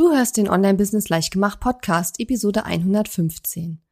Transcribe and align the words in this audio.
Du 0.00 0.10
hörst 0.12 0.38
den 0.38 0.48
Online-Business 0.48 1.10
Leichtgemacht 1.10 1.60
Podcast, 1.60 2.20
Episode 2.20 2.64
115. 2.64 3.82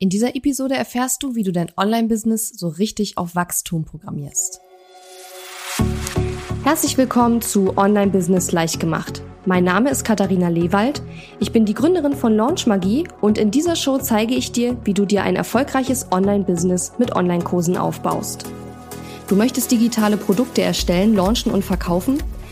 In 0.00 0.08
dieser 0.08 0.34
Episode 0.34 0.74
erfährst 0.74 1.22
du, 1.22 1.36
wie 1.36 1.44
du 1.44 1.52
dein 1.52 1.70
Online-Business 1.76 2.48
so 2.48 2.66
richtig 2.66 3.16
auf 3.16 3.36
Wachstum 3.36 3.84
programmierst. 3.84 4.60
Herzlich 6.64 6.98
willkommen 6.98 7.42
zu 7.42 7.78
Online-Business 7.78 8.50
Leichtgemacht. 8.50 9.22
Mein 9.46 9.62
Name 9.62 9.90
ist 9.90 10.04
Katharina 10.04 10.48
Lewald. 10.48 11.00
Ich 11.38 11.52
bin 11.52 11.64
die 11.64 11.74
Gründerin 11.74 12.16
von 12.16 12.34
Launch 12.34 12.66
Magie 12.66 13.06
und 13.20 13.38
in 13.38 13.52
dieser 13.52 13.76
Show 13.76 13.98
zeige 13.98 14.34
ich 14.34 14.50
dir, 14.50 14.76
wie 14.82 14.94
du 14.94 15.04
dir 15.04 15.22
ein 15.22 15.36
erfolgreiches 15.36 16.10
Online-Business 16.10 16.94
mit 16.98 17.14
Online-Kursen 17.14 17.76
aufbaust. 17.76 18.46
Du 19.28 19.36
möchtest 19.36 19.70
digitale 19.70 20.16
Produkte 20.16 20.62
erstellen, 20.62 21.14
launchen 21.14 21.52
und 21.52 21.64
verkaufen? 21.64 22.20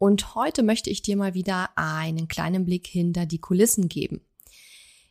und 0.00 0.34
heute 0.34 0.62
möchte 0.62 0.88
ich 0.88 1.02
dir 1.02 1.14
mal 1.14 1.34
wieder 1.34 1.68
einen 1.76 2.26
kleinen 2.26 2.64
Blick 2.64 2.86
hinter 2.86 3.26
die 3.26 3.38
Kulissen 3.38 3.86
geben. 3.90 4.22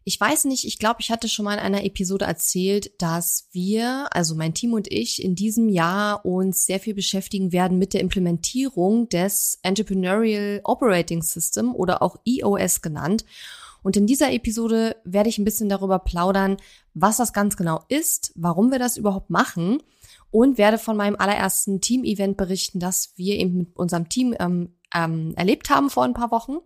Ich 0.04 0.20
weiß 0.20 0.46
nicht, 0.46 0.66
ich 0.66 0.80
glaube, 0.80 1.02
ich 1.02 1.12
hatte 1.12 1.30
schon 1.30 1.46
mal 1.46 1.54
in 1.54 1.60
einer 1.60 1.84
Episode 1.84 2.26
erzählt, 2.26 3.00
dass 3.00 3.50
wir, 3.52 4.08
also 4.10 4.34
mein 4.34 4.56
Team 4.56 4.74
und 4.74 4.92
ich, 4.92 5.24
in 5.24 5.36
diesem 5.36 5.70
Jahr 5.70 6.26
uns 6.26 6.66
sehr 6.66 6.80
viel 6.80 6.96
beschäftigen 6.96 7.52
werden 7.52 7.78
mit 7.78 7.94
der 7.94 8.02
Implementierung 8.02 9.08
des 9.10 9.60
Entrepreneurial 9.62 10.62
Operating 10.64 11.22
System 11.22 11.76
oder 11.76 12.02
auch 12.02 12.18
EOS 12.26 12.82
genannt. 12.82 13.26
Und 13.84 13.96
in 13.96 14.08
dieser 14.08 14.34
Episode 14.34 14.96
werde 15.04 15.30
ich 15.30 15.38
ein 15.38 15.46
bisschen 15.46 15.70
darüber 15.70 16.00
plaudern, 16.00 16.58
was 16.96 17.18
das 17.18 17.32
ganz 17.32 17.56
genau 17.58 17.82
ist, 17.90 18.32
warum 18.34 18.72
wir 18.72 18.80
das 18.80 18.98
überhaupt 18.98 19.30
machen 19.30 19.84
und 20.32 20.58
werde 20.58 20.80
von 20.80 20.98
meinem 20.98 21.16
allerersten 21.16 21.80
Team-Event 21.80 22.38
berichten, 22.38 22.80
das 22.80 23.14
wir 23.18 23.38
eben 23.38 23.58
mit 23.58 23.78
unserem 23.78 24.10
Team 24.10 24.36
ähm, 24.40 24.74
ähm, 24.94 25.34
erlebt 25.36 25.70
haben 25.70 25.90
vor 25.90 26.04
ein 26.04 26.14
paar 26.14 26.32
Wochen 26.32 26.58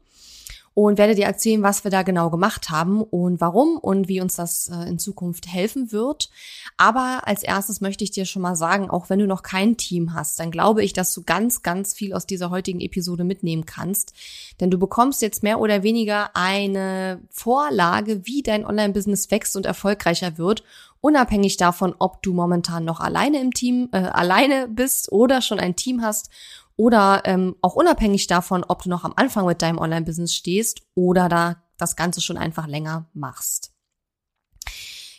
und 0.76 0.98
werde 0.98 1.16
dir 1.16 1.26
erzählen, 1.26 1.62
was 1.62 1.84
wir 1.84 1.92
da 1.92 2.02
genau 2.02 2.30
gemacht 2.30 2.70
haben 2.70 3.02
und 3.02 3.40
warum 3.40 3.78
und 3.78 4.08
wie 4.08 4.22
uns 4.22 4.36
das 4.36 4.70
äh, 4.70 4.90
in 4.90 4.98
Zukunft 4.98 5.48
helfen 5.48 5.92
wird. 5.92 6.30
Aber 6.78 7.22
als 7.26 7.44
erstes 7.44 7.80
möchte 7.80 8.04
ich 8.04 8.12
dir 8.12 8.26
schon 8.26 8.42
mal 8.42 8.56
sagen, 8.56 8.90
auch 8.90 9.10
wenn 9.10 9.20
du 9.20 9.28
noch 9.28 9.44
kein 9.44 9.78
Team 9.78 10.14
hast, 10.14 10.40
dann 10.40 10.50
glaube 10.50 10.84
ich, 10.84 10.94
dass 10.94 11.14
du 11.14 11.24
ganz, 11.24 11.62
ganz 11.62 11.94
viel 11.94 12.14
aus 12.14 12.26
dieser 12.26 12.50
heutigen 12.50 12.82
Episode 12.82 13.24
mitnehmen 13.24 13.66
kannst. 13.66 14.14
Denn 14.60 14.72
du 14.72 14.80
bekommst 14.80 15.22
jetzt 15.22 15.44
mehr 15.44 15.60
oder 15.60 15.84
weniger 15.84 16.36
eine 16.36 17.22
Vorlage, 17.30 18.26
wie 18.26 18.42
dein 18.42 18.66
Online-Business 18.66 19.30
wächst 19.30 19.56
und 19.56 19.66
erfolgreicher 19.66 20.38
wird 20.38 20.64
unabhängig 21.04 21.58
davon, 21.58 21.94
ob 22.00 22.24
du 22.24 22.32
momentan 22.32 22.86
noch 22.86 23.02
alleine 23.02 23.42
im 23.42 23.52
Team, 23.52 23.90
äh, 23.92 23.98
alleine 23.98 24.70
bist 24.70 25.12
oder 25.12 25.42
schon 25.42 25.60
ein 25.60 25.76
Team 25.76 26.02
hast 26.02 26.30
oder 26.76 27.22
ähm, 27.26 27.56
auch 27.62 27.76
unabhängig 27.76 28.28
davon, 28.28 28.64
ob 28.64 28.84
du 28.84 28.90
noch 28.90 29.04
am 29.04 29.14
Anfang 29.16 29.46
mit 29.46 29.62
deinem 29.62 29.78
Online-Business 29.78 30.34
stehst 30.34 30.82
oder 30.96 31.30
da 31.30 31.64
das 31.78 31.96
Ganze 31.96 32.22
schon 32.22 32.38
einfach 32.38 32.68
länger 32.68 33.10
machst. 33.14 33.72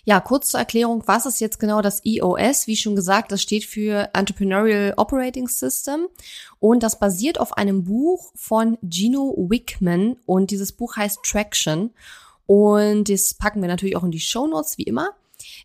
Ja, 0.07 0.21
kurz 0.21 0.51
zur 0.51 0.61
Erklärung, 0.61 1.03
was 1.07 1.25
ist 1.25 1.41
jetzt 1.41 1.59
genau 1.59 1.81
das 1.81 2.05
EOS? 2.05 2.67
Wie 2.67 2.77
schon 2.77 2.95
gesagt, 2.95 3.33
das 3.33 3.41
steht 3.41 3.65
für 3.65 4.11
Entrepreneurial 4.13 4.93
Operating 4.99 5.49
System 5.49 6.09
und 6.59 6.83
das 6.83 6.99
basiert 6.99 7.41
auf 7.41 7.57
einem 7.57 7.85
Buch 7.85 8.31
von 8.35 8.77
Gino 8.83 9.35
Wickman 9.49 10.17
und 10.27 10.51
dieses 10.51 10.73
Buch 10.73 10.97
heißt 10.97 11.21
Traction 11.25 11.91
und 12.45 13.09
das 13.09 13.33
packen 13.33 13.63
wir 13.63 13.69
natürlich 13.69 13.97
auch 13.97 14.05
in 14.05 14.11
die 14.11 14.21
Show 14.21 14.47
Notes 14.47 14.77
wie 14.77 14.83
immer. 14.83 15.09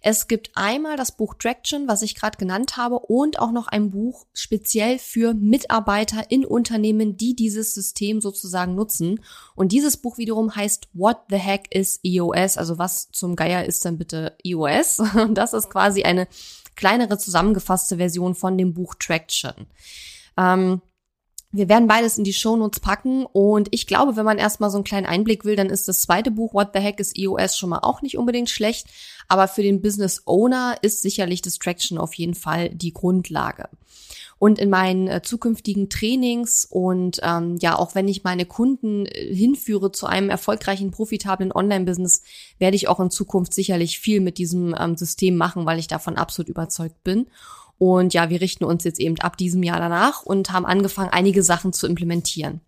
Es 0.02 0.28
gibt 0.28 0.52
einmal 0.56 0.96
das 0.96 1.12
Buch 1.12 1.36
Traction, 1.38 1.88
was 1.88 2.02
ich 2.02 2.16
gerade 2.16 2.38
genannt 2.38 2.78
habe, 2.78 3.00
und 3.00 3.40
auch 3.40 3.52
noch 3.52 3.68
ein 3.68 3.92
Buch 3.92 4.26
speziell 4.34 4.98
für 4.98 5.34
Mitarbeiter 5.34 6.32
in 6.32 6.46
Unternehmen, 6.46 7.18
die 7.18 7.36
dieses 7.36 7.74
System 7.74 8.22
sozusagen 8.22 8.76
nutzen. 8.76 9.22
Und 9.56 9.72
dieses 9.72 9.98
Buch 9.98 10.18
wiederum 10.18 10.56
heißt 10.56 10.88
What 10.94 11.18
the 11.30 11.38
Heck 11.38 11.74
is 11.76 12.00
EOS? 12.04 12.58
Also 12.58 12.78
was 12.78 13.10
zum 13.12 13.36
Geier 13.36 13.66
ist 13.66 13.84
denn 13.84 13.98
bitte 13.98 14.38
EOS? 14.44 15.00
Und 15.16 15.36
das 15.36 15.54
ist 15.54 15.70
quasi 15.70 16.04
eine 16.04 16.28
kleinere 16.76 17.18
zusammengefasste 17.18 17.98
Version 17.98 18.36
von 18.36 18.58
dem 18.58 18.74
Buch 18.74 18.96
Traction. 18.98 19.68
Ähm, 20.38 20.82
wir 21.52 21.68
werden 21.68 21.88
beides 21.88 22.18
in 22.18 22.24
die 22.24 22.34
Shownotes 22.34 22.80
packen 22.80 23.26
und 23.26 23.70
ich 23.72 23.88
glaube, 23.88 24.16
wenn 24.16 24.26
man 24.26 24.38
erstmal 24.38 24.70
so 24.70 24.78
einen 24.78 24.84
kleinen 24.84 25.08
Einblick 25.08 25.46
will, 25.46 25.56
dann 25.56 25.70
ist 25.70 25.88
das 25.88 26.02
zweite 26.02 26.30
Buch 26.30 26.54
What 26.54 26.70
the 26.74 26.80
Heck 26.80 27.00
is 27.00 27.16
EOS 27.16 27.58
schon 27.58 27.70
mal 27.70 27.80
auch 27.80 28.02
nicht 28.04 28.18
unbedingt 28.18 28.50
schlecht, 28.50 28.88
aber 29.28 29.48
für 29.48 29.64
den 29.64 29.82
Business 29.82 30.24
Owner 30.26 30.76
ist 30.82 31.02
sicherlich 31.02 31.42
Distraction 31.42 31.98
auf 31.98 32.14
jeden 32.14 32.36
Fall 32.36 32.70
die 32.70 32.94
Grundlage. 32.94 33.70
Und 34.38 34.58
in 34.58 34.70
meinen 34.70 35.08
äh, 35.08 35.22
zukünftigen 35.22 35.90
Trainings 35.90 36.66
und 36.70 37.20
ähm, 37.24 37.58
ja, 37.60 37.78
auch 37.78 37.94
wenn 37.94 38.08
ich 38.08 38.24
meine 38.24 38.46
Kunden 38.46 39.06
äh, 39.06 39.36
hinführe 39.36 39.92
zu 39.92 40.06
einem 40.06 40.30
erfolgreichen, 40.30 40.92
profitablen 40.92 41.52
Online-Business, 41.52 42.22
werde 42.58 42.78
ich 42.78 42.88
auch 42.88 43.02
in 43.02 43.12
Zukunft 43.12 43.54
sicherlich 43.54 44.00
viel 44.00 44.22
mit 44.22 44.38
diesem 44.38 44.74
ähm, 44.80 44.96
System 44.96 45.36
machen, 45.36 45.66
weil 45.66 45.78
ich 45.78 45.88
davon 45.88 46.16
absolut 46.16 46.48
überzeugt 46.48 47.04
bin. 47.04 47.28
Und 47.80 48.14
ja, 48.14 48.30
wir 48.30 48.42
richten 48.42 48.66
uns 48.66 48.84
jetzt 48.84 49.00
eben 49.00 49.20
ab 49.20 49.38
diesem 49.38 49.64
Jahr 49.64 49.80
danach 49.80 50.22
und 50.22 50.52
haben 50.52 50.66
angefangen, 50.66 51.10
einige 51.10 51.42
Sachen 51.42 51.74
zu 51.74 51.88
implementieren. 51.88 52.62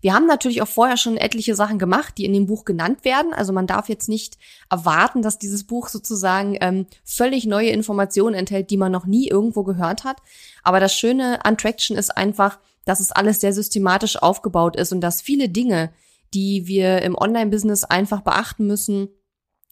Wir 0.00 0.14
haben 0.14 0.26
natürlich 0.26 0.62
auch 0.62 0.68
vorher 0.68 0.96
schon 0.96 1.16
etliche 1.16 1.56
Sachen 1.56 1.78
gemacht, 1.78 2.14
die 2.18 2.24
in 2.24 2.32
dem 2.32 2.46
Buch 2.46 2.64
genannt 2.64 3.04
werden. 3.04 3.34
Also 3.34 3.52
man 3.52 3.66
darf 3.66 3.88
jetzt 3.88 4.08
nicht 4.08 4.38
erwarten, 4.70 5.22
dass 5.22 5.40
dieses 5.40 5.64
Buch 5.64 5.88
sozusagen 5.88 6.56
ähm, 6.60 6.86
völlig 7.04 7.46
neue 7.46 7.70
Informationen 7.70 8.36
enthält, 8.36 8.70
die 8.70 8.76
man 8.76 8.92
noch 8.92 9.06
nie 9.06 9.26
irgendwo 9.26 9.64
gehört 9.64 10.04
hat. 10.04 10.18
Aber 10.62 10.78
das 10.78 10.94
Schöne 10.94 11.44
an 11.44 11.58
Traction 11.58 11.96
ist 11.96 12.16
einfach, 12.16 12.60
dass 12.84 13.00
es 13.00 13.10
alles 13.10 13.40
sehr 13.40 13.52
systematisch 13.52 14.22
aufgebaut 14.22 14.76
ist 14.76 14.92
und 14.92 15.00
dass 15.00 15.20
viele 15.20 15.48
Dinge, 15.48 15.90
die 16.32 16.68
wir 16.68 17.02
im 17.02 17.16
Online-Business 17.16 17.82
einfach 17.82 18.20
beachten 18.20 18.68
müssen, 18.68 19.08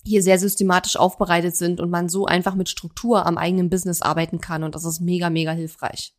hier 0.07 0.23
sehr 0.23 0.39
systematisch 0.39 0.97
aufbereitet 0.97 1.57
sind 1.57 1.81
und 1.81 1.91
man 1.91 2.09
so 2.09 2.27
einfach 2.27 2.55
mit 2.55 2.69
Struktur 2.69 3.27
am 3.27 3.39
eigenen 3.39 3.69
Business 3.71 4.03
arbeiten 4.03 4.41
kann 4.41 4.63
und 4.63 4.75
das 4.75 4.85
ist 4.85 5.01
mega, 5.01 5.31
mega 5.31 5.53
hilfreich. 5.53 6.15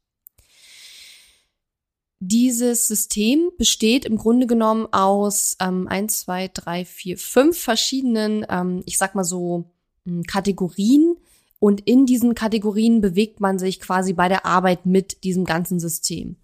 Dieses 2.20 2.88
System 2.88 3.52
besteht 3.58 4.04
im 4.04 4.18
Grunde 4.18 4.48
genommen 4.48 4.88
aus 4.92 5.56
ähm, 5.62 5.88
eins, 5.88 6.20
zwei, 6.20 6.50
drei, 6.52 6.84
vier, 6.84 7.18
fünf 7.18 7.60
verschiedenen, 7.60 8.46
ähm, 8.50 8.82
ich 8.86 8.98
sag 8.98 9.14
mal 9.14 9.24
so, 9.24 9.72
hm, 10.06 10.24
Kategorien. 10.24 11.16
Und 11.60 11.82
in 11.82 12.06
diesen 12.06 12.36
Kategorien 12.36 13.02
bewegt 13.02 13.40
man 13.40 13.60
sich 13.60 13.80
quasi 13.80 14.14
bei 14.14 14.30
der 14.30 14.46
Arbeit 14.46 14.86
mit 14.86 15.24
diesem 15.24 15.46
ganzen 15.46 15.80
System. 15.80 16.38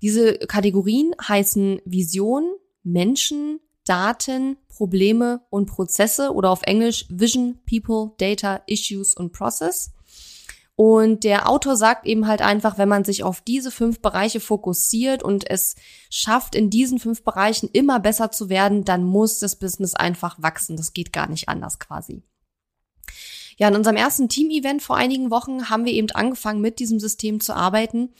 Diese 0.00 0.38
Kategorien 0.38 1.12
heißen 1.26 1.80
Vision, 1.84 2.54
Menschen, 2.82 3.60
Daten, 3.86 4.58
Probleme 4.68 5.40
und 5.48 5.66
Prozesse 5.66 6.32
oder 6.32 6.50
auf 6.50 6.62
Englisch 6.62 7.06
Vision, 7.08 7.58
People, 7.68 8.12
Data, 8.18 8.60
Issues 8.66 9.14
und 9.14 9.32
Process. 9.32 9.92
Und 10.74 11.24
der 11.24 11.48
Autor 11.48 11.74
sagt 11.74 12.06
eben 12.06 12.26
halt 12.26 12.42
einfach, 12.42 12.76
wenn 12.76 12.88
man 12.88 13.02
sich 13.02 13.24
auf 13.24 13.40
diese 13.40 13.70
fünf 13.70 14.00
Bereiche 14.00 14.40
fokussiert 14.40 15.22
und 15.22 15.48
es 15.48 15.74
schafft, 16.10 16.54
in 16.54 16.68
diesen 16.68 16.98
fünf 16.98 17.24
Bereichen 17.24 17.70
immer 17.72 17.98
besser 17.98 18.30
zu 18.30 18.50
werden, 18.50 18.84
dann 18.84 19.02
muss 19.02 19.38
das 19.38 19.56
Business 19.56 19.94
einfach 19.94 20.36
wachsen. 20.42 20.76
Das 20.76 20.92
geht 20.92 21.14
gar 21.14 21.30
nicht 21.30 21.48
anders 21.48 21.78
quasi. 21.78 22.22
Ja, 23.58 23.68
in 23.68 23.74
unserem 23.74 23.96
ersten 23.96 24.28
Team-Event 24.28 24.82
vor 24.82 24.96
einigen 24.96 25.30
Wochen 25.30 25.70
haben 25.70 25.86
wir 25.86 25.92
eben 25.92 26.10
angefangen, 26.10 26.60
mit 26.60 26.78
diesem 26.78 27.00
System 27.00 27.40
zu 27.40 27.54
arbeiten. 27.54 28.10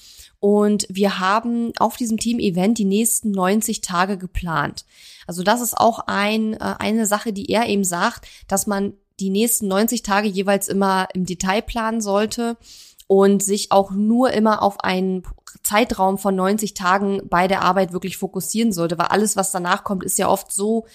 Und 0.40 0.86
wir 0.88 1.18
haben 1.18 1.72
auf 1.78 1.96
diesem 1.96 2.18
Team-Event 2.18 2.78
die 2.78 2.86
nächsten 2.86 3.32
90 3.32 3.82
Tage 3.82 4.16
geplant. 4.16 4.86
Also 5.26 5.42
das 5.42 5.60
ist 5.60 5.76
auch 5.76 6.00
ein, 6.06 6.54
äh, 6.54 6.74
eine 6.78 7.04
Sache, 7.04 7.34
die 7.34 7.50
er 7.50 7.66
eben 7.68 7.84
sagt, 7.84 8.26
dass 8.48 8.66
man 8.66 8.94
die 9.20 9.30
nächsten 9.30 9.68
90 9.68 10.02
Tage 10.02 10.28
jeweils 10.28 10.68
immer 10.68 11.08
im 11.12 11.26
Detail 11.26 11.62
planen 11.62 12.00
sollte 12.00 12.56
und 13.06 13.42
sich 13.42 13.72
auch 13.72 13.90
nur 13.90 14.32
immer 14.32 14.62
auf 14.62 14.80
einen 14.80 15.22
Zeitraum 15.62 16.18
von 16.18 16.34
90 16.34 16.74
Tagen 16.74 17.22
bei 17.28 17.46
der 17.46 17.62
Arbeit 17.62 17.92
wirklich 17.92 18.16
fokussieren 18.16 18.72
sollte, 18.72 18.98
weil 18.98 19.06
alles, 19.06 19.36
was 19.36 19.52
danach 19.52 19.84
kommt, 19.84 20.04
ist 20.04 20.18
ja 20.18 20.28
oft 20.28 20.52
so 20.52 20.86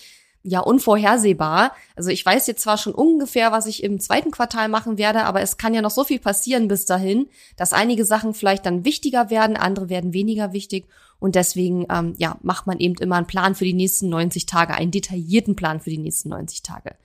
ja 0.43 0.59
unvorhersehbar. 0.59 1.73
Also 1.95 2.09
ich 2.09 2.25
weiß 2.25 2.47
jetzt 2.47 2.61
zwar 2.61 2.77
schon 2.77 2.93
ungefähr, 2.93 3.51
was 3.51 3.65
ich 3.65 3.83
im 3.83 3.99
zweiten 3.99 4.31
Quartal 4.31 4.69
machen 4.69 4.97
werde, 4.97 5.23
aber 5.23 5.41
es 5.41 5.57
kann 5.57 5.73
ja 5.73 5.81
noch 5.81 5.91
so 5.91 6.03
viel 6.03 6.19
passieren 6.19 6.67
bis 6.67 6.85
dahin, 6.85 7.27
dass 7.57 7.73
einige 7.73 8.05
Sachen 8.05 8.33
vielleicht 8.33 8.65
dann 8.65 8.85
wichtiger 8.85 9.29
werden, 9.29 9.57
andere 9.57 9.89
werden 9.89 10.13
weniger 10.13 10.53
wichtig. 10.53 10.87
Und 11.19 11.35
deswegen, 11.35 11.85
ähm, 11.91 12.15
ja, 12.17 12.37
macht 12.41 12.65
man 12.65 12.79
eben 12.79 12.95
immer 12.95 13.17
einen 13.17 13.27
Plan 13.27 13.53
für 13.53 13.63
die 13.63 13.75
nächsten 13.75 14.09
90 14.09 14.47
Tage, 14.47 14.73
einen 14.73 14.89
detaillierten 14.89 15.55
Plan 15.55 15.79
für 15.79 15.91
die 15.91 15.99
nächsten 15.99 16.29
90 16.29 16.63
Tage. 16.63 16.95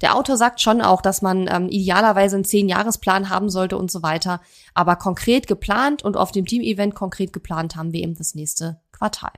Der 0.00 0.16
Autor 0.16 0.38
sagt 0.38 0.62
schon 0.62 0.80
auch, 0.80 1.02
dass 1.02 1.20
man 1.20 1.46
ähm, 1.46 1.68
idealerweise 1.68 2.36
einen 2.36 2.46
10-Jahres-Plan 2.46 3.28
haben 3.28 3.50
sollte 3.50 3.76
und 3.76 3.90
so 3.90 4.02
weiter. 4.02 4.40
Aber 4.72 4.96
konkret 4.96 5.46
geplant 5.46 6.02
und 6.02 6.16
auf 6.16 6.32
dem 6.32 6.46
Team-Event 6.46 6.94
konkret 6.94 7.34
geplant 7.34 7.76
haben 7.76 7.92
wir 7.92 8.00
eben 8.02 8.14
das 8.14 8.34
nächste 8.34 8.80
Quartal. 8.92 9.32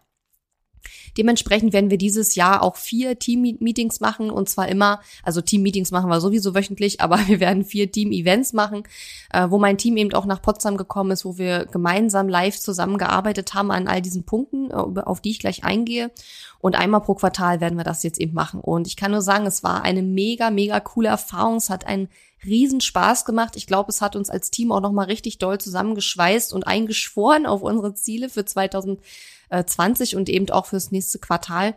Dementsprechend 1.16 1.72
werden 1.72 1.90
wir 1.90 1.98
dieses 1.98 2.34
Jahr 2.34 2.62
auch 2.62 2.76
vier 2.76 3.19
Team-Meetings 3.19 4.00
machen 4.00 4.30
und 4.30 4.48
zwar 4.48 4.69
immer, 4.69 5.00
also 5.22 5.40
Team-Meetings 5.40 5.90
machen 5.90 6.08
wir 6.08 6.20
sowieso 6.20 6.54
wöchentlich, 6.54 7.00
aber 7.00 7.19
wir 7.26 7.40
werden 7.40 7.64
vier 7.64 7.90
Team-Events 7.90 8.52
machen, 8.52 8.84
äh, 9.32 9.48
wo 9.50 9.58
mein 9.58 9.78
Team 9.78 9.96
eben 9.96 10.12
auch 10.14 10.26
nach 10.26 10.42
Potsdam 10.42 10.76
gekommen 10.76 11.10
ist, 11.10 11.25
wo 11.25 11.38
wir 11.38 11.66
gemeinsam 11.66 12.28
live 12.28 12.58
zusammengearbeitet 12.58 13.54
haben 13.54 13.70
an 13.70 13.88
all 13.88 14.02
diesen 14.02 14.25
Punkten, 14.25 14.70
äh, 14.70 14.75
auf 14.75 15.20
die 15.20 15.30
ich 15.30 15.38
gleich 15.38 15.64
eingehe. 15.64 16.10
Und 16.60 16.75
einmal 16.75 17.00
pro 17.00 17.14
Quartal 17.14 17.60
werden 17.60 17.78
wir 17.78 17.84
das 17.84 18.02
jetzt 18.02 18.20
eben 18.20 18.34
machen. 18.34 18.60
Und 18.60 18.88
ich 18.88 18.96
kann 18.96 19.12
nur 19.12 19.22
sagen, 19.22 19.46
es 19.46 19.62
war 19.62 19.82
eine 19.82 20.02
mega, 20.02 20.50
mega 20.50 20.80
coole 20.80 21.08
Erfahrung. 21.08 21.56
Es 21.56 21.70
hat 21.70 21.86
einen 21.86 22.08
riesen 22.44 22.80
Spaß 22.80 23.25
gemacht. 23.25 23.56
Ich 23.56 23.66
glaube, 23.66 23.90
es 23.90 24.00
hat 24.00 24.16
uns 24.16 24.30
als 24.30 24.50
Team 24.50 24.72
auch 24.72 24.80
nochmal 24.80 25.06
richtig 25.06 25.38
doll 25.38 25.58
zusammengeschweißt 25.58 26.52
und 26.52 26.66
eingeschworen 26.66 27.46
auf 27.46 27.62
unsere 27.62 27.94
Ziele 27.94 28.28
für 28.28 28.44
2000 29.50 29.79
20 29.99 30.17
und 30.17 30.29
eben 30.29 30.50
auch 30.50 30.67
fürs 30.67 30.91
nächste 30.91 31.19
Quartal. 31.19 31.75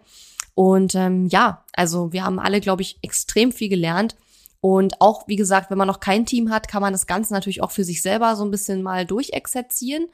Und 0.53 0.95
ähm, 0.95 1.27
ja, 1.27 1.63
also 1.73 2.11
wir 2.11 2.23
haben 2.23 2.39
alle, 2.39 2.59
glaube 2.59 2.81
ich, 2.81 2.99
extrem 3.01 3.51
viel 3.51 3.69
gelernt. 3.69 4.15
Und 4.59 5.01
auch, 5.01 5.27
wie 5.27 5.37
gesagt, 5.37 5.71
wenn 5.71 5.77
man 5.77 5.87
noch 5.87 5.99
kein 5.99 6.25
Team 6.25 6.51
hat, 6.51 6.67
kann 6.67 6.81
man 6.81 6.93
das 6.93 7.07
Ganze 7.07 7.33
natürlich 7.33 7.63
auch 7.63 7.71
für 7.71 7.83
sich 7.83 8.01
selber 8.01 8.35
so 8.35 8.43
ein 8.43 8.51
bisschen 8.51 8.83
mal 8.83 9.05
durchexerzieren. 9.05 10.07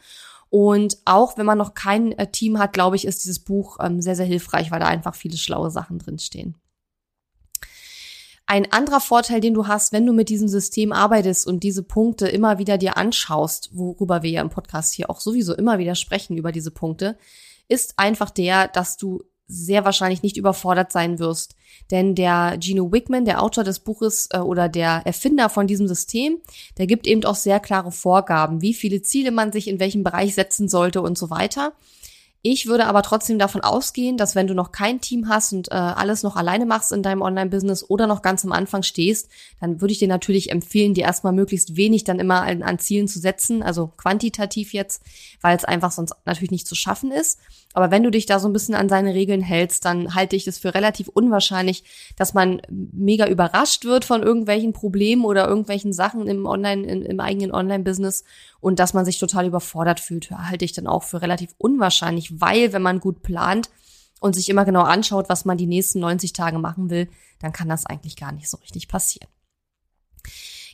Und 0.50 0.98
auch 1.04 1.38
wenn 1.38 1.46
man 1.46 1.58
noch 1.58 1.74
kein 1.74 2.14
äh, 2.14 2.32
Team 2.32 2.58
hat, 2.58 2.72
glaube 2.72 2.96
ich, 2.96 3.06
ist 3.06 3.24
dieses 3.26 3.40
Buch 3.40 3.78
ähm, 3.82 4.02
sehr, 4.02 4.16
sehr 4.16 4.26
hilfreich, 4.26 4.72
weil 4.72 4.80
da 4.80 4.88
einfach 4.88 5.16
viele 5.16 5.38
schlaue 5.38 5.70
Sachen 5.70 6.00
drinstehen. 6.00 6.56
Ein 8.50 8.72
anderer 8.72 9.02
Vorteil, 9.02 9.42
den 9.42 9.54
du 9.54 9.68
hast, 9.68 9.92
wenn 9.92 10.06
du 10.06 10.14
mit 10.14 10.30
diesem 10.30 10.48
System 10.48 10.94
arbeitest 10.94 11.46
und 11.46 11.64
diese 11.64 11.84
Punkte 11.84 12.30
immer 12.30 12.60
wieder 12.60 12.78
dir 12.78 12.96
anschaust, 12.96 13.72
worüber 13.74 14.24
wir 14.24 14.30
ja 14.30 14.42
im 14.42 14.50
Podcast 14.50 14.94
hier 14.94 15.10
auch 15.10 15.20
sowieso 15.20 15.54
immer 15.54 15.80
wieder 15.80 15.96
sprechen 15.96 16.38
über 16.38 16.54
diese 16.54 16.72
Punkte, 16.72 17.18
ist 17.68 17.94
einfach 17.98 18.30
der, 18.30 18.68
dass 18.68 18.98
du 18.98 19.24
sehr 19.48 19.86
wahrscheinlich 19.86 20.24
nicht 20.24 20.38
überfordert 20.38 20.92
sein 20.92 21.20
wirst. 21.20 21.56
Denn 21.90 22.16
der 22.16 22.58
Gino 22.62 22.92
Wickman, 22.92 23.24
der 23.24 23.42
Autor 23.42 23.64
des 23.64 23.80
Buches 23.80 24.28
äh, 24.32 24.40
oder 24.40 24.68
der 24.68 25.04
Erfinder 25.06 25.50
von 25.50 25.68
diesem 25.68 25.88
System, 25.88 26.42
der 26.78 26.86
gibt 26.86 27.08
eben 27.08 27.24
auch 27.24 27.36
sehr 27.36 27.60
klare 27.60 27.92
Vorgaben, 27.92 28.62
wie 28.62 28.74
viele 28.74 29.02
Ziele 29.02 29.32
man 29.32 29.54
sich 29.54 29.68
in 29.68 29.80
welchem 29.80 30.04
Bereich 30.04 30.36
setzen 30.36 30.68
sollte 30.68 31.02
und 31.02 31.18
so 31.18 31.30
weiter. 31.30 31.74
Ich 32.50 32.66
würde 32.66 32.86
aber 32.86 33.02
trotzdem 33.02 33.40
davon 33.40 33.60
ausgehen, 33.60 34.16
dass 34.16 34.34
wenn 34.34 34.48
du 34.48 34.54
noch 34.54 34.72
kein 34.72 35.02
Team 35.02 35.28
hast 35.28 35.52
und 35.52 35.70
äh, 35.70 35.76
alles 35.76 36.24
noch 36.24 36.38
alleine 36.38 36.66
machst 36.66 36.94
in 36.94 37.04
deinem 37.04 37.22
Online-Business 37.22 37.90
oder 37.90 38.08
noch 38.08 38.22
ganz 38.22 38.46
am 38.46 38.54
Anfang 38.54 38.84
stehst, 38.84 39.30
dann 39.60 39.82
würde 39.82 39.92
ich 39.92 40.00
dir 40.00 40.08
natürlich 40.08 40.50
empfehlen, 40.50 40.94
dir 40.94 41.04
erstmal 41.04 41.34
möglichst 41.34 41.76
wenig 41.76 42.06
dann 42.06 42.20
immer 42.20 42.44
an, 42.44 42.64
an 42.64 42.80
Zielen 42.80 43.10
zu 43.10 43.20
setzen, 43.20 43.64
also 43.64 43.88
quantitativ 43.98 44.72
jetzt, 44.72 45.02
weil 45.42 45.58
es 45.58 45.66
einfach 45.66 45.92
sonst 45.92 46.16
natürlich 46.24 46.52
nicht 46.52 46.68
zu 46.68 46.76
schaffen 46.76 47.12
ist. 47.12 47.38
Aber 47.74 47.92
wenn 47.92 48.04
du 48.04 48.12
dich 48.12 48.26
da 48.26 48.40
so 48.40 48.48
ein 48.48 48.54
bisschen 48.54 48.76
an 48.76 48.88
seine 48.88 49.14
Regeln 49.14 49.42
hältst, 49.42 49.84
dann 49.84 50.16
halte 50.16 50.38
ich 50.38 50.48
es 50.48 50.58
für 50.58 50.74
relativ 50.74 51.10
unwahrscheinlich, 51.10 51.84
dass 52.16 52.34
man 52.34 52.62
mega 52.70 53.28
überrascht 53.28 53.84
wird 53.84 54.06
von 54.06 54.24
irgendwelchen 54.24 54.72
Problemen 54.72 55.26
oder 55.26 55.50
irgendwelchen 55.50 55.92
Sachen 55.92 56.28
im 56.28 56.46
Online, 56.46 56.88
im, 56.88 57.02
im 57.04 57.20
eigenen 57.20 57.52
Online-Business 57.52 58.24
und 58.60 58.80
dass 58.80 58.94
man 58.94 59.06
sich 59.06 59.20
total 59.20 59.48
überfordert 59.48 60.00
fühlt, 60.00 60.32
halte 60.32 60.66
ich 60.66 60.74
dann 60.74 60.88
auch 60.88 61.04
für 61.04 61.22
relativ 61.22 61.54
unwahrscheinlich, 61.58 62.37
weil 62.42 62.74
wenn 62.74 62.82
man 62.82 63.00
gut 63.00 63.22
plant 63.22 63.70
und 64.20 64.34
sich 64.34 64.50
immer 64.50 64.66
genau 64.66 64.82
anschaut, 64.82 65.30
was 65.30 65.46
man 65.46 65.58
die 65.58 65.68
nächsten 65.68 66.00
90 66.00 66.34
Tage 66.34 66.60
machen 66.60 66.90
will, 66.90 67.10
dann 67.40 67.54
kann 67.54 67.70
das 67.70 67.86
eigentlich 67.86 68.16
gar 68.16 68.32
nicht 68.32 68.50
so 68.50 68.58
richtig 68.58 68.88
passieren. 68.88 69.30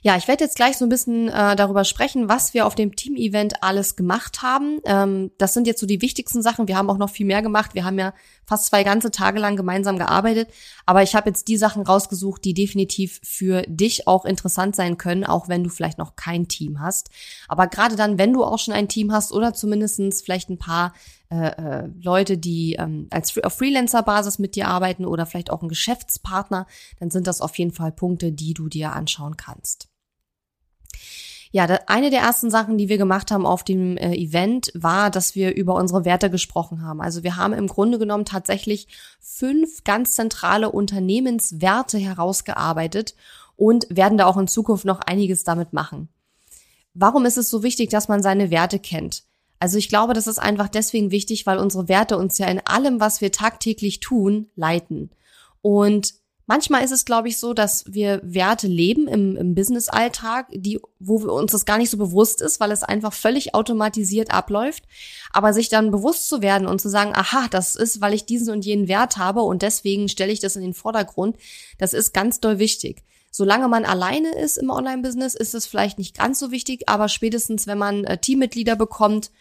Ja, 0.05 0.17
ich 0.17 0.27
werde 0.27 0.43
jetzt 0.43 0.57
gleich 0.57 0.77
so 0.77 0.85
ein 0.85 0.89
bisschen 0.89 1.29
äh, 1.29 1.55
darüber 1.55 1.85
sprechen, 1.85 2.27
was 2.27 2.53
wir 2.53 2.65
auf 2.65 2.75
dem 2.75 2.93
Team-Event 2.93 3.63
alles 3.63 3.95
gemacht 3.95 4.41
haben. 4.41 4.81
Ähm, 4.83 5.31
das 5.37 5.53
sind 5.53 5.65
jetzt 5.65 5.79
so 5.79 5.87
die 5.87 6.01
wichtigsten 6.01 6.41
Sachen. 6.41 6.67
Wir 6.67 6.75
haben 6.75 6.89
auch 6.89 6.97
noch 6.97 7.09
viel 7.09 7.25
mehr 7.25 7.41
gemacht. 7.41 7.73
Wir 7.73 7.85
haben 7.85 7.97
ja 7.97 8.13
fast 8.45 8.65
zwei 8.65 8.83
ganze 8.83 9.11
Tage 9.11 9.39
lang 9.39 9.55
gemeinsam 9.55 9.97
gearbeitet. 9.97 10.49
Aber 10.85 11.03
ich 11.03 11.15
habe 11.15 11.29
jetzt 11.29 11.47
die 11.47 11.57
Sachen 11.57 11.83
rausgesucht, 11.83 12.43
die 12.43 12.53
definitiv 12.53 13.19
für 13.23 13.63
dich 13.67 14.07
auch 14.07 14.25
interessant 14.25 14.75
sein 14.75 14.97
können, 14.97 15.23
auch 15.23 15.47
wenn 15.47 15.63
du 15.63 15.69
vielleicht 15.69 15.97
noch 15.97 16.15
kein 16.15 16.47
Team 16.47 16.79
hast. 16.79 17.09
Aber 17.47 17.67
gerade 17.67 17.95
dann, 17.95 18.17
wenn 18.17 18.33
du 18.33 18.43
auch 18.43 18.59
schon 18.59 18.73
ein 18.73 18.87
Team 18.87 19.11
hast 19.11 19.31
oder 19.31 19.53
zumindestens 19.53 20.21
vielleicht 20.21 20.49
ein 20.49 20.59
paar 20.59 20.93
äh, 21.29 21.47
äh, 21.47 21.89
Leute, 22.01 22.37
die 22.37 22.75
ähm, 22.77 23.07
als 23.09 23.37
auf 23.43 23.57
Freelancer-Basis 23.57 24.39
mit 24.39 24.55
dir 24.55 24.67
arbeiten 24.67 25.05
oder 25.05 25.25
vielleicht 25.25 25.49
auch 25.49 25.61
ein 25.61 25.69
Geschäftspartner, 25.69 26.67
dann 26.99 27.09
sind 27.09 27.27
das 27.27 27.41
auf 27.41 27.57
jeden 27.57 27.71
Fall 27.71 27.91
Punkte, 27.91 28.31
die 28.31 28.53
du 28.53 28.67
dir 28.67 28.93
anschauen 28.93 29.37
kannst. 29.37 29.92
Ja, 31.55 31.65
eine 31.85 32.09
der 32.09 32.21
ersten 32.21 32.49
Sachen, 32.49 32.79
die 32.79 32.89
wir 32.89 32.97
gemacht 32.97 33.29
haben 33.29 33.45
auf 33.45 33.63
dem 33.63 33.95
äh, 33.97 34.15
Event, 34.15 34.71
war, 34.73 35.11
dass 35.11 35.35
wir 35.35 35.55
über 35.55 35.75
unsere 35.75 36.03
Werte 36.03 36.31
gesprochen 36.31 36.81
haben. 36.81 36.99
Also 36.99 37.21
wir 37.21 37.35
haben 37.35 37.53
im 37.53 37.67
Grunde 37.67 37.99
genommen 37.99 38.25
tatsächlich 38.25 38.87
fünf 39.21 39.83
ganz 39.83 40.15
zentrale 40.15 40.71
Unternehmenswerte 40.71 41.99
herausgearbeitet 41.99 43.13
und 43.55 43.85
werden 43.91 44.17
da 44.17 44.25
auch 44.25 44.37
in 44.37 44.47
Zukunft 44.47 44.83
noch 44.85 44.99
einiges 45.01 45.43
damit 45.43 45.73
machen. 45.73 46.09
Warum 46.95 47.23
ist 47.23 47.37
es 47.37 47.51
so 47.51 47.61
wichtig, 47.61 47.91
dass 47.91 48.07
man 48.07 48.23
seine 48.23 48.49
Werte 48.49 48.79
kennt? 48.79 49.21
Also 49.59 49.77
ich 49.77 49.89
glaube, 49.89 50.15
das 50.15 50.25
ist 50.25 50.39
einfach 50.39 50.69
deswegen 50.69 51.11
wichtig, 51.11 51.45
weil 51.45 51.59
unsere 51.59 51.87
Werte 51.87 52.17
uns 52.17 52.39
ja 52.39 52.47
in 52.47 52.65
allem, 52.65 52.99
was 52.99 53.21
wir 53.21 53.31
tagtäglich 53.31 53.99
tun, 53.99 54.49
leiten. 54.55 55.11
Und 55.61 56.15
Manchmal 56.45 56.83
ist 56.83 56.91
es, 56.91 57.05
glaube 57.05 57.29
ich, 57.29 57.39
so, 57.39 57.53
dass 57.53 57.85
wir 57.87 58.19
Werte 58.21 58.67
leben 58.67 59.07
im, 59.07 59.37
im 59.37 59.55
Business-Alltag, 59.55 60.47
die, 60.51 60.79
wo 60.99 61.21
wir 61.21 61.31
uns 61.31 61.53
das 61.53 61.65
gar 61.65 61.77
nicht 61.77 61.89
so 61.89 61.97
bewusst 61.97 62.41
ist, 62.41 62.59
weil 62.59 62.71
es 62.71 62.83
einfach 62.83 63.13
völlig 63.13 63.55
automatisiert 63.55 64.33
abläuft. 64.33 64.83
Aber 65.31 65.53
sich 65.53 65.69
dann 65.69 65.91
bewusst 65.91 66.27
zu 66.27 66.41
werden 66.41 66.67
und 66.67 66.81
zu 66.81 66.89
sagen, 66.89 67.13
aha, 67.15 67.47
das 67.49 67.77
ist, 67.77 68.01
weil 68.01 68.13
ich 68.13 68.25
diesen 68.25 68.53
und 68.53 68.65
jenen 68.65 68.89
Wert 68.89 69.17
habe 69.17 69.41
und 69.41 69.61
deswegen 69.61 70.09
stelle 70.09 70.33
ich 70.33 70.41
das 70.41 70.57
in 70.57 70.63
den 70.63 70.73
Vordergrund, 70.73 71.37
das 71.77 71.93
ist 71.93 72.13
ganz 72.13 72.41
doll 72.41 72.59
wichtig. 72.59 73.03
Solange 73.31 73.67
man 73.67 73.85
alleine 73.85 74.35
ist 74.35 74.57
im 74.57 74.69
Online-Business, 74.69 75.33
ist 75.33 75.55
es 75.55 75.65
vielleicht 75.65 75.97
nicht 75.97 76.15
ganz 76.15 76.37
so 76.37 76.51
wichtig, 76.51 76.87
aber 76.87 77.09
spätestens, 77.09 77.65
wenn 77.65 77.79
man 77.79 78.03
äh, 78.03 78.19
Teammitglieder 78.19 78.75
bekommt, 78.75 79.31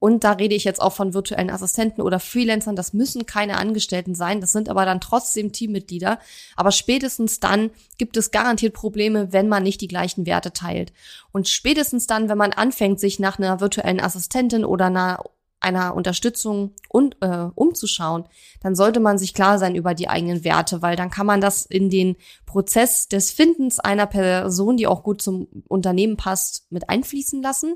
und 0.00 0.22
da 0.22 0.32
rede 0.32 0.54
ich 0.54 0.64
jetzt 0.64 0.80
auch 0.80 0.92
von 0.92 1.12
virtuellen 1.12 1.50
Assistenten 1.50 2.02
oder 2.02 2.20
Freelancern. 2.20 2.76
Das 2.76 2.92
müssen 2.92 3.26
keine 3.26 3.56
Angestellten 3.56 4.14
sein. 4.14 4.40
Das 4.40 4.52
sind 4.52 4.68
aber 4.68 4.84
dann 4.84 5.00
trotzdem 5.00 5.52
Teammitglieder. 5.52 6.20
Aber 6.54 6.70
spätestens 6.70 7.40
dann 7.40 7.70
gibt 7.96 8.16
es 8.16 8.30
garantiert 8.30 8.74
Probleme, 8.74 9.32
wenn 9.32 9.48
man 9.48 9.64
nicht 9.64 9.80
die 9.80 9.88
gleichen 9.88 10.24
Werte 10.24 10.52
teilt. 10.52 10.92
Und 11.32 11.48
spätestens 11.48 12.06
dann, 12.06 12.28
wenn 12.28 12.38
man 12.38 12.52
anfängt, 12.52 13.00
sich 13.00 13.18
nach 13.18 13.38
einer 13.38 13.60
virtuellen 13.60 14.00
Assistentin 14.00 14.64
oder 14.64 14.86
einer 14.86 15.24
einer 15.60 15.96
Unterstützung 15.96 16.74
und 16.88 17.16
äh, 17.20 17.48
umzuschauen, 17.56 18.26
dann 18.60 18.76
sollte 18.76 19.00
man 19.00 19.18
sich 19.18 19.34
klar 19.34 19.58
sein 19.58 19.74
über 19.74 19.92
die 19.92 20.08
eigenen 20.08 20.44
Werte, 20.44 20.82
weil 20.82 20.94
dann 20.94 21.10
kann 21.10 21.26
man 21.26 21.40
das 21.40 21.66
in 21.66 21.90
den 21.90 22.14
Prozess 22.46 23.08
des 23.08 23.32
Findens 23.32 23.80
einer 23.80 24.06
Person, 24.06 24.76
die 24.76 24.86
auch 24.86 25.02
gut 25.02 25.20
zum 25.20 25.48
Unternehmen 25.66 26.16
passt, 26.16 26.70
mit 26.70 26.88
einfließen 26.88 27.42
lassen. 27.42 27.74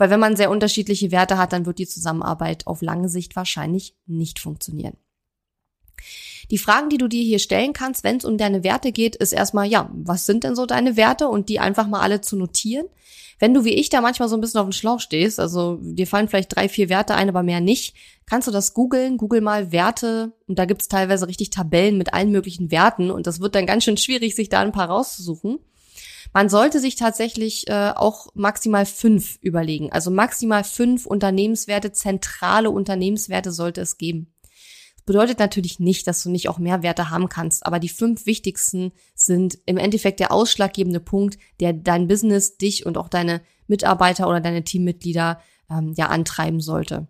Weil 0.00 0.08
wenn 0.08 0.18
man 0.18 0.34
sehr 0.34 0.50
unterschiedliche 0.50 1.10
Werte 1.10 1.36
hat, 1.36 1.52
dann 1.52 1.66
wird 1.66 1.78
die 1.78 1.86
Zusammenarbeit 1.86 2.66
auf 2.66 2.80
lange 2.80 3.10
Sicht 3.10 3.36
wahrscheinlich 3.36 3.94
nicht 4.06 4.38
funktionieren. 4.38 4.96
Die 6.50 6.56
Fragen, 6.56 6.88
die 6.88 6.96
du 6.96 7.06
dir 7.06 7.22
hier 7.22 7.38
stellen 7.38 7.74
kannst, 7.74 8.02
wenn 8.02 8.16
es 8.16 8.24
um 8.24 8.38
deine 8.38 8.64
Werte 8.64 8.92
geht, 8.92 9.14
ist 9.14 9.32
erstmal, 9.32 9.66
ja, 9.66 9.90
was 9.92 10.24
sind 10.24 10.42
denn 10.42 10.56
so 10.56 10.64
deine 10.64 10.96
Werte 10.96 11.28
und 11.28 11.50
die 11.50 11.60
einfach 11.60 11.86
mal 11.86 12.00
alle 12.00 12.22
zu 12.22 12.36
notieren. 12.36 12.86
Wenn 13.38 13.52
du 13.52 13.66
wie 13.66 13.74
ich 13.74 13.90
da 13.90 14.00
manchmal 14.00 14.30
so 14.30 14.36
ein 14.36 14.40
bisschen 14.40 14.60
auf 14.60 14.66
dem 14.66 14.72
Schlauch 14.72 15.00
stehst, 15.00 15.38
also 15.38 15.78
dir 15.82 16.06
fallen 16.06 16.28
vielleicht 16.28 16.56
drei, 16.56 16.70
vier 16.70 16.88
Werte 16.88 17.14
ein, 17.14 17.28
aber 17.28 17.42
mehr 17.42 17.60
nicht, 17.60 17.94
kannst 18.24 18.48
du 18.48 18.52
das 18.52 18.72
googeln, 18.72 19.18
google 19.18 19.42
mal 19.42 19.70
Werte 19.70 20.32
und 20.46 20.58
da 20.58 20.64
gibt's 20.64 20.88
teilweise 20.88 21.28
richtig 21.28 21.50
Tabellen 21.50 21.98
mit 21.98 22.14
allen 22.14 22.30
möglichen 22.30 22.70
Werten 22.70 23.10
und 23.10 23.26
das 23.26 23.40
wird 23.40 23.54
dann 23.54 23.66
ganz 23.66 23.84
schön 23.84 23.98
schwierig, 23.98 24.34
sich 24.34 24.48
da 24.48 24.60
ein 24.60 24.72
paar 24.72 24.88
rauszusuchen. 24.88 25.58
Man 26.32 26.48
sollte 26.48 26.78
sich 26.78 26.94
tatsächlich 26.94 27.68
äh, 27.68 27.92
auch 27.94 28.28
maximal 28.34 28.86
fünf 28.86 29.38
überlegen. 29.40 29.90
Also 29.90 30.10
maximal 30.10 30.62
fünf 30.62 31.06
Unternehmenswerte, 31.06 31.92
zentrale 31.92 32.70
Unternehmenswerte 32.70 33.50
sollte 33.50 33.80
es 33.80 33.98
geben. 33.98 34.32
Das 34.96 35.04
bedeutet 35.06 35.40
natürlich 35.40 35.80
nicht, 35.80 36.06
dass 36.06 36.22
du 36.22 36.30
nicht 36.30 36.48
auch 36.48 36.58
mehr 36.58 36.82
Werte 36.82 37.10
haben 37.10 37.28
kannst, 37.28 37.66
aber 37.66 37.80
die 37.80 37.88
fünf 37.88 38.26
wichtigsten 38.26 38.92
sind 39.14 39.58
im 39.66 39.76
Endeffekt 39.76 40.20
der 40.20 40.30
ausschlaggebende 40.30 41.00
Punkt, 41.00 41.38
der 41.58 41.72
dein 41.72 42.06
Business, 42.06 42.58
dich 42.58 42.86
und 42.86 42.96
auch 42.96 43.08
deine 43.08 43.40
Mitarbeiter 43.66 44.28
oder 44.28 44.40
deine 44.40 44.62
Teammitglieder 44.62 45.40
ähm, 45.68 45.94
ja 45.96 46.06
antreiben 46.06 46.60
sollte. 46.60 47.08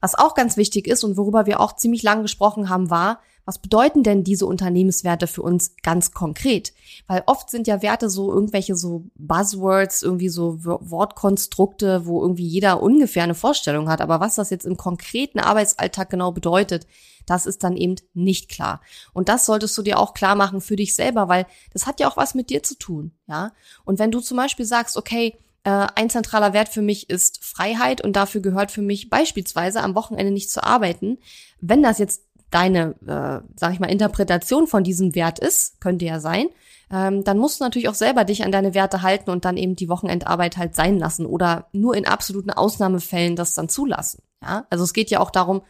Was 0.00 0.16
auch 0.16 0.34
ganz 0.34 0.56
wichtig 0.56 0.86
ist 0.88 1.04
und 1.04 1.16
worüber 1.16 1.46
wir 1.46 1.60
auch 1.60 1.76
ziemlich 1.76 2.02
lang 2.02 2.22
gesprochen 2.22 2.68
haben, 2.68 2.90
war, 2.90 3.20
was 3.44 3.58
bedeuten 3.58 4.02
denn 4.02 4.24
diese 4.24 4.46
Unternehmenswerte 4.46 5.26
für 5.26 5.42
uns 5.42 5.76
ganz 5.82 6.12
konkret? 6.12 6.72
Weil 7.06 7.22
oft 7.26 7.50
sind 7.50 7.66
ja 7.66 7.82
Werte 7.82 8.08
so 8.08 8.32
irgendwelche 8.32 8.74
so 8.74 9.04
Buzzwords, 9.16 10.02
irgendwie 10.02 10.30
so 10.30 10.64
Wortkonstrukte, 10.64 12.06
wo 12.06 12.22
irgendwie 12.22 12.46
jeder 12.46 12.82
ungefähr 12.82 13.24
eine 13.24 13.34
Vorstellung 13.34 13.88
hat. 13.88 14.00
Aber 14.00 14.20
was 14.20 14.36
das 14.36 14.50
jetzt 14.50 14.64
im 14.64 14.76
konkreten 14.76 15.38
Arbeitsalltag 15.38 16.10
genau 16.10 16.32
bedeutet, 16.32 16.86
das 17.26 17.46
ist 17.46 17.64
dann 17.64 17.76
eben 17.76 17.96
nicht 18.14 18.48
klar. 18.48 18.80
Und 19.12 19.28
das 19.28 19.46
solltest 19.46 19.76
du 19.76 19.82
dir 19.82 19.98
auch 19.98 20.14
klar 20.14 20.36
machen 20.36 20.60
für 20.60 20.76
dich 20.76 20.94
selber, 20.94 21.28
weil 21.28 21.46
das 21.72 21.86
hat 21.86 22.00
ja 22.00 22.08
auch 22.08 22.16
was 22.16 22.34
mit 22.34 22.50
dir 22.50 22.62
zu 22.62 22.78
tun, 22.78 23.12
ja. 23.26 23.52
Und 23.84 23.98
wenn 23.98 24.10
du 24.10 24.20
zum 24.20 24.36
Beispiel 24.36 24.66
sagst, 24.66 24.96
okay, 24.96 25.38
äh, 25.64 25.86
ein 25.94 26.10
zentraler 26.10 26.52
Wert 26.52 26.68
für 26.68 26.82
mich 26.82 27.08
ist 27.08 27.42
Freiheit 27.42 28.02
und 28.02 28.14
dafür 28.14 28.42
gehört 28.42 28.70
für 28.70 28.82
mich 28.82 29.08
beispielsweise 29.08 29.80
am 29.80 29.94
Wochenende 29.94 30.32
nicht 30.32 30.50
zu 30.50 30.62
arbeiten. 30.62 31.18
Wenn 31.60 31.82
das 31.82 31.98
jetzt 31.98 32.22
deine, 32.54 32.94
äh, 33.02 33.46
sag 33.56 33.72
ich 33.72 33.80
mal, 33.80 33.90
Interpretation 33.90 34.66
von 34.66 34.84
diesem 34.84 35.14
Wert 35.14 35.40
ist, 35.40 35.80
könnte 35.80 36.04
ja 36.04 36.20
sein, 36.20 36.48
ähm, 36.90 37.24
dann 37.24 37.38
musst 37.38 37.60
du 37.60 37.64
natürlich 37.64 37.88
auch 37.88 37.94
selber 37.94 38.24
dich 38.24 38.44
an 38.44 38.52
deine 38.52 38.74
Werte 38.74 39.02
halten 39.02 39.30
und 39.30 39.44
dann 39.44 39.56
eben 39.56 39.74
die 39.74 39.88
Wochenendarbeit 39.88 40.56
halt 40.56 40.76
sein 40.76 40.98
lassen 40.98 41.26
oder 41.26 41.68
nur 41.72 41.96
in 41.96 42.06
absoluten 42.06 42.50
Ausnahmefällen 42.50 43.34
das 43.34 43.54
dann 43.54 43.68
zulassen. 43.68 44.22
Ja, 44.40 44.66
also 44.70 44.84
es 44.84 44.92
geht 44.92 45.10
ja 45.10 45.18
auch 45.18 45.30
darum, 45.30 45.62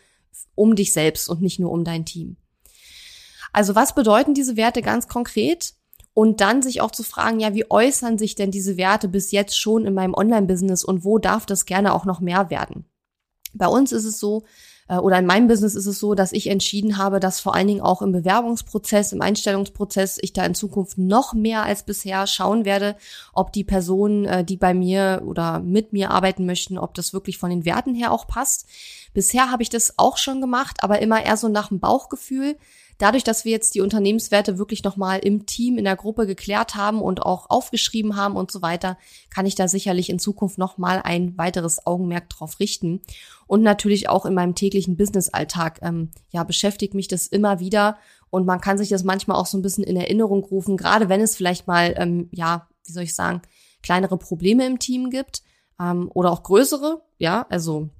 um 0.55 0.76
dich 0.76 0.93
selbst 0.93 1.29
und 1.29 1.41
nicht 1.41 1.59
nur 1.59 1.71
um 1.71 1.85
dein 1.85 2.05
Team. 2.05 2.37
Also 3.53 3.75
was 3.75 3.95
bedeuten 3.95 4.35
diese 4.35 4.57
Werte 4.57 4.83
ganz 4.83 5.09
konkret? 5.09 5.75
Und 6.17 6.41
dann 6.41 6.62
sich 6.62 6.81
auch 6.81 6.93
zu 6.93 7.03
fragen, 7.03 7.41
ja, 7.41 7.55
wie 7.55 7.69
äußern 7.69 8.19
sich 8.19 8.37
denn 8.37 8.53
diese 8.53 8.76
Werte 8.76 9.09
bis 9.09 9.33
jetzt 9.33 9.59
schon 9.59 9.85
in 9.85 9.95
meinem 9.95 10.14
Online-Business 10.14 10.85
und 10.85 11.05
wo 11.05 11.19
darf 11.19 11.45
das 11.45 11.67
gerne 11.67 11.93
auch 11.93 12.05
noch 12.05 12.21
mehr 12.21 12.50
werden? 12.50 12.85
Bei 13.53 13.67
uns 13.67 13.91
ist 13.91 14.05
es 14.05 14.21
so, 14.21 14.45
oder 14.88 15.19
in 15.19 15.26
meinem 15.26 15.49
Business 15.49 15.75
ist 15.75 15.87
es 15.87 15.99
so, 15.99 16.14
dass 16.14 16.33
ich 16.33 16.49
entschieden 16.49 16.99
habe, 16.99 17.21
dass 17.21 17.41
vor 17.41 17.55
allen 17.55 17.69
Dingen 17.69 17.81
auch 17.81 18.03
im 18.03 18.12
Bewerbungsprozess, 18.12 19.12
im 19.12 19.23
Einstellungsprozess 19.23 20.19
ich 20.21 20.33
da 20.33 20.45
in 20.45 20.55
Zukunft 20.55 20.99
noch 20.99 21.33
mehr 21.33 21.62
als 21.62 21.85
bisher 21.85 22.26
schauen 22.26 22.64
werde, 22.64 22.97
ob 23.33 23.53
die 23.53 23.64
Personen, 23.64 24.26
äh, 24.26 24.45
die 24.45 24.57
bei 24.57 24.75
mir 24.75 25.23
oder 25.25 25.61
mit 25.61 25.93
mir 25.93 26.11
arbeiten 26.11 26.45
möchten, 26.45 26.76
ob 26.76 26.95
das 26.95 27.14
wirklich 27.14 27.38
von 27.38 27.50
den 27.50 27.64
Werten 27.64 27.95
her 27.95 28.12
auch 28.12 28.26
passt. 28.26 28.67
Bisher 29.14 29.50
habe 29.50 29.62
ich 29.62 29.71
das 29.71 29.99
auch 29.99 30.19
schon 30.19 30.41
gemacht, 30.41 30.83
aber 30.83 31.00
immer 31.00 31.25
eher 31.25 31.37
so 31.37 31.49
nach 31.49 31.69
dem 31.69 31.81
Bauchgefühl. 31.81 32.57
Dadurch, 32.98 33.24
dass 33.24 33.44
wir 33.44 33.52
jetzt 33.52 33.74
die 33.74 33.80
Unternehmenswerte 33.80 34.58
wirklich 34.58 34.84
nochmal 34.84 35.18
im 35.18 35.46
Team, 35.46 35.78
in 35.78 35.84
der 35.84 35.96
Gruppe 35.96 36.26
geklärt 36.26 36.74
haben 36.74 37.02
und 37.02 37.22
auch 37.22 37.50
aufgeschrieben 37.50 38.16
haben 38.16 38.36
und 38.36 38.50
so 38.50 38.62
weiter, 38.62 38.96
kann 39.30 39.46
ich 39.46 39.54
da 39.54 39.66
sicherlich 39.68 40.10
in 40.10 40.18
Zukunft 40.18 40.58
nochmal 40.58 41.00
ein 41.02 41.36
weiteres 41.36 41.86
Augenmerk 41.86 42.28
drauf 42.30 42.60
richten. 42.60 43.02
Und 43.46 43.62
natürlich 43.62 44.08
auch 44.08 44.26
in 44.26 44.34
meinem 44.34 44.54
täglichen 44.54 44.96
Businessalltag, 44.96 45.80
ähm, 45.82 46.10
ja, 46.30 46.44
beschäftigt 46.44 46.94
mich 46.94 47.08
das 47.08 47.26
immer 47.26 47.60
wieder 47.60 47.98
und 48.30 48.46
man 48.46 48.60
kann 48.60 48.78
sich 48.78 48.88
das 48.88 49.04
manchmal 49.04 49.36
auch 49.36 49.46
so 49.46 49.58
ein 49.58 49.62
bisschen 49.62 49.84
in 49.84 49.96
Erinnerung 49.96 50.42
rufen, 50.44 50.76
gerade 50.76 51.08
wenn 51.08 51.20
es 51.20 51.36
vielleicht 51.36 51.66
mal, 51.66 51.94
ähm, 51.96 52.28
ja, 52.32 52.68
wie 52.84 52.92
soll 52.92 53.04
ich 53.04 53.14
sagen, 53.14 53.42
kleinere 53.82 54.18
Probleme 54.18 54.66
im 54.66 54.78
Team 54.78 55.10
gibt 55.10 55.42
ähm, 55.80 56.10
oder 56.14 56.32
auch 56.32 56.42
größere, 56.42 57.02
ja, 57.18 57.46
also 57.48 57.90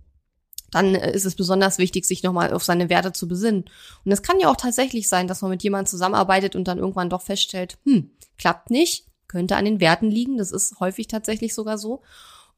dann 0.75 0.95
ist 0.95 1.25
es 1.25 1.37
besonders 1.37 1.79
wichtig, 1.79 2.05
sich 2.05 2.23
nochmal 2.23 2.53
auf 2.53 2.65
seine 2.65 2.89
Werte 2.89 3.13
zu 3.13 3.29
besinnen. 3.29 3.65
Und 4.05 4.13
es 4.13 4.23
kann 4.23 4.41
ja 4.41 4.51
auch 4.51 4.57
tatsächlich 4.57 5.09
sein, 5.09 5.29
dass 5.29 5.43
man 5.43 5.51
mit 5.51 5.63
jemandem 5.63 5.91
zusammenarbeitet 5.91 6.57
und 6.57 6.67
dann 6.67 6.79
irgendwann 6.79 7.11
doch 7.11 7.23
feststellt, 7.23 7.79
hm, 7.85 8.11
klappt 8.39 8.71
nicht, 8.71 9.07
könnte 9.29 9.57
an 9.57 9.65
den 9.65 9.81
Werten 9.81 10.11
liegen, 10.11 10.37
das 10.37 10.53
ist 10.53 10.81
häufig 10.81 11.07
tatsächlich 11.09 11.55
sogar 11.55 11.79
so. 11.79 12.03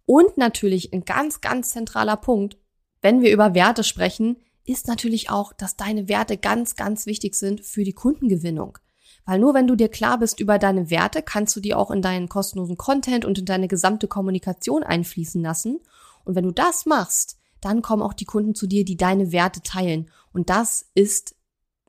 Und 0.07 0.39
natürlich 0.39 0.93
ein 0.93 1.05
ganz, 1.05 1.41
ganz 1.41 1.71
zentraler 1.71 2.17
Punkt, 2.17 2.57
wenn 3.03 3.23
wir 3.23 3.33
über 3.33 3.55
Werte 3.55 3.85
sprechen, 3.85 4.37
ist 4.65 4.89
natürlich 4.89 5.31
auch, 5.31 5.53
dass 5.53 5.77
deine 5.77 6.09
Werte 6.09 6.37
ganz, 6.37 6.77
ganz 6.77 7.07
wichtig 7.07 7.35
sind 7.35 7.61
für 7.61 7.85
die 7.85 7.93
Kundengewinnung. 7.93 8.79
Weil 9.25 9.41
nur 9.41 9.55
wenn 9.55 9.67
du 9.67 9.75
dir 9.75 9.89
klar 9.89 10.19
bist 10.19 10.41
über 10.41 10.59
deine 10.59 10.91
Werte, 10.91 11.23
kannst 11.23 11.55
du 11.57 11.61
die 11.61 11.75
auch 11.75 11.91
in 11.91 12.03
deinen 12.03 12.29
kostenlosen 12.29 12.77
Content 12.77 13.25
und 13.25 13.39
in 13.39 13.45
deine 13.45 13.69
gesamte 13.69 14.07
Kommunikation 14.07 14.83
einfließen 14.83 15.43
lassen. 15.43 15.81
Und 16.25 16.37
wenn 16.37 16.45
du 16.45 16.53
das 16.53 16.87
machst, 16.87 17.36
dann 17.61 17.83
kommen 17.83 18.03
auch 18.03 18.15
die 18.15 18.25
Kunden 18.25 18.55
zu 18.55 18.67
dir, 18.67 18.85
die 18.85 18.97
deine 18.97 19.33
Werte 19.33 19.63
teilen. 19.63 20.11
Und 20.33 20.51
das 20.51 20.87
ist 20.95 21.37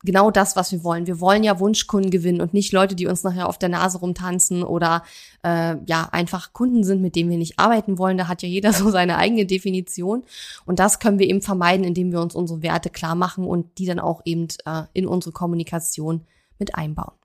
genau 0.03 0.31
das, 0.31 0.55
was 0.55 0.71
wir 0.71 0.83
wollen. 0.83 1.07
Wir 1.07 1.19
wollen 1.19 1.43
ja 1.43 1.59
Wunschkunden 1.59 2.11
gewinnen 2.11 2.41
und 2.41 2.53
nicht 2.53 2.71
Leute, 2.71 2.95
die 2.95 3.07
uns 3.07 3.23
nachher 3.23 3.49
auf 3.49 3.57
der 3.57 3.69
Nase 3.69 3.99
rumtanzen 3.99 4.63
oder 4.63 5.03
äh, 5.43 5.75
ja 5.85 6.09
einfach 6.11 6.53
Kunden 6.53 6.83
sind, 6.83 7.01
mit 7.01 7.15
denen 7.15 7.29
wir 7.29 7.37
nicht 7.37 7.59
arbeiten 7.59 7.97
wollen. 7.97 8.17
Da 8.17 8.27
hat 8.27 8.41
ja 8.41 8.49
jeder 8.49 8.73
so 8.73 8.89
seine 8.89 9.17
eigene 9.17 9.45
Definition. 9.45 10.23
Und 10.65 10.79
das 10.79 10.99
können 10.99 11.19
wir 11.19 11.27
eben 11.27 11.41
vermeiden, 11.41 11.85
indem 11.85 12.11
wir 12.11 12.21
uns 12.21 12.35
unsere 12.35 12.61
Werte 12.61 12.89
klar 12.89 13.15
machen 13.15 13.45
und 13.45 13.77
die 13.77 13.85
dann 13.85 13.99
auch 13.99 14.21
eben 14.25 14.47
äh, 14.65 14.83
in 14.93 15.07
unsere 15.07 15.33
Kommunikation 15.33 16.21
mit 16.59 16.75
einbauen. 16.75 17.16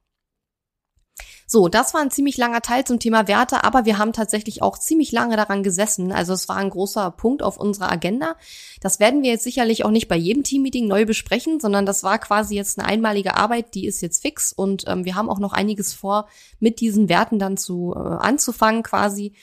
So, 1.46 1.68
das 1.68 1.92
war 1.92 2.00
ein 2.00 2.10
ziemlich 2.10 2.36
langer 2.36 2.62
Teil 2.62 2.84
zum 2.84 2.98
Thema 2.98 3.28
Werte, 3.28 3.64
aber 3.64 3.84
wir 3.84 3.98
haben 3.98 4.12
tatsächlich 4.12 4.62
auch 4.62 4.78
ziemlich 4.78 5.12
lange 5.12 5.36
daran 5.36 5.62
gesessen. 5.62 6.12
Also 6.12 6.32
es 6.32 6.48
war 6.48 6.56
ein 6.56 6.70
großer 6.70 7.10
Punkt 7.10 7.42
auf 7.42 7.58
unserer 7.58 7.90
Agenda. 7.90 8.36
Das 8.80 9.00
werden 9.00 9.22
wir 9.22 9.30
jetzt 9.30 9.44
sicherlich 9.44 9.84
auch 9.84 9.90
nicht 9.90 10.08
bei 10.08 10.16
jedem 10.16 10.44
Teammeeting 10.44 10.86
neu 10.86 11.04
besprechen, 11.04 11.60
sondern 11.60 11.86
das 11.86 12.02
war 12.02 12.18
quasi 12.18 12.54
jetzt 12.56 12.78
eine 12.78 12.88
einmalige 12.88 13.36
Arbeit, 13.36 13.74
die 13.74 13.86
ist 13.86 14.00
jetzt 14.00 14.22
fix 14.22 14.52
und 14.52 14.84
ähm, 14.86 15.04
wir 15.04 15.14
haben 15.14 15.28
auch 15.28 15.38
noch 15.38 15.52
einiges 15.52 15.92
vor, 15.92 16.28
mit 16.58 16.80
diesen 16.80 17.08
Werten 17.08 17.38
dann 17.38 17.56
zu 17.56 17.94
äh, 17.94 17.98
anzufangen 17.98 18.82
quasi. 18.82 19.34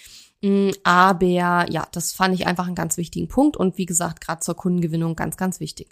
Mm, 0.41 0.70
aber 0.84 1.25
ja, 1.70 1.88
das 1.91 2.13
fand 2.13 2.34
ich 2.34 2.48
einfach 2.48 2.65
einen 2.68 2.75
ganz 2.75 2.98
wichtigen 2.98 3.27
Punkt 3.27 3.58
und 3.58 3.77
wie 3.77 3.86
gesagt, 3.86 4.22
gerade 4.22 4.39
zur 4.39 4.56
Kundengewinnung 4.56 5.15
ganz, 5.15 5.38
ganz 5.38 5.60
wichtig. 5.60 5.89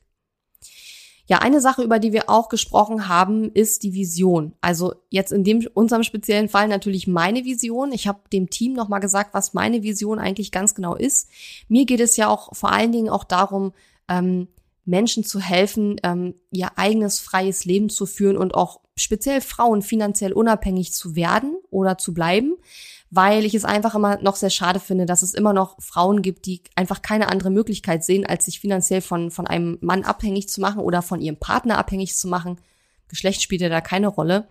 Ja, 1.27 1.39
eine 1.39 1.59
Sache, 1.59 1.83
über 1.83 1.99
die 1.99 2.13
wir 2.13 2.29
auch 2.29 2.47
gesprochen 2.47 3.09
haben, 3.09 3.51
ist 3.51 3.83
die 3.83 3.93
Vision. 3.93 4.53
Also 4.61 4.95
jetzt 5.09 5.33
in 5.33 5.43
dem 5.43 5.67
unserem 5.73 6.03
speziellen 6.03 6.47
Fall 6.47 6.69
natürlich 6.69 7.05
meine 7.05 7.43
Vision. 7.43 7.91
Ich 7.91 8.07
habe 8.07 8.19
dem 8.31 8.49
Team 8.49 8.73
nochmal 8.73 9.01
gesagt, 9.01 9.33
was 9.33 9.53
meine 9.53 9.83
Vision 9.83 10.19
eigentlich 10.19 10.53
ganz 10.53 10.73
genau 10.73 10.95
ist. 10.95 11.29
Mir 11.67 11.85
geht 11.85 11.99
es 11.99 12.15
ja 12.15 12.29
auch 12.29 12.55
vor 12.55 12.71
allen 12.71 12.93
Dingen 12.93 13.09
auch 13.09 13.25
darum, 13.25 13.73
ähm, 14.07 14.47
Menschen 14.85 15.25
zu 15.25 15.41
helfen, 15.41 15.99
ähm, 16.03 16.35
ihr 16.49 16.77
eigenes 16.77 17.19
freies 17.19 17.65
Leben 17.65 17.89
zu 17.89 18.05
führen 18.05 18.37
und 18.37 18.55
auch 18.55 18.79
speziell 18.95 19.41
Frauen 19.41 19.81
finanziell 19.81 20.31
unabhängig 20.31 20.93
zu 20.93 21.17
werden 21.17 21.57
oder 21.69 21.97
zu 21.97 22.13
bleiben 22.13 22.55
weil 23.09 23.45
ich 23.45 23.53
es 23.53 23.65
einfach 23.65 23.95
immer 23.95 24.17
noch 24.21 24.35
sehr 24.35 24.49
schade 24.49 24.79
finde, 24.79 25.05
dass 25.05 25.21
es 25.21 25.33
immer 25.33 25.53
noch 25.53 25.81
Frauen 25.81 26.21
gibt, 26.21 26.45
die 26.45 26.61
einfach 26.75 27.01
keine 27.01 27.29
andere 27.29 27.49
Möglichkeit 27.49 28.03
sehen, 28.03 28.25
als 28.25 28.45
sich 28.45 28.59
finanziell 28.59 29.01
von, 29.01 29.31
von 29.31 29.47
einem 29.47 29.77
Mann 29.81 30.03
abhängig 30.03 30.49
zu 30.49 30.59
machen 30.59 30.81
oder 30.81 31.01
von 31.01 31.21
ihrem 31.21 31.37
Partner 31.37 31.77
abhängig 31.77 32.15
zu 32.15 32.27
machen. 32.27 32.57
Geschlecht 33.07 33.41
spielt 33.41 33.61
ja 33.61 33.69
da 33.69 33.79
keine 33.79 34.07
Rolle. 34.07 34.47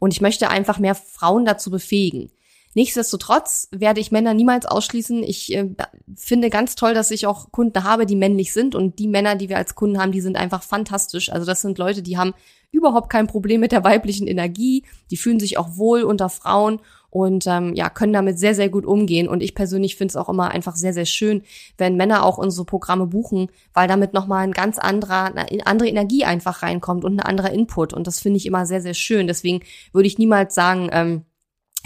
Und 0.00 0.12
ich 0.12 0.20
möchte 0.20 0.50
einfach 0.50 0.78
mehr 0.78 0.96
Frauen 0.96 1.44
dazu 1.44 1.70
befähigen. 1.70 2.30
Nichtsdestotrotz 2.74 3.68
werde 3.72 4.00
ich 4.00 4.12
Männer 4.12 4.32
niemals 4.32 4.64
ausschließen. 4.64 5.24
Ich 5.24 5.52
äh, 5.54 5.68
finde 6.14 6.50
ganz 6.50 6.76
toll, 6.76 6.94
dass 6.94 7.10
ich 7.10 7.26
auch 7.26 7.50
Kunden 7.50 7.82
habe, 7.82 8.06
die 8.06 8.14
männlich 8.14 8.52
sind. 8.52 8.76
Und 8.76 9.00
die 9.00 9.08
Männer, 9.08 9.34
die 9.34 9.48
wir 9.48 9.56
als 9.56 9.74
Kunden 9.74 9.98
haben, 9.98 10.12
die 10.12 10.20
sind 10.20 10.36
einfach 10.36 10.62
fantastisch. 10.62 11.32
Also 11.32 11.46
das 11.46 11.62
sind 11.62 11.78
Leute, 11.78 12.02
die 12.02 12.16
haben 12.16 12.32
überhaupt 12.70 13.10
kein 13.10 13.26
Problem 13.26 13.60
mit 13.60 13.72
der 13.72 13.82
weiblichen 13.82 14.28
Energie. 14.28 14.84
Die 15.10 15.16
fühlen 15.16 15.40
sich 15.40 15.58
auch 15.58 15.76
wohl 15.76 16.02
unter 16.02 16.28
Frauen 16.28 16.80
und 17.10 17.46
ähm, 17.48 17.74
ja, 17.74 17.90
können 17.90 18.12
damit 18.12 18.38
sehr, 18.38 18.54
sehr 18.54 18.68
gut 18.68 18.86
umgehen. 18.86 19.28
Und 19.28 19.42
ich 19.42 19.54
persönlich 19.54 19.96
finde 19.96 20.12
es 20.12 20.16
auch 20.16 20.28
immer 20.28 20.50
einfach 20.50 20.76
sehr, 20.76 20.94
sehr 20.94 21.06
schön, 21.06 21.42
wenn 21.76 21.96
Männer 21.96 22.24
auch 22.24 22.38
unsere 22.38 22.64
Programme 22.64 23.06
buchen, 23.06 23.50
weil 23.74 23.88
damit 23.88 24.14
nochmal 24.14 24.44
ein 24.44 24.52
ganz 24.52 24.78
anderer, 24.78 25.34
eine 25.34 25.66
andere 25.66 25.88
Energie 25.88 26.24
einfach 26.24 26.62
reinkommt 26.62 27.04
und 27.04 27.16
ein 27.16 27.26
anderer 27.26 27.50
Input. 27.50 27.92
Und 27.92 28.06
das 28.06 28.20
finde 28.20 28.36
ich 28.38 28.46
immer 28.46 28.64
sehr, 28.64 28.80
sehr 28.80 28.94
schön. 28.94 29.26
Deswegen 29.26 29.60
würde 29.92 30.06
ich 30.06 30.18
niemals 30.18 30.54
sagen, 30.54 30.88
ähm, 30.92 31.24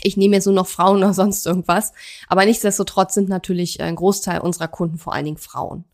ich 0.03 0.17
nehme 0.17 0.37
jetzt 0.37 0.47
nur 0.47 0.55
noch 0.55 0.67
Frauen 0.67 0.99
oder 0.99 1.15
sonst 1.15 1.47
irgendwas. 1.47 1.93
Aber 2.29 2.45
nichtsdestotrotz 2.45 3.15
sind 3.15 3.29
natürlich 3.31 3.81
ein 3.81 3.97
Großteil 3.97 4.41
unserer 4.41 4.69
Kunden 4.69 4.99
vor 4.99 5.15
allen 5.15 5.25
Dingen 5.25 5.39
Frauen. 5.39 5.85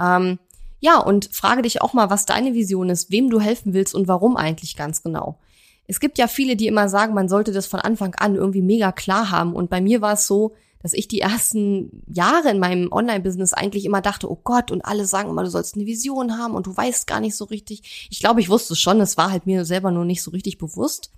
Ähm, 0.00 0.38
ja, 0.78 0.98
und 0.98 1.30
frage 1.32 1.62
dich 1.62 1.82
auch 1.82 1.92
mal, 1.92 2.10
was 2.10 2.26
deine 2.26 2.54
Vision 2.54 2.90
ist, 2.90 3.10
wem 3.10 3.30
du 3.30 3.40
helfen 3.40 3.72
willst 3.72 3.94
und 3.94 4.08
warum 4.08 4.36
eigentlich 4.36 4.76
ganz 4.76 5.02
genau. 5.02 5.38
Es 5.86 6.00
gibt 6.00 6.18
ja 6.18 6.26
viele, 6.26 6.56
die 6.56 6.66
immer 6.66 6.88
sagen, 6.88 7.14
man 7.14 7.28
sollte 7.28 7.52
das 7.52 7.66
von 7.66 7.80
Anfang 7.80 8.14
an 8.14 8.36
irgendwie 8.36 8.62
mega 8.62 8.92
klar 8.92 9.30
haben. 9.30 9.54
Und 9.54 9.68
bei 9.68 9.80
mir 9.80 10.00
war 10.00 10.14
es 10.14 10.26
so, 10.26 10.54
dass 10.82 10.92
ich 10.92 11.08
die 11.08 11.20
ersten 11.20 12.02
Jahre 12.06 12.50
in 12.50 12.58
meinem 12.58 12.90
Online-Business 12.90 13.52
eigentlich 13.52 13.84
immer 13.84 14.00
dachte, 14.00 14.30
oh 14.30 14.38
Gott, 14.42 14.70
und 14.70 14.84
alle 14.84 15.06
sagen 15.06 15.30
immer, 15.30 15.44
du 15.44 15.50
sollst 15.50 15.76
eine 15.76 15.86
Vision 15.86 16.38
haben 16.38 16.54
und 16.54 16.66
du 16.66 16.76
weißt 16.76 17.06
gar 17.06 17.20
nicht 17.20 17.36
so 17.36 17.44
richtig. 17.44 18.08
Ich 18.10 18.20
glaube, 18.20 18.40
ich 18.40 18.48
wusste 18.48 18.72
es 18.72 18.80
schon, 18.80 19.00
es 19.00 19.16
war 19.16 19.30
halt 19.30 19.46
mir 19.46 19.64
selber 19.64 19.90
nur 19.90 20.04
nicht 20.04 20.22
so 20.22 20.32
richtig 20.32 20.58
bewusst. 20.58 21.12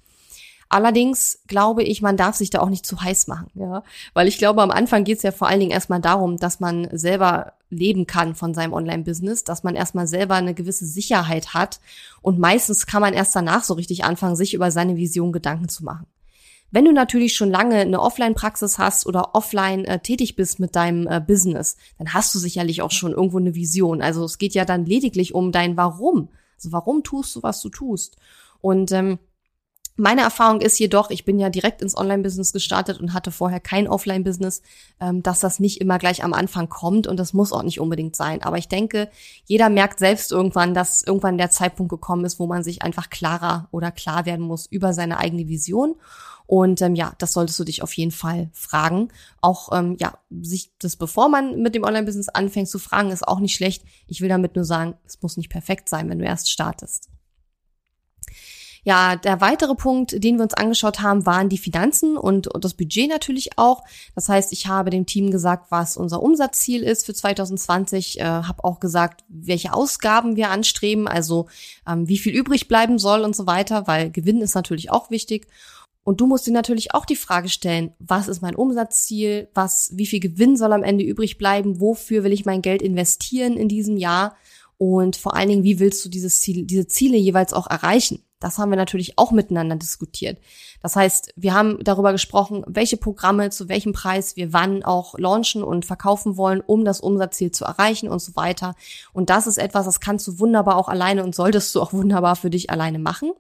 Allerdings 0.69 1.41
glaube 1.47 1.83
ich, 1.83 2.03
man 2.03 2.17
darf 2.17 2.37
sich 2.37 2.51
da 2.51 2.61
auch 2.61 2.69
nicht 2.69 2.87
zu 2.87 3.01
heiß 3.01 3.27
machen, 3.27 3.49
ja. 3.55 3.83
Weil 4.13 4.29
ich 4.29 4.39
glaube, 4.39 4.63
am 4.63 4.71
Anfang 4.71 5.05
geht 5.05 5.19
es 5.19 5.23
ja 5.23 5.31
vor 5.31 5.49
allen 5.49 5.61
Dingen 5.61 5.73
erstmal 5.73 6.01
darum, 6.01 6.37
dass 6.37 6.61
man 6.61 6.89
selber 6.93 7.53
leben 7.77 8.07
kann 8.07 8.35
von 8.35 8.55
seinem 8.55 8.73
Online-Business, 8.73 9.45
dass 9.45 9.63
man 9.63 9.75
erstmal 9.75 10.07
selber 10.07 10.35
eine 10.35 10.55
gewisse 10.55 10.87
Sicherheit 10.87 11.55
hat. 11.55 11.81
Und 12.23 12.39
meistens 12.39 12.87
kann 12.87 13.01
man 13.01 13.15
erst 13.15 13.37
danach 13.37 13.65
so 13.65 13.75
richtig 13.75 14.05
anfangen, 14.05 14.37
sich 14.37 14.55
über 14.55 14.71
seine 14.71 14.97
Vision 14.97 15.33
Gedanken 15.33 15.69
zu 15.69 15.85
machen. 15.85 16.07
Wenn 16.71 16.87
du 16.87 16.93
natürlich 16.93 17.37
schon 17.37 17.51
lange 17.51 17.77
eine 17.77 18.01
Offline-Praxis 18.01 18.79
hast 18.79 19.07
oder 19.07 19.37
offline 19.37 19.85
äh, 19.85 20.01
tätig 20.01 20.35
bist 20.35 20.59
mit 20.59 20.75
deinem 20.75 21.07
äh, 21.07 21.21
Business, 21.21 21.77
dann 21.99 22.13
hast 22.13 22.35
du 22.35 22.41
sicherlich 22.41 22.83
auch 22.83 22.91
schon 22.91 23.13
irgendwo 23.13 23.39
eine 23.39 23.55
Vision. 23.55 24.03
Also 24.03 24.25
es 24.25 24.39
geht 24.39 24.55
ja 24.55 24.65
dann 24.65 24.85
lediglich 24.85 25.35
um 25.35 25.53
dein 25.53 25.77
Warum 25.77 26.31
Also 26.57 26.73
warum 26.73 27.05
tust 27.05 27.37
du, 27.37 27.45
was 27.45 27.61
du 27.61 27.69
tust? 27.69 28.17
Und 28.61 28.91
ähm, 28.91 29.21
meine 29.97 30.23
Erfahrung 30.23 30.61
ist 30.61 30.79
jedoch, 30.79 31.11
ich 31.11 31.25
bin 31.25 31.39
ja 31.39 31.51
direkt 31.51 31.81
ins 31.81 31.97
Online-Business 31.97 32.53
gestartet 32.53 33.01
und 33.01 33.13
hatte 33.13 33.31
vorher 33.31 33.61
kein 33.61 33.87
Offline-Business, 33.87 34.63
ähm, 35.01 35.23
dass 35.23 35.41
das 35.41 35.61
nicht 35.61 35.81
immer 35.81 35.99
gleich 35.99 36.25
am 36.25 36.33
Anfang 36.33 36.69
kommt 36.69 37.07
und 37.07 37.17
das 37.17 37.33
muss 37.33 37.53
auch 37.53 37.63
nicht 37.63 37.81
unbedingt 37.81 38.17
sein. 38.17 38.43
Aber 38.43 38.59
ich 38.59 38.69
denke, 38.69 39.09
jeder 39.45 39.69
merkt 39.69 40.01
selbst 40.01 40.33
irgendwann, 40.33 40.75
dass 40.75 41.03
irgendwann 41.03 41.39
der 41.39 41.51
Zeitpunkt 41.51 41.91
gekommen 41.91 42.25
ist, 42.25 42.41
wo 42.41 42.47
man 42.47 42.65
sich 42.65 42.83
einfach 42.83 43.09
klarer 43.09 43.69
oder 43.71 43.93
klar 43.93 44.27
werden 44.27 44.45
muss 44.45 44.67
über 44.67 44.93
seine 44.93 45.19
eigene 45.19 45.47
Vision. 45.49 45.95
Und 46.47 46.83
ähm, 46.83 46.95
ja, 46.95 47.15
das 47.19 47.33
solltest 47.33 47.59
du 47.59 47.65
dich 47.65 47.83
auf 47.83 47.93
jeden 47.95 48.11
Fall 48.11 48.51
fragen. 48.53 49.09
Auch 49.41 49.73
ähm, 49.73 49.97
ja, 49.99 50.19
sich 50.31 50.73
das, 50.79 50.97
bevor 50.97 51.29
man 51.29 51.63
mit 51.63 51.75
dem 51.75 51.85
Online-Business 51.85 52.29
anfängt 52.29 52.69
zu 52.69 52.79
fragen, 52.79 53.11
ist 53.11 53.27
auch 53.27 53.41
nicht 53.41 53.55
schlecht. 53.55 53.85
Ich 54.09 54.21
will 54.21 54.29
damit 54.29 54.57
nur 54.57 54.65
sagen, 54.65 54.95
es 55.07 55.23
muss 55.23 55.37
nicht 55.37 55.51
perfekt 55.51 55.89
sein, 55.89 56.11
wenn 56.11 56.19
du 56.19 56.25
erst 56.25 56.51
startest. 56.51 57.09
Ja, 58.85 59.17
der 59.17 59.41
weitere 59.41 59.75
Punkt, 59.75 60.23
den 60.23 60.37
wir 60.37 60.43
uns 60.43 60.53
angeschaut 60.53 61.01
haben, 61.01 61.25
waren 61.25 61.49
die 61.49 61.59
Finanzen 61.59 62.19
und, 62.19 62.49
und 62.49 62.65
das 62.65 62.75
Budget 62.75 63.09
natürlich 63.09 63.59
auch. 63.59 63.83
Das 64.15 64.29
heißt, 64.29 64.53
ich 64.53 64.67
habe 64.67 64.91
dem 64.91 65.07
Team 65.07 65.31
gesagt, 65.31 65.71
was 65.71 65.97
unser 65.97 66.23
Umsatzziel 66.23 66.83
ist 66.83 67.07
für 67.07 67.15
2020, 67.15 68.21
äh, 68.21 68.25
habe 68.25 68.63
auch 68.63 68.81
gesagt, 68.81 69.25
welche 69.29 69.73
Ausgaben 69.73 70.37
wir 70.37 70.51
anstreben, 70.51 71.09
also 71.09 71.49
ähm, 71.89 72.09
wie 72.09 72.19
viel 72.19 72.35
übrig 72.35 72.69
bleiben 72.69 72.99
soll 72.99 73.23
und 73.23 73.35
so 73.35 73.47
weiter, 73.47 73.87
weil 73.87 74.11
Gewinn 74.11 74.43
ist 74.43 74.55
natürlich 74.55 74.91
auch 74.91 75.11
wichtig. 75.11 75.47
Und 76.03 76.21
du 76.21 76.27
musst 76.27 76.47
dir 76.47 76.53
natürlich 76.53 76.93
auch 76.93 77.07
die 77.07 77.17
Frage 77.17 77.49
stellen, 77.49 77.93
was 77.99 78.29
ist 78.29 78.43
mein 78.43 78.55
Umsatzziel? 78.55 79.49
Was, 79.55 79.91
wie 79.95 80.05
viel 80.05 80.21
Gewinn 80.21 80.59
soll 80.59 80.75
am 80.75 80.83
Ende 80.83 81.03
übrig 81.03 81.39
bleiben? 81.39 81.81
Wofür 81.81 82.23
will 82.25 82.33
ich 82.33 82.45
mein 82.45 82.61
Geld 82.61 82.83
investieren 82.83 83.57
in 83.57 83.69
diesem 83.69 83.97
Jahr? 83.97 84.37
Und 84.77 85.17
vor 85.17 85.35
allen 85.35 85.49
Dingen, 85.49 85.65
wie 85.65 85.79
willst 85.79 86.05
du 86.05 86.11
dieses 86.11 86.43
Ziel, 86.43 86.67
diese 86.67 86.87
Ziele 86.87 87.17
jeweils 87.17 87.55
auch 87.55 87.71
erreichen? 87.71 88.23
Das 88.45 88.59
haben 88.59 88.69
wir 88.69 88.77
natürlich 88.77 89.17
auch 89.17 89.33
miteinander 89.33 89.77
diskutiert. 89.77 90.39
Das 90.83 90.97
heißt, 90.97 91.33
wir 91.35 91.55
haben 91.55 91.79
darüber 91.83 92.13
gesprochen, 92.13 92.63
welche 92.67 92.99
Programme 92.99 93.49
zu 93.49 93.71
welchem 93.71 93.95
Preis 93.95 94.37
wir 94.37 94.53
wann 94.53 94.85
auch 94.85 95.19
launchen 95.19 95.63
und 95.63 95.87
verkaufen 95.87 96.37
wollen, 96.37 96.61
um 96.61 96.85
das 96.85 97.01
Umsatzziel 97.01 97.53
zu 97.53 97.65
erreichen 97.65 98.11
und 98.11 98.19
so 98.19 98.37
weiter. 98.37 98.75
Und 99.15 99.31
das 99.31 99.47
ist 99.47 99.57
etwas, 99.57 99.87
das 99.87 99.99
kannst 99.99 100.27
du 100.27 100.39
wunderbar 100.41 100.77
auch 100.77 100.89
alleine 100.89 101.25
und 101.25 101.35
solltest 101.35 101.75
du 101.75 101.81
auch 101.81 101.95
wunderbar 101.95 102.37
für 102.37 102.51
dich 102.51 102.69
alleine 102.69 102.99
machen. 102.99 103.33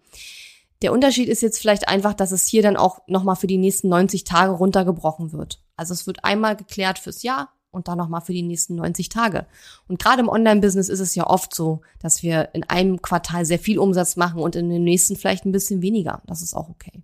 Der 0.80 0.90
Unterschied 0.90 1.28
ist 1.28 1.42
jetzt 1.42 1.61
vielleicht 1.61 1.87
einfach, 1.87 2.14
dass 2.14 2.32
es 2.32 2.46
hier 2.46 2.62
dann 2.62 2.78
auch 2.78 3.00
nochmal 3.06 3.37
für 3.37 3.46
die 3.46 3.58
nächsten 3.58 3.90
90 3.90 4.25
Tage 4.25 4.52
runtergebrochen 4.52 5.32
wird. 5.32 5.61
Also 5.76 5.92
es 5.92 6.06
wird 6.06 6.25
einmal 6.25 6.56
geklärt 6.56 6.99
fürs 6.99 7.23
Jahr, 7.23 7.52
und 7.75 7.88
dann 7.88 7.99
nochmal 7.99 8.21
für 8.21 8.33
die 8.33 8.43
nächsten 8.43 8.76
90 8.76 9.09
Tage. 9.09 9.47
Und 9.88 9.99
gerade 9.99 10.23
im 10.23 10.28
Online-Business 10.28 10.88
ist 10.88 11.00
es 11.00 11.14
ja 11.14 11.26
oft 11.26 11.54
so, 11.54 11.83
dass 12.00 12.23
wir 12.23 12.50
in 12.54 12.64
einem 12.64 13.02
Quartal 13.02 13.45
sehr 13.45 13.59
viel 13.59 13.78
Umsatz 13.78 14.16
machen 14.16 14.40
und 14.40 14.57
in 14.57 14.71
dem 14.71 14.85
nächsten 14.85 15.16
vielleicht 15.16 15.45
ein 15.45 15.52
bisschen 15.52 15.83
weniger. 15.83 16.23
Das 16.26 16.43
ist 16.43 16.54
auch 16.54 16.69
okay. 16.69 17.02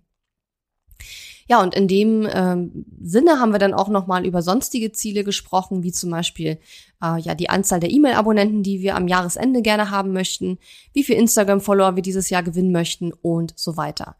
Ja, 1.51 1.61
und 1.61 1.75
in 1.75 1.89
dem 1.89 2.27
ähm, 2.31 2.85
Sinne 3.01 3.39
haben 3.39 3.51
wir 3.51 3.59
dann 3.59 3.73
auch 3.73 3.89
nochmal 3.89 4.25
über 4.25 4.41
sonstige 4.41 4.93
Ziele 4.93 5.25
gesprochen, 5.25 5.83
wie 5.83 5.91
zum 5.91 6.09
Beispiel 6.09 6.59
äh, 7.03 7.19
ja 7.19 7.35
die 7.35 7.49
Anzahl 7.49 7.81
der 7.81 7.91
E-Mail-Abonnenten, 7.91 8.63
die 8.63 8.81
wir 8.81 8.95
am 8.95 9.09
Jahresende 9.09 9.61
gerne 9.61 9.91
haben 9.91 10.13
möchten, 10.13 10.59
wie 10.93 11.03
viel 11.03 11.15
Instagram-Follower 11.15 11.97
wir 11.97 12.03
dieses 12.03 12.29
Jahr 12.29 12.41
gewinnen 12.43 12.71
möchten 12.71 13.11
und 13.11 13.53
so 13.57 13.75
weiter. 13.75 14.15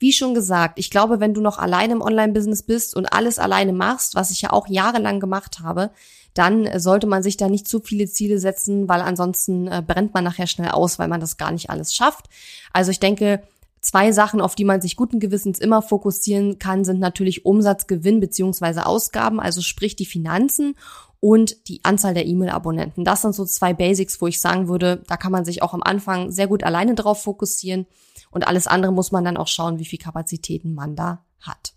Wie 0.00 0.12
schon 0.12 0.34
gesagt, 0.34 0.78
ich 0.78 0.90
glaube, 0.90 1.20
wenn 1.20 1.34
du 1.34 1.42
noch 1.42 1.58
alleine 1.58 1.92
im 1.92 2.00
Online-Business 2.00 2.62
bist 2.62 2.96
und 2.96 3.12
alles 3.12 3.38
alleine 3.38 3.74
machst, 3.74 4.14
was 4.14 4.30
ich 4.30 4.40
ja 4.40 4.50
auch 4.50 4.66
jahrelang 4.66 5.20
gemacht 5.20 5.60
habe, 5.60 5.90
dann 6.34 6.80
sollte 6.80 7.06
man 7.06 7.22
sich 7.22 7.36
da 7.36 7.48
nicht 7.48 7.68
zu 7.68 7.80
viele 7.80 8.06
Ziele 8.06 8.38
setzen, 8.38 8.88
weil 8.88 9.02
ansonsten 9.02 9.66
äh, 9.68 9.82
brennt 9.86 10.14
man 10.14 10.24
nachher 10.24 10.46
schnell 10.46 10.70
aus, 10.70 10.98
weil 10.98 11.08
man 11.08 11.20
das 11.20 11.36
gar 11.36 11.52
nicht 11.52 11.68
alles 11.68 11.94
schafft. 11.94 12.30
Also 12.72 12.90
ich 12.90 12.98
denke, 12.98 13.42
zwei 13.82 14.12
Sachen, 14.12 14.40
auf 14.40 14.54
die 14.54 14.64
man 14.64 14.80
sich 14.80 14.96
guten 14.96 15.20
Gewissens 15.20 15.58
immer 15.58 15.82
fokussieren 15.82 16.58
kann, 16.58 16.84
sind 16.84 16.98
natürlich 16.98 17.44
Umsatzgewinn 17.44 18.20
beziehungsweise 18.20 18.86
Ausgaben, 18.86 19.38
also 19.38 19.60
sprich 19.60 19.96
die 19.96 20.06
Finanzen 20.06 20.76
und 21.20 21.68
die 21.68 21.84
Anzahl 21.84 22.14
der 22.14 22.26
E-Mail-Abonnenten. 22.26 23.04
Das 23.04 23.22
sind 23.22 23.34
so 23.34 23.44
zwei 23.44 23.74
Basics, 23.74 24.20
wo 24.20 24.26
ich 24.26 24.40
sagen 24.40 24.68
würde, 24.68 25.02
da 25.06 25.16
kann 25.16 25.32
man 25.32 25.44
sich 25.44 25.62
auch 25.62 25.74
am 25.74 25.82
Anfang 25.82 26.32
sehr 26.32 26.48
gut 26.48 26.64
alleine 26.64 26.94
drauf 26.94 27.22
fokussieren. 27.22 27.86
Und 28.30 28.46
alles 28.46 28.66
andere 28.66 28.92
muss 28.92 29.12
man 29.12 29.24
dann 29.24 29.36
auch 29.36 29.48
schauen, 29.48 29.78
wie 29.78 29.84
viel 29.84 29.98
Kapazitäten 29.98 30.74
man 30.74 30.96
da 30.96 31.24
hat. 31.40 31.74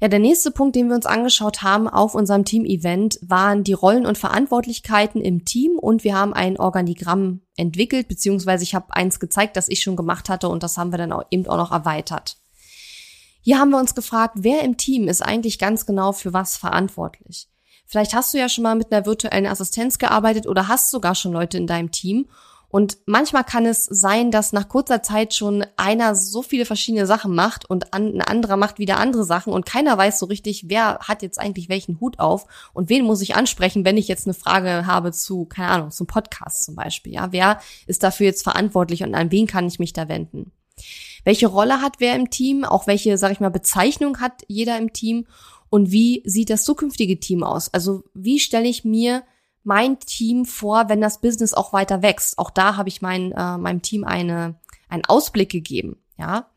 Ja, 0.00 0.08
der 0.08 0.18
nächste 0.18 0.50
Punkt, 0.50 0.76
den 0.76 0.88
wir 0.88 0.94
uns 0.94 1.06
angeschaut 1.06 1.62
haben 1.62 1.88
auf 1.88 2.14
unserem 2.14 2.44
Team-Event, 2.44 3.18
waren 3.22 3.64
die 3.64 3.72
Rollen 3.72 4.04
und 4.04 4.18
Verantwortlichkeiten 4.18 5.22
im 5.22 5.46
Team 5.46 5.78
und 5.78 6.04
wir 6.04 6.14
haben 6.14 6.34
ein 6.34 6.58
Organigramm 6.58 7.40
entwickelt, 7.56 8.06
beziehungsweise 8.06 8.62
ich 8.62 8.74
habe 8.74 8.94
eins 8.94 9.20
gezeigt, 9.20 9.56
das 9.56 9.70
ich 9.70 9.80
schon 9.80 9.96
gemacht 9.96 10.28
hatte 10.28 10.50
und 10.50 10.62
das 10.62 10.76
haben 10.76 10.92
wir 10.92 10.98
dann 10.98 11.12
auch 11.12 11.24
eben 11.30 11.46
auch 11.46 11.56
noch 11.56 11.72
erweitert. 11.72 12.36
Hier 13.40 13.58
haben 13.58 13.70
wir 13.70 13.78
uns 13.78 13.94
gefragt, 13.94 14.34
wer 14.36 14.62
im 14.62 14.76
Team 14.76 15.08
ist 15.08 15.22
eigentlich 15.22 15.58
ganz 15.58 15.86
genau 15.86 16.12
für 16.12 16.34
was 16.34 16.58
verantwortlich. 16.58 17.48
Vielleicht 17.86 18.14
hast 18.14 18.34
du 18.34 18.38
ja 18.38 18.48
schon 18.48 18.64
mal 18.64 18.74
mit 18.74 18.92
einer 18.92 19.06
virtuellen 19.06 19.46
Assistenz 19.46 19.98
gearbeitet 19.98 20.46
oder 20.46 20.68
hast 20.68 20.90
sogar 20.90 21.14
schon 21.14 21.32
Leute 21.32 21.56
in 21.56 21.66
deinem 21.66 21.90
Team 21.90 22.26
und 22.68 22.98
manchmal 23.06 23.44
kann 23.44 23.64
es 23.64 23.84
sein, 23.84 24.30
dass 24.30 24.52
nach 24.52 24.68
kurzer 24.68 25.02
Zeit 25.02 25.34
schon 25.34 25.64
einer 25.76 26.14
so 26.14 26.42
viele 26.42 26.66
verschiedene 26.66 27.06
Sachen 27.06 27.34
macht 27.34 27.64
und 27.64 27.94
ein 27.94 28.20
anderer 28.20 28.56
macht 28.56 28.78
wieder 28.78 28.98
andere 28.98 29.24
Sachen 29.24 29.52
und 29.52 29.64
keiner 29.66 29.96
weiß 29.96 30.18
so 30.18 30.26
richtig, 30.26 30.64
wer 30.68 30.98
hat 31.00 31.22
jetzt 31.22 31.38
eigentlich 31.38 31.68
welchen 31.68 32.00
Hut 32.00 32.18
auf 32.18 32.46
und 32.72 32.88
wen 32.88 33.04
muss 33.04 33.22
ich 33.22 33.36
ansprechen, 33.36 33.84
wenn 33.84 33.96
ich 33.96 34.08
jetzt 34.08 34.26
eine 34.26 34.34
Frage 34.34 34.86
habe 34.86 35.12
zu, 35.12 35.44
keine 35.44 35.68
Ahnung, 35.68 35.90
zum 35.90 36.06
Podcast 36.06 36.64
zum 36.64 36.74
Beispiel. 36.74 37.12
Ja, 37.12 37.28
wer 37.30 37.60
ist 37.86 38.02
dafür 38.02 38.26
jetzt 38.26 38.42
verantwortlich 38.42 39.02
und 39.04 39.14
an 39.14 39.30
wen 39.30 39.46
kann 39.46 39.68
ich 39.68 39.78
mich 39.78 39.92
da 39.92 40.08
wenden? 40.08 40.50
Welche 41.24 41.46
Rolle 41.46 41.80
hat 41.80 41.94
wer 41.98 42.14
im 42.14 42.30
Team? 42.30 42.64
Auch 42.64 42.86
welche, 42.86 43.16
sag 43.18 43.32
ich 43.32 43.40
mal, 43.40 43.50
Bezeichnung 43.50 44.20
hat 44.20 44.42
jeder 44.48 44.76
im 44.78 44.92
Team? 44.92 45.26
Und 45.70 45.90
wie 45.90 46.22
sieht 46.24 46.50
das 46.50 46.64
zukünftige 46.64 47.18
Team 47.18 47.42
aus? 47.42 47.72
Also 47.72 48.04
wie 48.14 48.38
stelle 48.38 48.68
ich 48.68 48.84
mir 48.84 49.22
mein 49.66 49.98
Team 49.98 50.44
vor, 50.44 50.88
wenn 50.88 51.00
das 51.00 51.20
Business 51.20 51.52
auch 51.52 51.72
weiter 51.72 52.00
wächst. 52.00 52.38
Auch 52.38 52.50
da 52.50 52.76
habe 52.76 52.88
ich 52.88 53.02
mein, 53.02 53.32
äh, 53.32 53.58
meinem 53.58 53.82
Team 53.82 54.04
eine, 54.04 54.54
einen 54.88 55.04
Ausblick 55.04 55.50
gegeben, 55.50 55.96
ja. 56.18 56.48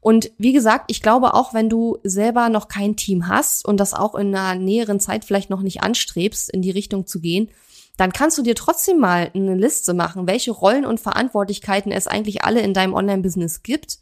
Und 0.00 0.30
wie 0.38 0.52
gesagt, 0.52 0.84
ich 0.88 1.02
glaube 1.02 1.34
auch, 1.34 1.52
wenn 1.52 1.68
du 1.68 1.98
selber 2.04 2.48
noch 2.48 2.68
kein 2.68 2.94
Team 2.94 3.26
hast 3.26 3.64
und 3.64 3.78
das 3.78 3.92
auch 3.92 4.14
in 4.14 4.32
einer 4.32 4.54
näheren 4.54 5.00
Zeit 5.00 5.24
vielleicht 5.24 5.50
noch 5.50 5.62
nicht 5.62 5.82
anstrebst, 5.82 6.48
in 6.48 6.62
die 6.62 6.70
Richtung 6.70 7.08
zu 7.08 7.20
gehen, 7.20 7.50
dann 7.96 8.12
kannst 8.12 8.38
du 8.38 8.42
dir 8.42 8.54
trotzdem 8.54 9.00
mal 9.00 9.32
eine 9.34 9.56
Liste 9.56 9.92
machen, 9.94 10.28
welche 10.28 10.52
Rollen 10.52 10.86
und 10.86 11.00
Verantwortlichkeiten 11.00 11.90
es 11.90 12.06
eigentlich 12.06 12.44
alle 12.44 12.60
in 12.60 12.74
deinem 12.74 12.94
Online-Business 12.94 13.64
gibt. 13.64 13.98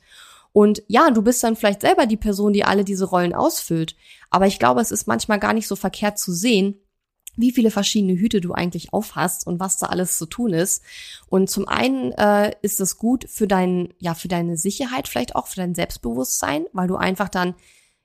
Und 0.55 0.85
ja, 0.87 1.11
du 1.11 1.21
bist 1.21 1.43
dann 1.43 1.57
vielleicht 1.57 1.81
selber 1.81 2.07
die 2.07 2.17
Person, 2.17 2.53
die 2.53 2.63
alle 2.63 2.85
diese 2.85 3.07
Rollen 3.07 3.35
ausfüllt. 3.35 3.97
Aber 4.31 4.47
ich 4.47 4.61
glaube, 4.61 4.81
es 4.81 4.93
ist 4.93 5.09
manchmal 5.09 5.41
gar 5.41 5.53
nicht 5.53 5.67
so 5.67 5.75
verkehrt 5.75 6.17
zu 6.17 6.33
sehen, 6.33 6.77
wie 7.37 7.51
viele 7.51 7.73
verschiedene 7.73 8.15
Hüte 8.15 8.41
du 8.41 8.53
eigentlich 8.53 8.93
aufhast 8.93 9.49
und 9.49 9.59
was 9.59 9.79
da 9.79 9.87
alles 9.87 10.17
zu 10.17 10.27
tun 10.27 10.53
ist. 10.53 10.85
Und 11.27 11.51
zum 11.51 11.67
einen 11.67 12.13
äh, 12.13 12.53
ist 12.63 12.81
es 12.81 12.99
gut 12.99 13.29
für 13.29 13.49
dein, 13.49 13.95
ja, 13.99 14.15
für 14.15 14.29
deine 14.29 14.57
Sicherheit, 14.57 15.09
vielleicht 15.09 15.35
auch 15.35 15.49
für 15.49 15.57
dein 15.57 15.75
Selbstbewusstsein, 15.75 16.67
weil 16.73 16.87
du 16.87 16.95
einfach 16.95 17.29
dann, 17.29 17.57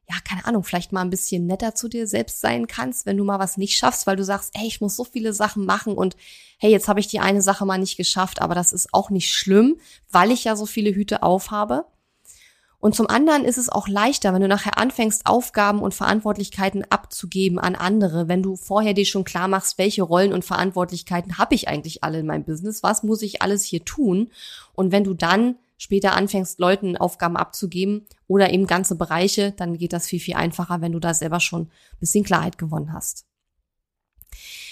ja, 0.10 0.16
keine 0.28 0.46
Ahnung, 0.46 0.64
vielleicht 0.64 0.92
mal 0.92 1.02
ein 1.02 1.12
bisschen 1.12 1.46
netter 1.46 1.76
zu 1.76 1.88
dir 1.88 2.08
selbst 2.08 2.42
sein 2.42 2.66
kannst, 2.66 3.06
wenn 3.06 3.18
du 3.18 3.26
mal 3.26 3.38
was 3.38 3.58
nicht 3.58 3.78
schaffst, 3.78 4.08
weil 4.08 4.16
du 4.16 4.24
sagst, 4.24 4.56
ey, 4.56 4.66
ich 4.66 4.82
muss 4.82 4.96
so 4.96 5.04
viele 5.04 5.34
Sachen 5.34 5.68
machen 5.68 5.94
und 5.94 6.18
hey, 6.58 6.72
jetzt 6.72 6.88
habe 6.88 7.00
ich 7.00 7.06
die 7.06 7.20
eine 7.20 7.44
Sache 7.44 7.68
mal 7.68 7.78
nicht 7.78 7.96
geschafft, 7.96 8.42
aber 8.42 8.56
das 8.56 8.74
ist 8.74 8.92
auch 8.92 9.12
nicht 9.12 9.32
schlimm, 9.32 9.78
weil 10.10 10.32
ich 10.32 10.46
ja 10.46 10.56
so 10.56 10.66
viele 10.66 10.96
Hüte 10.96 11.22
aufhabe. 11.22 11.86
Und 12.82 12.96
zum 12.96 13.08
anderen 13.08 13.44
ist 13.44 13.58
es 13.58 13.68
auch 13.68 13.90
leichter, 13.90 14.34
wenn 14.34 14.42
du 14.42 14.48
nachher 14.48 14.78
anfängst, 14.78 15.26
Aufgaben 15.26 15.82
und 15.82 15.94
Verantwortlichkeiten 15.94 16.86
abzugeben 16.90 17.60
an 17.60 17.76
andere, 17.76 18.30
wenn 18.30 18.42
du 18.42 18.56
vorher 18.56 18.94
dir 18.94 19.06
schon 19.06 19.26
klar 19.26 19.50
machst, 19.50 19.78
welche 19.78 20.02
Rollen 20.02 20.32
und 20.32 20.46
Verantwortlichkeiten 20.46 21.38
habe 21.38 21.56
ich 21.56 21.68
eigentlich 21.68 22.04
alle 22.06 22.20
in 22.20 22.26
meinem 22.26 22.46
Business, 22.46 22.82
was 22.82 23.04
muss 23.04 23.22
ich 23.22 23.42
alles 23.42 23.66
hier 23.66 23.84
tun. 23.84 24.30
Und 24.74 24.94
wenn 24.94 25.04
du 25.04 25.14
dann 25.14 25.56
später 25.78 26.14
anfängst, 26.14 26.60
Leuten 26.60 26.96
Aufgaben 26.96 27.36
abzugeben 27.36 28.06
oder 28.28 28.52
eben 28.52 28.66
ganze 28.66 28.96
Bereiche, 28.96 29.52
dann 29.52 29.78
geht 29.78 29.92
das 29.92 30.08
viel, 30.08 30.20
viel 30.22 30.36
einfacher, 30.36 30.80
wenn 30.80 30.94
du 30.94 31.00
da 31.00 31.14
selber 31.14 31.42
schon 31.42 31.64
ein 31.64 32.00
bisschen 32.00 32.24
Klarheit 32.24 32.58
gewonnen 32.58 32.94
hast. 32.94 33.26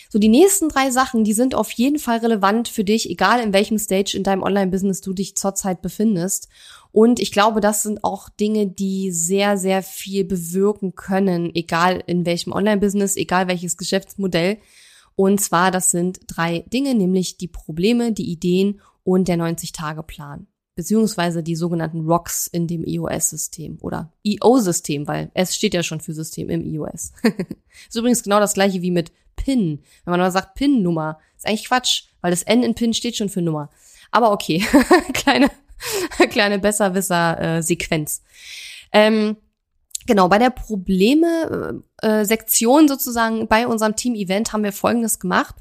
So, 0.10 0.20
die 0.20 0.30
nächsten 0.30 0.70
drei 0.70 0.90
Sachen, 0.90 1.24
die 1.24 1.34
sind 1.34 1.54
auf 1.54 1.72
jeden 1.72 2.00
Fall 2.00 2.20
relevant 2.20 2.70
für 2.70 2.84
dich, 2.84 3.10
egal 3.10 3.42
in 3.42 3.54
welchem 3.54 3.78
Stage 3.78 4.16
in 4.16 4.24
deinem 4.24 4.42
Online-Business 4.42 5.02
du 5.02 5.14
dich 5.14 5.36
zurzeit 5.36 5.82
befindest. 5.82 6.48
Und 6.92 7.20
ich 7.20 7.32
glaube, 7.32 7.60
das 7.60 7.84
sind 7.84 8.04
auch 8.04 8.30
Dinge, 8.30 8.68
die 8.68 9.12
sehr, 9.12 9.58
sehr 9.58 9.84
viel 9.84 10.24
bewirken 10.24 10.96
können, 10.96 11.54
egal 11.54 12.02
in 12.08 12.26
welchem 12.26 12.54
Online-Business, 12.54 13.18
egal 13.18 13.48
welches 13.48 13.76
Geschäftsmodell. 13.78 14.58
Und 15.16 15.42
zwar, 15.42 15.72
das 15.72 15.92
sind 15.92 16.20
drei 16.28 16.60
Dinge, 16.72 16.96
nämlich 16.96 17.38
die 17.38 17.48
Probleme, 17.48 18.14
die 18.14 18.32
Ideen 18.32 18.80
und 19.04 19.28
der 19.28 19.38
90-Tage-Plan. 19.38 20.48
Beziehungsweise 20.78 21.42
die 21.42 21.56
sogenannten 21.56 22.08
Rocks 22.08 22.46
in 22.46 22.68
dem 22.68 22.84
iOS-System 22.86 23.80
oder 23.82 24.14
EO-System, 24.24 25.08
weil 25.08 25.32
es 25.34 25.56
steht 25.56 25.74
ja 25.74 25.82
schon 25.82 26.02
für 26.02 26.14
System 26.14 26.52
im 26.52 26.64
iOS. 26.64 27.14
ist 27.88 27.96
übrigens 27.96 28.22
genau 28.22 28.40
das 28.40 28.54
gleiche 28.54 28.84
wie 28.84 28.92
mit 28.92 29.12
PIN. 29.36 29.82
Wenn 30.06 30.12
man 30.12 30.20
mal 30.20 30.32
sagt 30.32 30.54
PIN-Nummer, 30.54 31.18
ist 31.36 31.48
eigentlich 31.48 31.66
Quatsch, 31.66 32.04
weil 32.22 32.30
das 32.30 32.44
N 32.44 32.62
in 32.62 32.76
PIN 32.76 32.94
steht 32.94 33.18
schon 33.18 33.30
für 33.30 33.42
Nummer. 33.42 33.72
Aber 34.12 34.32
okay, 34.32 34.64
kleine, 35.14 35.50
kleine 36.30 36.60
Besserwisser-Sequenz. 36.60 38.22
Ähm, 38.94 39.36
genau, 40.06 40.30
bei 40.30 40.38
der 40.38 40.52
Probleme-Sektion 40.52 42.86
äh, 42.86 42.88
sozusagen 42.88 43.48
bei 43.48 43.66
unserem 43.66 43.96
Team-Event 43.96 44.54
haben 44.54 44.64
wir 44.64 44.74
Folgendes 44.74 45.18
gemacht. 45.18 45.56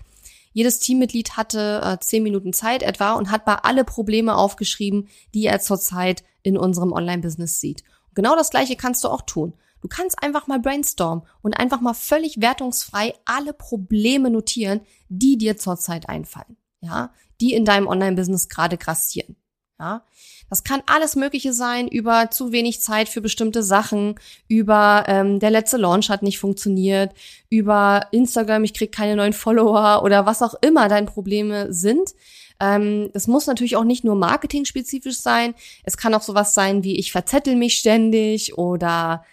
Jedes 0.56 0.78
Teammitglied 0.78 1.36
hatte 1.36 1.82
äh, 1.84 1.98
zehn 2.00 2.22
Minuten 2.22 2.54
Zeit 2.54 2.82
etwa 2.82 3.12
und 3.12 3.30
hat 3.30 3.44
bei 3.44 3.56
alle 3.56 3.84
Probleme 3.84 4.34
aufgeschrieben, 4.34 5.06
die 5.34 5.44
er 5.44 5.60
zurzeit 5.60 6.24
in 6.42 6.56
unserem 6.56 6.92
Online-Business 6.92 7.60
sieht. 7.60 7.84
Genau 8.14 8.34
das 8.34 8.48
Gleiche 8.48 8.74
kannst 8.74 9.04
du 9.04 9.08
auch 9.08 9.20
tun. 9.20 9.52
Du 9.82 9.88
kannst 9.88 10.22
einfach 10.22 10.46
mal 10.46 10.58
brainstormen 10.58 11.26
und 11.42 11.52
einfach 11.52 11.82
mal 11.82 11.92
völlig 11.92 12.40
wertungsfrei 12.40 13.12
alle 13.26 13.52
Probleme 13.52 14.30
notieren, 14.30 14.80
die 15.10 15.36
dir 15.36 15.58
zurzeit 15.58 16.08
einfallen. 16.08 16.56
Ja, 16.80 17.12
die 17.42 17.52
in 17.52 17.66
deinem 17.66 17.86
Online-Business 17.86 18.48
gerade 18.48 18.78
grassieren. 18.78 19.36
Ja, 19.78 20.02
das 20.48 20.64
kann 20.64 20.82
alles 20.86 21.16
Mögliche 21.16 21.52
sein, 21.52 21.86
über 21.86 22.30
zu 22.30 22.50
wenig 22.50 22.80
Zeit 22.80 23.10
für 23.10 23.20
bestimmte 23.20 23.62
Sachen, 23.62 24.14
über 24.48 25.04
ähm, 25.06 25.38
der 25.38 25.50
letzte 25.50 25.76
Launch 25.76 26.08
hat 26.08 26.22
nicht 26.22 26.38
funktioniert, 26.38 27.12
über 27.50 28.06
Instagram, 28.10 28.64
ich 28.64 28.72
krieg 28.72 28.90
keine 28.90 29.16
neuen 29.16 29.34
Follower 29.34 30.02
oder 30.02 30.24
was 30.24 30.40
auch 30.40 30.54
immer 30.62 30.88
deine 30.88 31.06
Probleme 31.06 31.74
sind. 31.74 32.14
Ähm, 32.58 33.10
das 33.12 33.26
muss 33.26 33.46
natürlich 33.46 33.76
auch 33.76 33.84
nicht 33.84 34.02
nur 34.02 34.14
marketing-spezifisch 34.14 35.18
sein. 35.18 35.54
Es 35.84 35.98
kann 35.98 36.14
auch 36.14 36.22
sowas 36.22 36.54
sein 36.54 36.82
wie 36.82 36.98
ich 36.98 37.12
verzettel 37.12 37.54
mich 37.54 37.76
ständig 37.76 38.56
oder 38.56 39.24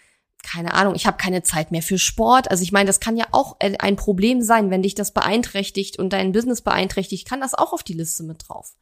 keine 0.44 0.74
Ahnung, 0.74 0.94
ich 0.94 1.08
habe 1.08 1.16
keine 1.16 1.44
Zeit 1.44 1.72
mehr 1.72 1.82
für 1.82 1.98
Sport. 1.98 2.52
Also 2.52 2.64
ich 2.64 2.74
meine, 2.74 2.88
das 2.88 3.00
kann 3.00 3.16
ja 3.16 3.28
auch 3.32 3.56
ein 3.62 3.96
Problem 3.96 4.42
sein, 4.42 4.72
wenn 4.72 4.84
dich 4.84 4.94
das 4.94 5.14
beeinträchtigt 5.14 5.98
und 5.98 6.12
dein 6.12 6.34
Business 6.34 6.62
beeinträchtigt, 6.62 7.28
kann 7.30 7.40
das 7.40 7.54
auch 7.54 7.72
auf 7.72 7.82
die 7.82 7.94
Liste 7.94 8.24
mit 8.24 8.50
drauf. 8.50 8.76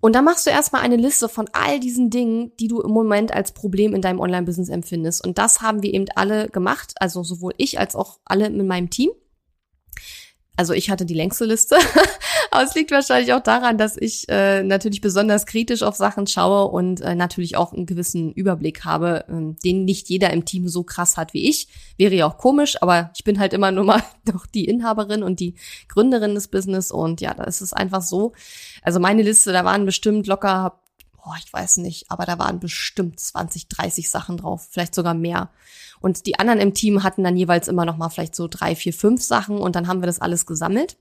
Und 0.00 0.14
dann 0.14 0.24
machst 0.24 0.46
du 0.46 0.50
erstmal 0.50 0.82
eine 0.82 0.96
Liste 0.96 1.28
von 1.28 1.48
all 1.52 1.80
diesen 1.80 2.08
Dingen, 2.08 2.52
die 2.60 2.68
du 2.68 2.80
im 2.80 2.90
Moment 2.90 3.32
als 3.32 3.52
Problem 3.52 3.94
in 3.94 4.02
deinem 4.02 4.20
Online-Business 4.20 4.68
empfindest. 4.68 5.26
Und 5.26 5.38
das 5.38 5.60
haben 5.60 5.82
wir 5.82 5.92
eben 5.92 6.06
alle 6.14 6.48
gemacht, 6.48 6.94
also 7.00 7.24
sowohl 7.24 7.52
ich 7.56 7.80
als 7.80 7.96
auch 7.96 8.20
alle 8.24 8.46
in 8.46 8.66
meinem 8.66 8.90
Team. 8.90 9.10
Also 10.58 10.72
ich 10.72 10.90
hatte 10.90 11.06
die 11.06 11.14
längste 11.14 11.44
Liste, 11.44 11.76
aber 12.50 12.64
es 12.64 12.74
liegt 12.74 12.90
wahrscheinlich 12.90 13.32
auch 13.32 13.42
daran, 13.44 13.78
dass 13.78 13.96
ich 13.96 14.28
äh, 14.28 14.64
natürlich 14.64 15.00
besonders 15.00 15.46
kritisch 15.46 15.84
auf 15.84 15.94
Sachen 15.94 16.26
schaue 16.26 16.68
und 16.72 17.00
äh, 17.00 17.14
natürlich 17.14 17.56
auch 17.56 17.72
einen 17.72 17.86
gewissen 17.86 18.32
Überblick 18.32 18.84
habe, 18.84 19.24
äh, 19.28 19.54
den 19.62 19.84
nicht 19.84 20.08
jeder 20.08 20.30
im 20.30 20.44
Team 20.44 20.66
so 20.66 20.82
krass 20.82 21.16
hat 21.16 21.32
wie 21.32 21.48
ich. 21.48 21.68
Wäre 21.96 22.16
ja 22.16 22.26
auch 22.26 22.38
komisch, 22.38 22.76
aber 22.82 23.12
ich 23.14 23.22
bin 23.22 23.38
halt 23.38 23.52
immer 23.52 23.70
nur 23.70 23.84
mal 23.84 24.02
doch 24.24 24.46
die 24.46 24.64
Inhaberin 24.64 25.22
und 25.22 25.38
die 25.38 25.54
Gründerin 25.86 26.34
des 26.34 26.48
Business 26.48 26.90
und 26.90 27.20
ja, 27.20 27.34
da 27.34 27.44
ist 27.44 27.60
es 27.60 27.72
einfach 27.72 28.02
so. 28.02 28.32
Also 28.82 28.98
meine 28.98 29.22
Liste, 29.22 29.52
da 29.52 29.64
waren 29.64 29.86
bestimmt 29.86 30.26
locker 30.26 30.80
boah, 31.28 31.36
ich 31.44 31.52
weiß 31.52 31.78
nicht, 31.78 32.10
aber 32.10 32.24
da 32.24 32.38
waren 32.38 32.58
bestimmt 32.58 33.20
20, 33.20 33.68
30 33.68 34.08
Sachen 34.08 34.38
drauf, 34.38 34.66
vielleicht 34.70 34.94
sogar 34.94 35.12
mehr. 35.12 35.50
Und 36.00 36.24
die 36.24 36.38
anderen 36.38 36.58
im 36.58 36.72
Team 36.72 37.02
hatten 37.02 37.22
dann 37.22 37.36
jeweils 37.36 37.68
immer 37.68 37.84
noch 37.84 37.98
mal 37.98 38.08
vielleicht 38.08 38.34
so 38.34 38.48
drei, 38.48 38.74
vier, 38.74 38.94
fünf 38.94 39.22
Sachen 39.22 39.58
und 39.58 39.76
dann 39.76 39.88
haben 39.88 40.00
wir 40.00 40.06
das 40.06 40.20
alles 40.22 40.46
gesammelt. 40.46 40.96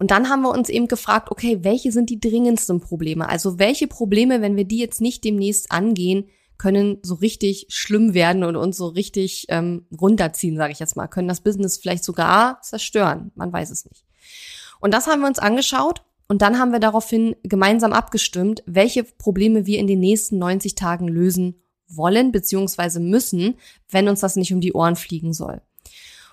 Und 0.00 0.10
dann 0.10 0.28
haben 0.28 0.42
wir 0.42 0.50
uns 0.50 0.68
eben 0.68 0.88
gefragt, 0.88 1.30
okay, 1.30 1.58
welche 1.62 1.92
sind 1.92 2.10
die 2.10 2.18
dringendsten 2.18 2.80
Probleme? 2.80 3.28
Also 3.28 3.60
welche 3.60 3.86
Probleme, 3.86 4.42
wenn 4.42 4.56
wir 4.56 4.64
die 4.64 4.78
jetzt 4.78 5.00
nicht 5.00 5.22
demnächst 5.22 5.70
angehen, 5.70 6.28
können 6.56 6.98
so 7.02 7.14
richtig 7.14 7.66
schlimm 7.68 8.14
werden 8.14 8.42
und 8.42 8.56
uns 8.56 8.76
so 8.76 8.88
richtig 8.88 9.46
ähm, 9.48 9.86
runterziehen, 9.96 10.56
sage 10.56 10.72
ich 10.72 10.80
jetzt 10.80 10.96
mal, 10.96 11.06
können 11.06 11.28
das 11.28 11.40
Business 11.40 11.78
vielleicht 11.78 12.02
sogar 12.02 12.60
zerstören. 12.62 13.30
Man 13.36 13.52
weiß 13.52 13.70
es 13.70 13.84
nicht. 13.84 14.04
Und 14.80 14.92
das 14.92 15.06
haben 15.06 15.20
wir 15.20 15.28
uns 15.28 15.38
angeschaut 15.38 16.02
und 16.28 16.42
dann 16.42 16.58
haben 16.58 16.72
wir 16.72 16.78
daraufhin 16.78 17.34
gemeinsam 17.42 17.92
abgestimmt, 17.92 18.62
welche 18.66 19.02
Probleme 19.02 19.66
wir 19.66 19.78
in 19.78 19.86
den 19.86 20.00
nächsten 20.00 20.38
90 20.38 20.74
Tagen 20.74 21.08
lösen 21.08 21.62
wollen 21.88 22.32
bzw. 22.32 23.00
müssen, 23.00 23.56
wenn 23.90 24.08
uns 24.08 24.20
das 24.20 24.36
nicht 24.36 24.52
um 24.52 24.60
die 24.60 24.74
Ohren 24.74 24.96
fliegen 24.96 25.32
soll. 25.32 25.62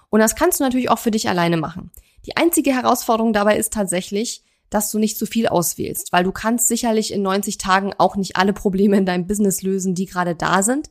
Und 0.10 0.19
das 0.19 0.36
kannst 0.36 0.60
du 0.60 0.63
natürlich 0.63 0.89
auch 0.89 0.99
für 0.99 1.12
dich 1.12 1.29
alleine 1.29 1.58
machen. 1.58 1.91
Die 2.25 2.36
einzige 2.36 2.73
Herausforderung 2.73 3.31
dabei 3.31 3.58
ist 3.58 3.73
tatsächlich, 3.73 4.43
dass 4.69 4.91
du 4.91 4.99
nicht 4.99 5.17
zu 5.17 5.25
viel 5.25 5.47
auswählst, 5.47 6.12
weil 6.12 6.23
du 6.23 6.31
kannst 6.31 6.67
sicherlich 6.67 7.13
in 7.13 7.21
90 7.21 7.58
Tagen 7.58 7.93
auch 7.97 8.17
nicht 8.17 8.36
alle 8.36 8.51
Probleme 8.51 8.97
in 8.97 9.05
deinem 9.05 9.27
Business 9.27 9.62
lösen, 9.62 9.95
die 9.95 10.05
gerade 10.05 10.36
da 10.36 10.63
sind. 10.63 10.89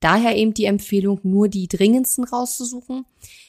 Daher 0.00 0.36
eben 0.36 0.52
die 0.52 0.64
Empfehlung, 0.64 1.20
nur 1.22 1.48
die 1.48 1.68
dringendsten 1.68 2.24
rauszusuchen. 2.24 3.06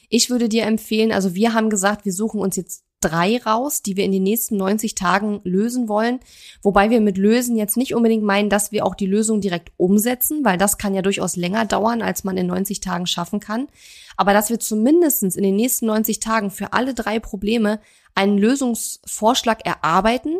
Ich 0.08 0.30
würde 0.30 0.48
dir 0.48 0.62
empfehlen, 0.64 1.12
also 1.12 1.34
wir 1.34 1.52
haben 1.52 1.68
gesagt, 1.68 2.04
wir 2.04 2.12
suchen 2.12 2.40
uns 2.40 2.56
jetzt 2.56 2.84
drei 3.04 3.38
raus, 3.38 3.82
die 3.82 3.96
wir 3.96 4.04
in 4.04 4.12
den 4.12 4.22
nächsten 4.22 4.56
90 4.56 4.94
Tagen 4.94 5.40
lösen 5.44 5.88
wollen. 5.88 6.20
Wobei 6.62 6.90
wir 6.90 7.00
mit 7.00 7.18
lösen 7.18 7.56
jetzt 7.56 7.76
nicht 7.76 7.94
unbedingt 7.94 8.24
meinen, 8.24 8.48
dass 8.48 8.72
wir 8.72 8.86
auch 8.86 8.94
die 8.94 9.06
Lösung 9.06 9.40
direkt 9.40 9.72
umsetzen, 9.76 10.44
weil 10.44 10.56
das 10.56 10.78
kann 10.78 10.94
ja 10.94 11.02
durchaus 11.02 11.36
länger 11.36 11.66
dauern, 11.66 12.02
als 12.02 12.24
man 12.24 12.36
in 12.36 12.46
90 12.46 12.80
Tagen 12.80 13.06
schaffen 13.06 13.40
kann. 13.40 13.68
Aber 14.16 14.32
dass 14.32 14.50
wir 14.50 14.58
zumindestens 14.58 15.36
in 15.36 15.42
den 15.42 15.56
nächsten 15.56 15.86
90 15.86 16.20
Tagen 16.20 16.50
für 16.50 16.72
alle 16.72 16.94
drei 16.94 17.18
Probleme 17.18 17.80
einen 18.14 18.38
Lösungsvorschlag 18.38 19.66
erarbeiten 19.66 20.38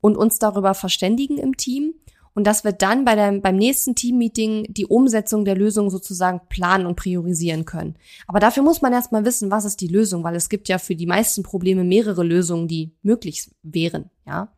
und 0.00 0.16
uns 0.16 0.38
darüber 0.38 0.74
verständigen 0.74 1.38
im 1.38 1.56
Team 1.56 1.94
und 2.36 2.46
dass 2.46 2.64
wir 2.64 2.72
dann 2.72 3.06
bei 3.06 3.14
der, 3.14 3.32
beim 3.32 3.56
nächsten 3.56 3.94
Teammeeting 3.94 4.66
die 4.68 4.84
Umsetzung 4.84 5.46
der 5.46 5.56
Lösung 5.56 5.88
sozusagen 5.88 6.42
planen 6.50 6.84
und 6.84 6.94
priorisieren 6.94 7.64
können. 7.64 7.96
Aber 8.26 8.40
dafür 8.40 8.62
muss 8.62 8.82
man 8.82 8.92
erstmal 8.92 9.24
wissen, 9.24 9.50
was 9.50 9.64
ist 9.64 9.80
die 9.80 9.88
Lösung, 9.88 10.22
weil 10.22 10.36
es 10.36 10.50
gibt 10.50 10.68
ja 10.68 10.76
für 10.76 10.94
die 10.94 11.06
meisten 11.06 11.42
Probleme 11.42 11.82
mehrere 11.82 12.22
Lösungen, 12.22 12.68
die 12.68 12.94
möglich 13.02 13.50
wären, 13.62 14.10
ja. 14.26 14.52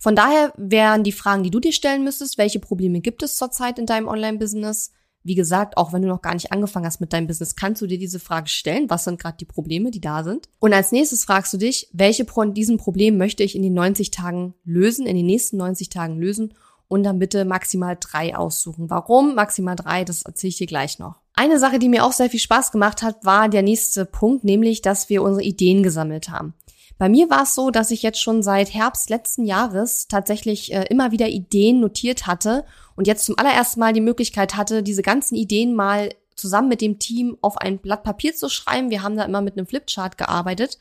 Von 0.00 0.14
daher 0.14 0.52
wären 0.56 1.04
die 1.04 1.12
Fragen, 1.12 1.42
die 1.42 1.50
du 1.50 1.60
dir 1.60 1.72
stellen 1.72 2.04
müsstest, 2.04 2.38
welche 2.38 2.60
Probleme 2.60 3.00
gibt 3.00 3.22
es 3.22 3.36
zurzeit 3.36 3.78
in 3.78 3.86
deinem 3.86 4.06
Online-Business? 4.08 4.92
Wie 5.24 5.34
gesagt, 5.34 5.76
auch 5.76 5.92
wenn 5.92 6.02
du 6.02 6.08
noch 6.08 6.22
gar 6.22 6.34
nicht 6.34 6.52
angefangen 6.52 6.86
hast 6.86 7.00
mit 7.00 7.12
deinem 7.12 7.26
Business, 7.26 7.56
kannst 7.56 7.82
du 7.82 7.86
dir 7.86 7.98
diese 7.98 8.20
Frage 8.20 8.48
stellen, 8.48 8.88
was 8.88 9.04
sind 9.04 9.20
gerade 9.20 9.36
die 9.36 9.44
Probleme, 9.44 9.90
die 9.90 10.00
da 10.00 10.24
sind? 10.24 10.48
Und 10.58 10.72
als 10.72 10.92
nächstes 10.92 11.24
fragst 11.24 11.52
du 11.52 11.58
dich, 11.58 11.88
welche 11.92 12.24
von 12.24 12.54
diesen 12.54 12.78
Problemen 12.78 13.18
möchte 13.18 13.42
ich 13.42 13.56
in 13.56 13.62
den 13.62 13.74
90 13.74 14.10
Tagen 14.10 14.54
lösen, 14.64 15.06
in 15.06 15.16
den 15.16 15.26
nächsten 15.26 15.56
90 15.56 15.88
Tagen 15.88 16.18
lösen 16.18 16.54
und 16.88 17.02
dann 17.02 17.18
bitte 17.18 17.44
maximal 17.44 17.96
drei 18.00 18.36
aussuchen. 18.36 18.90
Warum 18.90 19.34
maximal 19.34 19.76
drei, 19.76 20.04
das 20.04 20.22
erzähle 20.22 20.48
ich 20.48 20.56
dir 20.56 20.66
gleich 20.66 20.98
noch. 20.98 21.20
Eine 21.34 21.58
Sache, 21.58 21.78
die 21.78 21.88
mir 21.88 22.04
auch 22.04 22.12
sehr 22.12 22.30
viel 22.30 22.40
Spaß 22.40 22.72
gemacht 22.72 23.02
hat, 23.02 23.24
war 23.24 23.48
der 23.48 23.62
nächste 23.62 24.04
Punkt, 24.04 24.44
nämlich, 24.44 24.82
dass 24.82 25.08
wir 25.08 25.22
unsere 25.22 25.44
Ideen 25.44 25.82
gesammelt 25.82 26.30
haben. 26.30 26.54
Bei 26.98 27.08
mir 27.08 27.30
war 27.30 27.44
es 27.44 27.54
so, 27.54 27.70
dass 27.70 27.92
ich 27.92 28.02
jetzt 28.02 28.20
schon 28.20 28.42
seit 28.42 28.74
Herbst 28.74 29.08
letzten 29.08 29.44
Jahres 29.44 30.08
tatsächlich 30.08 30.72
äh, 30.72 30.84
immer 30.90 31.12
wieder 31.12 31.28
Ideen 31.28 31.78
notiert 31.78 32.26
hatte 32.26 32.64
und 32.98 33.06
jetzt 33.06 33.24
zum 33.24 33.38
allerersten 33.38 33.78
Mal 33.78 33.92
die 33.92 34.00
Möglichkeit 34.00 34.56
hatte, 34.56 34.82
diese 34.82 35.02
ganzen 35.02 35.36
Ideen 35.36 35.72
mal 35.72 36.10
zusammen 36.34 36.68
mit 36.68 36.80
dem 36.80 36.98
Team 36.98 37.38
auf 37.42 37.56
ein 37.56 37.78
Blatt 37.78 38.02
Papier 38.02 38.34
zu 38.34 38.48
schreiben. 38.48 38.90
Wir 38.90 39.04
haben 39.04 39.16
da 39.16 39.24
immer 39.24 39.40
mit 39.40 39.56
einem 39.56 39.68
Flipchart 39.68 40.18
gearbeitet 40.18 40.78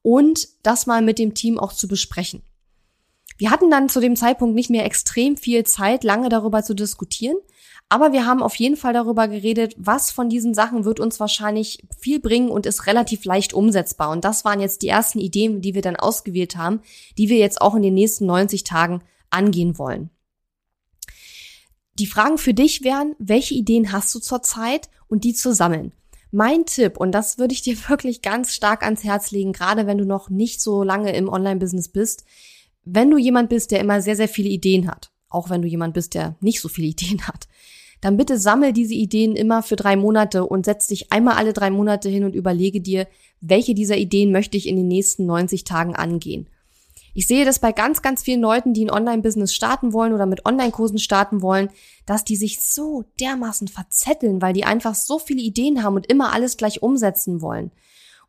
und 0.00 0.48
das 0.62 0.86
mal 0.86 1.02
mit 1.02 1.18
dem 1.18 1.34
Team 1.34 1.58
auch 1.58 1.74
zu 1.74 1.86
besprechen. 1.86 2.40
Wir 3.36 3.50
hatten 3.50 3.70
dann 3.70 3.90
zu 3.90 4.00
dem 4.00 4.16
Zeitpunkt 4.16 4.54
nicht 4.54 4.70
mehr 4.70 4.86
extrem 4.86 5.36
viel 5.36 5.64
Zeit, 5.64 6.02
lange 6.02 6.30
darüber 6.30 6.62
zu 6.62 6.72
diskutieren, 6.72 7.36
aber 7.90 8.12
wir 8.12 8.24
haben 8.24 8.42
auf 8.42 8.54
jeden 8.54 8.76
Fall 8.76 8.94
darüber 8.94 9.28
geredet, 9.28 9.74
was 9.76 10.10
von 10.10 10.30
diesen 10.30 10.54
Sachen 10.54 10.86
wird 10.86 10.98
uns 10.98 11.20
wahrscheinlich 11.20 11.86
viel 11.98 12.20
bringen 12.20 12.48
und 12.48 12.64
ist 12.64 12.86
relativ 12.86 13.26
leicht 13.26 13.52
umsetzbar. 13.52 14.10
Und 14.10 14.24
das 14.24 14.46
waren 14.46 14.60
jetzt 14.60 14.80
die 14.80 14.88
ersten 14.88 15.18
Ideen, 15.18 15.60
die 15.60 15.74
wir 15.74 15.82
dann 15.82 15.96
ausgewählt 15.96 16.56
haben, 16.56 16.80
die 17.18 17.28
wir 17.28 17.36
jetzt 17.36 17.60
auch 17.60 17.74
in 17.74 17.82
den 17.82 17.94
nächsten 17.94 18.24
90 18.24 18.64
Tagen 18.64 19.02
angehen 19.28 19.76
wollen. 19.76 20.08
Die 22.00 22.06
Fragen 22.06 22.38
für 22.38 22.54
dich 22.54 22.82
wären, 22.82 23.14
welche 23.18 23.52
Ideen 23.52 23.92
hast 23.92 24.14
du 24.14 24.20
zurzeit 24.20 24.88
und 25.06 25.22
die 25.22 25.34
zu 25.34 25.52
sammeln. 25.52 25.92
Mein 26.32 26.64
Tipp, 26.64 26.96
und 26.96 27.12
das 27.12 27.36
würde 27.36 27.52
ich 27.52 27.60
dir 27.66 27.76
wirklich 27.90 28.22
ganz 28.22 28.54
stark 28.54 28.82
ans 28.82 29.04
Herz 29.04 29.32
legen, 29.32 29.52
gerade 29.52 29.86
wenn 29.86 29.98
du 29.98 30.06
noch 30.06 30.30
nicht 30.30 30.62
so 30.62 30.82
lange 30.82 31.14
im 31.14 31.28
Online-Business 31.28 31.90
bist, 31.90 32.24
wenn 32.86 33.10
du 33.10 33.18
jemand 33.18 33.50
bist, 33.50 33.70
der 33.70 33.80
immer 33.80 34.00
sehr, 34.00 34.16
sehr 34.16 34.28
viele 34.28 34.48
Ideen 34.48 34.90
hat, 34.90 35.10
auch 35.28 35.50
wenn 35.50 35.60
du 35.60 35.68
jemand 35.68 35.92
bist, 35.92 36.14
der 36.14 36.36
nicht 36.40 36.62
so 36.62 36.70
viele 36.70 36.86
Ideen 36.94 37.28
hat, 37.28 37.48
dann 38.00 38.16
bitte 38.16 38.38
sammel 38.38 38.72
diese 38.72 38.94
Ideen 38.94 39.36
immer 39.36 39.62
für 39.62 39.76
drei 39.76 39.96
Monate 39.96 40.46
und 40.46 40.64
setz 40.64 40.86
dich 40.86 41.12
einmal 41.12 41.34
alle 41.34 41.52
drei 41.52 41.68
Monate 41.68 42.08
hin 42.08 42.24
und 42.24 42.34
überlege 42.34 42.80
dir, 42.80 43.08
welche 43.42 43.74
dieser 43.74 43.98
Ideen 43.98 44.32
möchte 44.32 44.56
ich 44.56 44.66
in 44.66 44.76
den 44.76 44.88
nächsten 44.88 45.26
90 45.26 45.64
Tagen 45.64 45.94
angehen. 45.94 46.48
Ich 47.14 47.26
sehe 47.26 47.44
das 47.44 47.58
bei 47.58 47.72
ganz, 47.72 48.02
ganz 48.02 48.22
vielen 48.22 48.40
Leuten, 48.40 48.72
die 48.72 48.84
ein 48.84 48.90
Online-Business 48.90 49.54
starten 49.54 49.92
wollen 49.92 50.12
oder 50.12 50.26
mit 50.26 50.46
Online-Kursen 50.46 50.98
starten 50.98 51.42
wollen, 51.42 51.70
dass 52.06 52.24
die 52.24 52.36
sich 52.36 52.60
so 52.60 53.04
dermaßen 53.18 53.68
verzetteln, 53.68 54.40
weil 54.40 54.52
die 54.52 54.64
einfach 54.64 54.94
so 54.94 55.18
viele 55.18 55.40
Ideen 55.40 55.82
haben 55.82 55.96
und 55.96 56.06
immer 56.06 56.32
alles 56.32 56.56
gleich 56.56 56.82
umsetzen 56.82 57.42
wollen. 57.42 57.72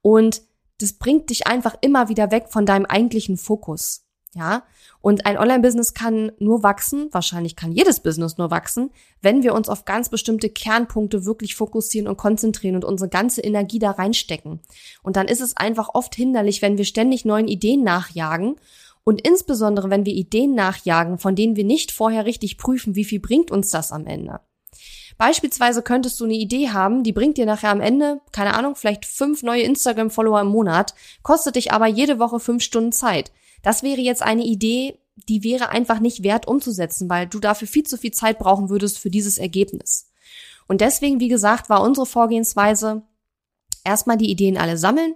Und 0.01 0.41
das 0.79 0.93
bringt 0.93 1.29
dich 1.29 1.47
einfach 1.47 1.75
immer 1.81 2.09
wieder 2.09 2.31
weg 2.31 2.47
von 2.49 2.65
deinem 2.65 2.85
eigentlichen 2.85 3.37
Fokus. 3.37 4.03
Ja, 4.33 4.63
und 5.01 5.25
ein 5.25 5.37
Online-Business 5.37 5.93
kann 5.93 6.31
nur 6.39 6.63
wachsen, 6.63 7.09
wahrscheinlich 7.11 7.57
kann 7.57 7.73
jedes 7.73 7.99
Business 7.99 8.37
nur 8.37 8.49
wachsen, 8.49 8.91
wenn 9.21 9.43
wir 9.43 9.53
uns 9.53 9.67
auf 9.67 9.83
ganz 9.83 10.07
bestimmte 10.07 10.49
Kernpunkte 10.49 11.25
wirklich 11.25 11.55
fokussieren 11.55 12.07
und 12.07 12.15
konzentrieren 12.15 12.75
und 12.75 12.85
unsere 12.85 13.09
ganze 13.09 13.41
Energie 13.41 13.79
da 13.79 13.91
reinstecken. 13.91 14.61
Und 15.03 15.17
dann 15.17 15.27
ist 15.27 15.41
es 15.41 15.57
einfach 15.57 15.89
oft 15.95 16.15
hinderlich, 16.15 16.61
wenn 16.61 16.77
wir 16.77 16.85
ständig 16.85 17.25
neuen 17.25 17.49
Ideen 17.49 17.83
nachjagen 17.83 18.55
und 19.03 19.19
insbesondere, 19.21 19.89
wenn 19.89 20.05
wir 20.05 20.13
Ideen 20.13 20.55
nachjagen, 20.55 21.17
von 21.17 21.35
denen 21.35 21.57
wir 21.57 21.65
nicht 21.65 21.91
vorher 21.91 22.25
richtig 22.25 22.57
prüfen, 22.57 22.95
wie 22.95 23.05
viel 23.05 23.19
bringt 23.19 23.51
uns 23.51 23.69
das 23.69 23.91
am 23.91 24.05
Ende. 24.05 24.39
Beispielsweise 25.17 25.81
könntest 25.81 26.19
du 26.21 26.23
eine 26.23 26.35
Idee 26.35 26.69
haben, 26.69 27.03
die 27.03 27.11
bringt 27.11 27.37
dir 27.37 27.45
nachher 27.45 27.69
am 27.69 27.81
Ende, 27.81 28.21
keine 28.31 28.53
Ahnung, 28.53 28.75
vielleicht 28.75 29.05
fünf 29.05 29.43
neue 29.43 29.63
Instagram-Follower 29.63 30.41
im 30.41 30.47
Monat, 30.47 30.95
kostet 31.21 31.57
dich 31.57 31.73
aber 31.73 31.87
jede 31.87 32.17
Woche 32.17 32.39
fünf 32.39 32.63
Stunden 32.63 32.93
Zeit. 32.93 33.31
Das 33.61 33.83
wäre 33.83 34.01
jetzt 34.01 34.21
eine 34.21 34.43
Idee, 34.43 34.97
die 35.29 35.43
wäre 35.43 35.69
einfach 35.69 35.99
nicht 35.99 36.23
wert 36.23 36.47
umzusetzen, 36.47 37.09
weil 37.09 37.27
du 37.27 37.39
dafür 37.39 37.67
viel 37.67 37.83
zu 37.83 37.97
viel 37.97 38.11
Zeit 38.11 38.39
brauchen 38.39 38.69
würdest 38.69 38.97
für 38.97 39.09
dieses 39.09 39.37
Ergebnis. 39.37 40.09
Und 40.67 40.81
deswegen, 40.81 41.19
wie 41.19 41.27
gesagt, 41.27 41.69
war 41.69 41.81
unsere 41.81 42.05
Vorgehensweise 42.05 43.03
erstmal 43.83 44.17
die 44.17 44.31
Ideen 44.31 44.57
alle 44.57 44.77
sammeln, 44.77 45.15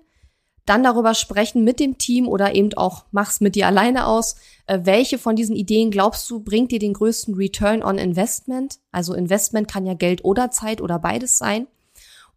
dann 0.66 0.84
darüber 0.84 1.14
sprechen 1.14 1.64
mit 1.64 1.80
dem 1.80 1.98
Team 1.98 2.28
oder 2.28 2.56
eben 2.56 2.74
auch 2.74 3.06
mach's 3.12 3.40
mit 3.40 3.56
dir 3.56 3.68
alleine 3.68 4.08
aus. 4.08 4.36
Äh, 4.66 4.80
welche 4.84 5.20
von 5.20 5.36
diesen 5.36 5.56
Ideen 5.56 5.92
glaubst 5.92 6.30
du 6.30 6.40
bringt 6.40 6.72
dir 6.72 6.80
den 6.80 6.94
größten 6.94 7.36
Return 7.36 7.84
on 7.84 8.00
Investment? 8.00 8.80
Also 8.92 9.14
Investment 9.14 9.68
kann 9.68 9.86
ja 9.86 9.94
Geld 9.94 10.26
oder 10.26 10.50
Zeit 10.50 10.82
oder 10.82 10.98
beides 10.98 11.38
sein. 11.38 11.68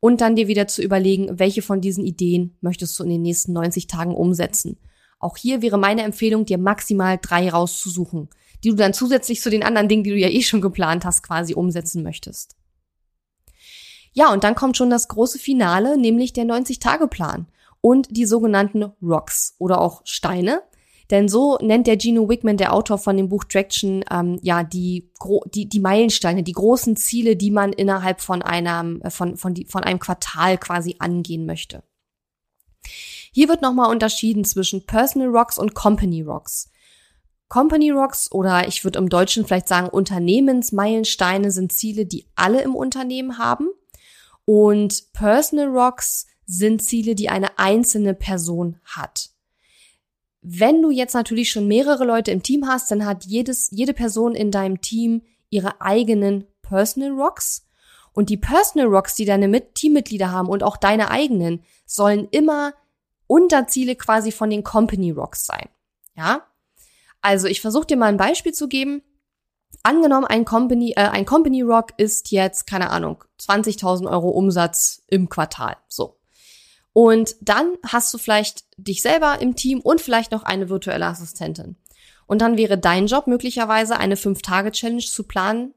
Und 0.00 0.20
dann 0.20 0.36
dir 0.36 0.46
wieder 0.46 0.68
zu 0.68 0.82
überlegen, 0.82 1.38
welche 1.38 1.62
von 1.62 1.80
diesen 1.80 2.04
Ideen 2.04 2.56
möchtest 2.60 2.98
du 2.98 3.02
in 3.02 3.10
den 3.10 3.22
nächsten 3.22 3.52
90 3.52 3.88
Tagen 3.88 4.14
umsetzen. 4.14 4.76
Auch 5.18 5.36
hier 5.36 5.62
wäre 5.62 5.78
meine 5.78 6.02
Empfehlung, 6.02 6.44
dir 6.44 6.58
maximal 6.58 7.18
drei 7.20 7.50
rauszusuchen, 7.50 8.28
die 8.62 8.70
du 8.70 8.76
dann 8.76 8.94
zusätzlich 8.94 9.40
zu 9.40 9.50
den 9.50 9.62
anderen 9.62 9.88
Dingen, 9.88 10.04
die 10.04 10.10
du 10.10 10.16
ja 10.18 10.28
eh 10.28 10.42
schon 10.42 10.60
geplant 10.60 11.04
hast, 11.04 11.22
quasi 11.22 11.54
umsetzen 11.54 12.02
möchtest. 12.02 12.56
Ja, 14.12 14.32
und 14.32 14.44
dann 14.44 14.54
kommt 14.54 14.76
schon 14.76 14.90
das 14.90 15.08
große 15.08 15.38
Finale, 15.38 15.98
nämlich 15.98 16.32
der 16.32 16.44
90-Tage-Plan 16.44 17.46
und 17.80 18.16
die 18.16 18.24
sogenannten 18.24 18.84
Rocks 19.02 19.54
oder 19.58 19.80
auch 19.80 20.02
Steine. 20.04 20.62
Denn 21.10 21.28
so 21.28 21.56
nennt 21.62 21.86
der 21.86 21.98
Gino 21.98 22.28
Wickman, 22.28 22.58
der 22.58 22.74
Autor 22.74 22.98
von 22.98 23.16
dem 23.16 23.28
Buch 23.28 23.44
Traction, 23.44 24.04
ähm, 24.10 24.38
ja, 24.42 24.62
die, 24.62 25.10
die, 25.54 25.68
die 25.68 25.80
Meilensteine, 25.80 26.42
die 26.42 26.52
großen 26.52 26.96
Ziele, 26.96 27.34
die 27.34 27.50
man 27.50 27.72
innerhalb 27.72 28.20
von 28.20 28.42
einem, 28.42 29.00
äh, 29.02 29.10
von, 29.10 29.36
von, 29.36 29.54
die, 29.54 29.64
von 29.64 29.84
einem 29.84 30.00
Quartal 30.00 30.58
quasi 30.58 30.96
angehen 30.98 31.46
möchte. 31.46 31.82
Hier 33.38 33.48
wird 33.48 33.62
nochmal 33.62 33.92
unterschieden 33.92 34.44
zwischen 34.44 34.84
Personal 34.84 35.28
Rocks 35.28 35.58
und 35.58 35.72
Company 35.72 36.22
Rocks. 36.22 36.72
Company 37.46 37.92
Rocks 37.92 38.32
oder 38.32 38.66
ich 38.66 38.82
würde 38.82 38.98
im 38.98 39.08
Deutschen 39.08 39.46
vielleicht 39.46 39.68
sagen 39.68 39.88
Unternehmensmeilensteine 39.90 41.52
sind 41.52 41.72
Ziele, 41.72 42.04
die 42.04 42.26
alle 42.34 42.62
im 42.62 42.74
Unternehmen 42.74 43.38
haben. 43.38 43.68
Und 44.44 45.12
Personal 45.12 45.68
Rocks 45.68 46.26
sind 46.46 46.82
Ziele, 46.82 47.14
die 47.14 47.28
eine 47.28 47.60
einzelne 47.60 48.14
Person 48.14 48.80
hat. 48.82 49.30
Wenn 50.42 50.82
du 50.82 50.90
jetzt 50.90 51.14
natürlich 51.14 51.52
schon 51.52 51.68
mehrere 51.68 52.04
Leute 52.04 52.32
im 52.32 52.42
Team 52.42 52.66
hast, 52.66 52.90
dann 52.90 53.06
hat 53.06 53.24
jedes, 53.24 53.70
jede 53.70 53.94
Person 53.94 54.34
in 54.34 54.50
deinem 54.50 54.80
Team 54.80 55.22
ihre 55.48 55.80
eigenen 55.80 56.44
Personal 56.62 57.12
Rocks. 57.12 57.68
Und 58.12 58.30
die 58.30 58.36
Personal 58.36 58.88
Rocks, 58.88 59.14
die 59.14 59.26
deine 59.26 59.46
Mit 59.46 59.76
Teammitglieder 59.76 60.32
haben 60.32 60.48
und 60.48 60.64
auch 60.64 60.76
deine 60.76 61.12
eigenen, 61.12 61.62
sollen 61.86 62.26
immer 62.32 62.74
Unterziele 63.28 63.94
quasi 63.94 64.32
von 64.32 64.50
den 64.50 64.64
Company 64.64 65.12
Rocks 65.12 65.46
sein. 65.46 65.68
Ja? 66.16 66.42
Also 67.20 67.46
ich 67.46 67.60
versuche 67.60 67.86
dir 67.86 67.96
mal 67.96 68.06
ein 68.06 68.16
Beispiel 68.16 68.52
zu 68.52 68.66
geben. 68.66 69.02
Angenommen, 69.84 70.26
ein 70.26 70.44
Company, 70.44 70.94
äh, 70.96 71.08
ein 71.08 71.24
Company 71.24 71.62
Rock 71.62 71.92
ist 71.98 72.32
jetzt, 72.32 72.66
keine 72.66 72.90
Ahnung, 72.90 73.22
20.000 73.40 74.10
Euro 74.10 74.30
Umsatz 74.30 75.02
im 75.06 75.28
Quartal. 75.28 75.76
So. 75.88 76.18
Und 76.92 77.36
dann 77.40 77.76
hast 77.86 78.12
du 78.12 78.18
vielleicht 78.18 78.64
dich 78.76 79.02
selber 79.02 79.40
im 79.40 79.54
Team 79.54 79.80
und 79.80 80.00
vielleicht 80.00 80.32
noch 80.32 80.42
eine 80.42 80.68
virtuelle 80.68 81.06
Assistentin. 81.06 81.76
Und 82.26 82.42
dann 82.42 82.56
wäre 82.56 82.76
dein 82.76 83.06
Job 83.06 83.26
möglicherweise 83.26 83.98
eine 83.98 84.16
5-Tage-Challenge 84.16 85.04
zu 85.04 85.22
planen, 85.24 85.74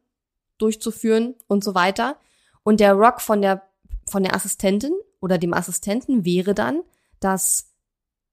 durchzuführen 0.58 1.36
und 1.48 1.64
so 1.64 1.76
weiter. 1.76 2.18
Und 2.64 2.80
der 2.80 2.94
Rock 2.94 3.22
von 3.22 3.42
der, 3.42 3.62
von 4.06 4.24
der 4.24 4.36
Assistentin 4.36 4.94
oder 5.20 5.38
dem 5.38 5.54
Assistenten 5.54 6.26
wäre 6.26 6.54
dann, 6.54 6.82
dass 7.22 7.72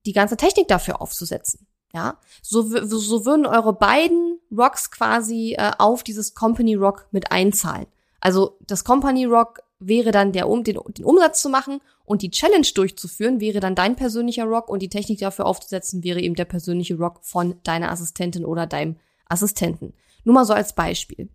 die 0.07 0.13
ganze 0.13 0.37
Technik 0.37 0.69
dafür 0.69 1.01
aufzusetzen. 1.01 1.67
Ja, 1.95 2.19
so, 2.43 2.63
so 2.63 3.25
würden 3.25 3.47
eure 3.47 3.73
beiden 3.73 4.41
Rocks 4.55 4.91
quasi 4.91 5.55
äh, 5.57 5.73
auf 5.79 6.03
dieses 6.03 6.35
Company 6.35 6.75
Rock 6.75 7.07
mit 7.13 7.33
einzahlen. 7.33 7.87
Also 8.21 8.59
das 8.67 8.85
Company 8.85 9.25
Rock 9.25 9.61
wäre 9.79 10.11
dann 10.11 10.33
der, 10.33 10.49
um 10.49 10.65
den, 10.65 10.79
den 10.89 11.05
Umsatz 11.05 11.41
zu 11.41 11.49
machen 11.49 11.81
und 12.05 12.23
die 12.23 12.31
Challenge 12.31 12.67
durchzuführen, 12.75 13.41
wäre 13.41 13.61
dann 13.61 13.75
dein 13.75 13.97
persönlicher 13.97 14.45
Rock 14.45 14.69
und 14.69 14.83
die 14.83 14.89
Technik 14.89 15.21
dafür 15.21 15.47
aufzusetzen, 15.47 16.05
wäre 16.05 16.21
eben 16.21 16.35
der 16.35 16.45
persönliche 16.45 16.97
Rock 16.99 17.21
von 17.23 17.57
deiner 17.63 17.91
Assistentin 17.91 18.45
oder 18.45 18.67
deinem 18.67 18.97
Assistenten. 19.27 19.95
Nur 20.25 20.35
mal 20.35 20.45
so 20.45 20.53
als 20.53 20.75
Beispiel. 20.75 21.31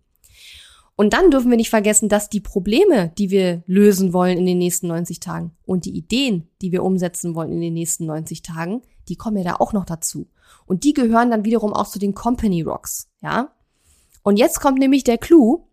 Und 0.96 1.12
dann 1.12 1.30
dürfen 1.30 1.50
wir 1.50 1.56
nicht 1.56 1.70
vergessen, 1.70 2.08
dass 2.08 2.30
die 2.30 2.40
Probleme, 2.40 3.12
die 3.18 3.30
wir 3.30 3.64
lösen 3.66 4.12
wollen 4.12 4.38
in 4.38 4.46
den 4.46 4.58
nächsten 4.58 4.86
90 4.86 5.18
Tagen 5.18 5.52
und 5.66 5.86
die 5.86 5.96
Ideen, 5.96 6.48
die 6.62 6.70
wir 6.70 6.84
umsetzen 6.84 7.34
wollen 7.34 7.52
in 7.52 7.60
den 7.60 7.74
nächsten 7.74 8.06
90 8.06 8.42
Tagen, 8.42 8.82
die 9.08 9.16
kommen 9.16 9.38
ja 9.38 9.44
da 9.44 9.54
auch 9.56 9.72
noch 9.72 9.84
dazu. 9.84 10.28
Und 10.66 10.84
die 10.84 10.92
gehören 10.92 11.30
dann 11.30 11.44
wiederum 11.44 11.72
auch 11.72 11.88
zu 11.88 11.98
den 11.98 12.14
Company 12.14 12.62
Rocks, 12.62 13.08
ja? 13.20 13.50
Und 14.22 14.38
jetzt 14.38 14.60
kommt 14.60 14.78
nämlich 14.78 15.04
der 15.04 15.18
Clou, 15.18 15.68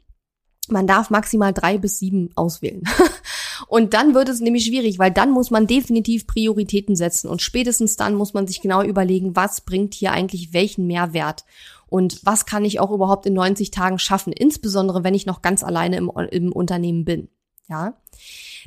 man 0.68 0.88
darf 0.88 1.10
maximal 1.10 1.54
drei 1.54 1.78
bis 1.78 2.00
sieben 2.00 2.30
auswählen. 2.36 2.84
und 3.68 3.94
dann 3.94 4.14
wird 4.14 4.28
es 4.28 4.42
nämlich 4.42 4.66
schwierig, 4.66 5.00
weil 5.00 5.12
dann 5.12 5.32
muss 5.32 5.52
man 5.52 5.68
definitiv 5.68 6.28
Prioritäten 6.28 6.96
setzen 6.96 7.30
und 7.30 7.42
spätestens 7.42 7.96
dann 7.96 8.16
muss 8.16 8.34
man 8.34 8.48
sich 8.48 8.62
genau 8.62 8.84
überlegen, 8.84 9.36
was 9.36 9.62
bringt 9.62 9.94
hier 9.94 10.12
eigentlich 10.12 10.54
welchen 10.54 10.88
Mehrwert 10.88 11.46
und 11.92 12.26
was 12.26 12.46
kann 12.46 12.64
ich 12.64 12.80
auch 12.80 12.90
überhaupt 12.92 13.26
in 13.26 13.34
90 13.34 13.70
Tagen 13.70 14.00
schaffen, 14.00 14.32
insbesondere 14.32 15.04
wenn 15.04 15.14
ich 15.14 15.26
noch 15.26 15.42
ganz 15.42 15.62
alleine 15.62 15.98
im, 15.98 16.10
im 16.32 16.54
Unternehmen 16.54 17.04
bin. 17.04 17.28
Ja. 17.68 17.98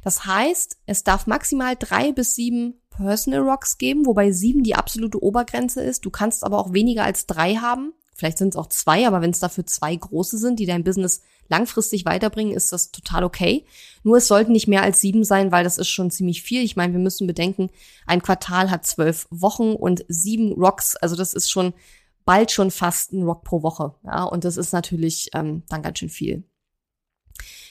Das 0.02 0.26
heißt, 0.26 0.76
es 0.84 1.04
darf 1.04 1.26
maximal 1.26 1.74
drei 1.74 2.12
bis 2.12 2.34
sieben 2.34 2.82
Personal 2.90 3.40
Rocks 3.40 3.78
geben, 3.78 4.04
wobei 4.04 4.30
sieben 4.30 4.62
die 4.62 4.74
absolute 4.74 5.24
Obergrenze 5.24 5.82
ist. 5.82 6.04
Du 6.04 6.10
kannst 6.10 6.44
aber 6.44 6.58
auch 6.58 6.74
weniger 6.74 7.04
als 7.04 7.26
drei 7.26 7.54
haben. 7.54 7.94
Vielleicht 8.14 8.36
sind 8.36 8.50
es 8.50 8.56
auch 8.56 8.66
zwei, 8.66 9.06
aber 9.06 9.22
wenn 9.22 9.30
es 9.30 9.40
dafür 9.40 9.64
zwei 9.64 9.96
große 9.96 10.36
sind, 10.36 10.60
die 10.60 10.66
dein 10.66 10.84
Business 10.84 11.22
langfristig 11.48 12.04
weiterbringen, 12.04 12.52
ist 12.52 12.74
das 12.74 12.90
total 12.90 13.24
okay. 13.24 13.64
Nur 14.02 14.18
es 14.18 14.28
sollten 14.28 14.52
nicht 14.52 14.68
mehr 14.68 14.82
als 14.82 15.00
sieben 15.00 15.24
sein, 15.24 15.50
weil 15.50 15.64
das 15.64 15.78
ist 15.78 15.88
schon 15.88 16.10
ziemlich 16.10 16.42
viel. 16.42 16.62
Ich 16.62 16.76
meine, 16.76 16.92
wir 16.92 17.00
müssen 17.00 17.26
bedenken, 17.26 17.70
ein 18.06 18.22
Quartal 18.22 18.70
hat 18.70 18.84
zwölf 18.84 19.26
Wochen 19.30 19.72
und 19.72 20.04
sieben 20.08 20.52
Rocks, 20.52 20.94
also 20.96 21.16
das 21.16 21.32
ist 21.32 21.50
schon 21.50 21.72
bald 22.24 22.50
schon 22.50 22.70
fast 22.70 23.12
ein 23.12 23.22
Rock 23.22 23.44
pro 23.44 23.62
Woche. 23.62 23.94
Ja, 24.04 24.24
und 24.24 24.44
das 24.44 24.56
ist 24.56 24.72
natürlich 24.72 25.30
ähm, 25.34 25.62
dann 25.68 25.82
ganz 25.82 25.98
schön 25.98 26.08
viel. 26.08 26.44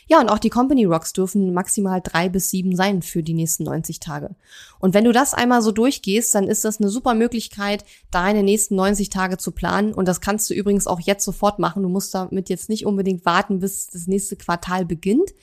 Ja, 0.08 0.20
und 0.20 0.30
auch 0.30 0.39
die 0.39 0.50
Company 0.50 0.86
Rocks 0.86 1.13
dürfen 1.13 1.54
maximal 1.54 2.02
drei 2.04 2.28
bis 2.28 2.50
sieben 2.50 2.76
sein 2.76 3.02
für 3.02 3.24
die 3.24 3.34
nächsten 3.34 3.63
90 3.63 4.00
Tage. 4.00 4.36
Und 4.80 4.94
wenn 4.94 5.06
du 5.06 5.13
das 5.13 5.34
einmal 5.34 5.62
so 5.62 5.72
durchgehst, 5.72 6.36
dann 6.36 6.48
ist 6.48 6.66
das 6.66 6.80
eine 6.80 6.89
super 6.89 7.13
Möglichkeit, 7.13 7.86
deine 8.12 8.44
nächsten 8.44 8.76
90 8.76 9.10
Tage 9.10 9.38
zu 9.38 9.52
planen. 9.52 9.94
Und 9.94 10.08
das 10.08 10.22
kannst 10.22 10.50
du 10.50 10.54
übrigens 10.54 10.88
auch 10.88 11.00
jetzt 11.00 11.24
sofort 11.24 11.60
machen. 11.60 11.84
Du 11.84 11.89
musst 11.89 12.13
damit 12.13 12.50
jetzt 12.50 12.70
nicht 12.70 12.86
unbedingt 12.86 13.26
warten, 13.26 13.60
bis 13.60 13.89
das 13.89 14.08
nächste 14.08 14.36
Quartal 14.36 14.86
beginnt. 14.86 15.34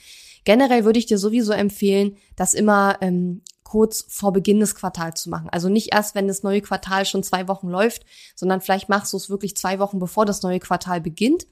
Generell 0.44 0.84
würde 0.84 0.98
ich 0.98 1.06
dir 1.06 1.18
sowieso 1.18 1.52
empfehlen, 1.52 2.16
das 2.36 2.54
immer 2.54 2.98
ähm, 3.00 3.42
kurz 3.70 4.04
vor 4.08 4.32
Beginn 4.32 4.58
des 4.58 4.74
Quartals 4.74 5.22
zu 5.22 5.30
machen. 5.30 5.48
Also 5.50 5.68
nicht 5.68 5.92
erst, 5.92 6.16
wenn 6.16 6.26
das 6.26 6.42
neue 6.42 6.60
Quartal 6.60 7.04
schon 7.06 7.22
zwei 7.22 7.46
Wochen 7.46 7.68
läuft, 7.68 8.04
sondern 8.34 8.60
vielleicht 8.60 8.88
machst 8.88 9.12
du 9.12 9.16
es 9.16 9.30
wirklich 9.30 9.56
zwei 9.56 9.78
Wochen, 9.78 10.00
bevor 10.00 10.26
das 10.26 10.42
neue 10.42 10.58
Quartal 10.58 11.00
beginnt 11.00 11.46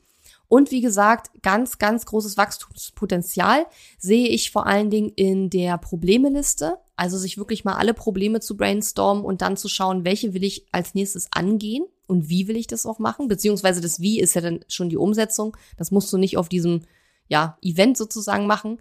und 0.49 0.71
wie 0.71 0.81
gesagt, 0.81 1.31
ganz, 1.43 1.79
ganz 1.79 2.07
großes 2.07 2.39
Wachstumspotenzial 2.39 3.67
sehe 3.99 4.29
ich 4.29 4.51
vor 4.51 4.67
allen 4.67 4.91
Dingen 4.91 5.13
in 5.15 5.51
der 5.51 5.77
Problemeliste. 5.77 6.79
Also 6.97 7.19
sich 7.19 7.37
wirklich 7.37 7.65
mal 7.65 7.75
alle 7.75 7.95
Probleme 7.95 8.41
zu 8.41 8.57
brainstormen 8.57 9.25
und 9.25 9.43
dann 9.43 9.59
zu 9.59 9.69
schauen, 9.69 10.05
welche 10.05 10.33
will 10.33 10.43
ich 10.43 10.67
als 10.73 10.95
nächstes 10.95 11.29
angehen 11.31 11.85
und 12.07 12.31
wie 12.31 12.49
will 12.49 12.57
ich 12.57 12.67
das 12.67 12.87
auch 12.87 12.99
machen. 12.99 13.29
Beziehungsweise 13.29 13.83
das 13.83 14.01
Wie 14.01 14.21
ist 14.21 14.35
ja 14.35 14.41
dann 14.41 14.65
schon 14.69 14.89
die 14.89 14.97
Umsetzung. 14.97 15.57
Das 15.77 15.91
musst 15.91 16.13
du 16.13 16.17
nicht 16.17 16.39
auf 16.39 16.49
diesem 16.49 16.81
ja, 17.29 17.59
Event 17.63 17.99
sozusagen 17.99 18.47
machen. 18.47 18.81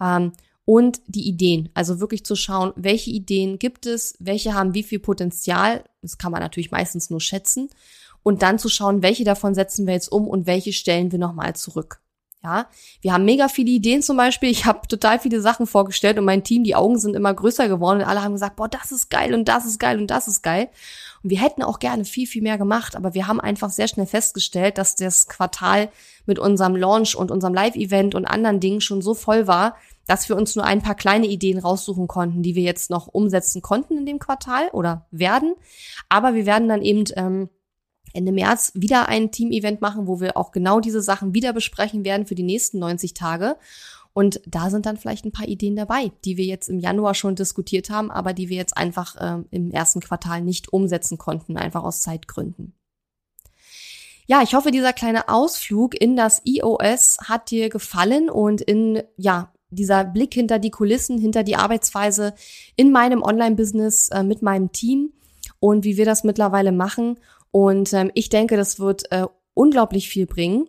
Ähm, 0.00 0.32
und 0.66 1.00
die 1.06 1.26
Ideen. 1.26 1.70
Also 1.72 2.00
wirklich 2.00 2.26
zu 2.26 2.36
schauen, 2.36 2.72
welche 2.76 3.10
Ideen 3.10 3.58
gibt 3.58 3.86
es, 3.86 4.14
welche 4.18 4.52
haben 4.52 4.74
wie 4.74 4.82
viel 4.82 4.98
Potenzial. 4.98 5.84
Das 6.02 6.18
kann 6.18 6.32
man 6.32 6.42
natürlich 6.42 6.72
meistens 6.72 7.08
nur 7.08 7.20
schätzen 7.20 7.70
und 8.22 8.42
dann 8.42 8.58
zu 8.58 8.68
schauen, 8.68 9.00
welche 9.00 9.24
davon 9.24 9.54
setzen 9.54 9.86
wir 9.86 9.94
jetzt 9.94 10.10
um 10.10 10.26
und 10.26 10.46
welche 10.46 10.72
stellen 10.74 11.12
wir 11.12 11.18
nochmal 11.18 11.54
zurück. 11.54 12.00
Ja, 12.42 12.66
wir 13.00 13.12
haben 13.12 13.24
mega 13.24 13.48
viele 13.48 13.70
Ideen 13.70 14.02
zum 14.02 14.16
Beispiel. 14.16 14.50
Ich 14.50 14.66
habe 14.66 14.86
total 14.86 15.18
viele 15.18 15.40
Sachen 15.40 15.66
vorgestellt 15.66 16.18
und 16.18 16.24
mein 16.24 16.44
Team, 16.44 16.64
die 16.64 16.74
Augen 16.74 16.98
sind 16.98 17.14
immer 17.14 17.32
größer 17.32 17.68
geworden 17.68 18.00
und 18.00 18.06
alle 18.06 18.22
haben 18.22 18.32
gesagt, 18.32 18.56
boah, 18.56 18.68
das 18.68 18.92
ist 18.92 19.08
geil 19.08 19.34
und 19.34 19.46
das 19.48 19.66
ist 19.66 19.78
geil 19.78 19.98
und 19.98 20.08
das 20.08 20.28
ist 20.28 20.42
geil. 20.42 20.68
Und 21.22 21.30
wir 21.30 21.40
hätten 21.40 21.62
auch 21.62 21.78
gerne 21.78 22.04
viel, 22.04 22.26
viel 22.26 22.42
mehr 22.42 22.58
gemacht, 22.58 22.94
aber 22.94 23.14
wir 23.14 23.26
haben 23.26 23.40
einfach 23.40 23.70
sehr 23.70 23.88
schnell 23.88 24.06
festgestellt, 24.06 24.78
dass 24.78 24.96
das 24.96 25.28
Quartal 25.28 25.88
mit 26.24 26.38
unserem 26.38 26.76
Launch 26.76 27.16
und 27.16 27.30
unserem 27.30 27.54
Live-Event 27.54 28.14
und 28.14 28.26
anderen 28.26 28.60
Dingen 28.60 28.80
schon 28.80 29.02
so 29.02 29.14
voll 29.14 29.46
war, 29.46 29.76
dass 30.06 30.28
wir 30.28 30.36
uns 30.36 30.56
nur 30.56 30.64
ein 30.64 30.82
paar 30.82 30.94
kleine 30.94 31.26
Ideen 31.26 31.58
raussuchen 31.58 32.06
konnten, 32.06 32.42
die 32.42 32.54
wir 32.54 32.62
jetzt 32.62 32.90
noch 32.90 33.08
umsetzen 33.08 33.62
konnten 33.62 33.98
in 33.98 34.06
dem 34.06 34.18
Quartal 34.18 34.68
oder 34.72 35.06
werden. 35.10 35.54
Aber 36.08 36.34
wir 36.34 36.46
werden 36.46 36.68
dann 36.68 36.82
eben 36.82 37.04
ähm, 37.16 37.48
Ende 38.12 38.32
März 38.32 38.72
wieder 38.74 39.08
ein 39.08 39.30
Team-Event 39.30 39.80
machen, 39.80 40.06
wo 40.06 40.20
wir 40.20 40.36
auch 40.36 40.52
genau 40.52 40.80
diese 40.80 41.02
Sachen 41.02 41.34
wieder 41.34 41.52
besprechen 41.52 42.04
werden 42.04 42.26
für 42.26 42.34
die 42.34 42.42
nächsten 42.42 42.78
90 42.78 43.14
Tage. 43.14 43.56
Und 44.12 44.40
da 44.46 44.70
sind 44.70 44.86
dann 44.86 44.96
vielleicht 44.96 45.26
ein 45.26 45.32
paar 45.32 45.46
Ideen 45.46 45.76
dabei, 45.76 46.10
die 46.24 46.38
wir 46.38 46.46
jetzt 46.46 46.70
im 46.70 46.78
Januar 46.78 47.14
schon 47.14 47.34
diskutiert 47.34 47.90
haben, 47.90 48.10
aber 48.10 48.32
die 48.32 48.48
wir 48.48 48.56
jetzt 48.56 48.76
einfach 48.76 49.16
äh, 49.16 49.42
im 49.50 49.70
ersten 49.70 50.00
Quartal 50.00 50.40
nicht 50.40 50.72
umsetzen 50.72 51.18
konnten, 51.18 51.58
einfach 51.58 51.84
aus 51.84 52.00
Zeitgründen. 52.00 52.72
Ja, 54.26 54.42
ich 54.42 54.54
hoffe, 54.54 54.70
dieser 54.70 54.94
kleine 54.94 55.28
Ausflug 55.28 55.94
in 56.00 56.16
das 56.16 56.40
iOS 56.44 57.18
hat 57.24 57.50
dir 57.50 57.68
gefallen 57.68 58.30
und 58.30 58.62
in, 58.62 59.02
ja, 59.16 59.52
dieser 59.70 60.04
Blick 60.04 60.34
hinter 60.34 60.58
die 60.58 60.70
Kulissen, 60.70 61.18
hinter 61.18 61.42
die 61.42 61.56
Arbeitsweise 61.56 62.34
in 62.76 62.92
meinem 62.92 63.22
Online-Business 63.22 64.08
äh, 64.08 64.22
mit 64.22 64.42
meinem 64.42 64.72
Team 64.72 65.12
und 65.60 65.84
wie 65.84 65.96
wir 65.96 66.04
das 66.04 66.24
mittlerweile 66.24 66.72
machen 66.72 67.18
und 67.50 67.92
ähm, 67.94 68.10
ich 68.14 68.28
denke, 68.28 68.56
das 68.56 68.80
wird 68.80 69.10
äh, 69.12 69.26
unglaublich 69.54 70.08
viel 70.08 70.26
bringen 70.26 70.68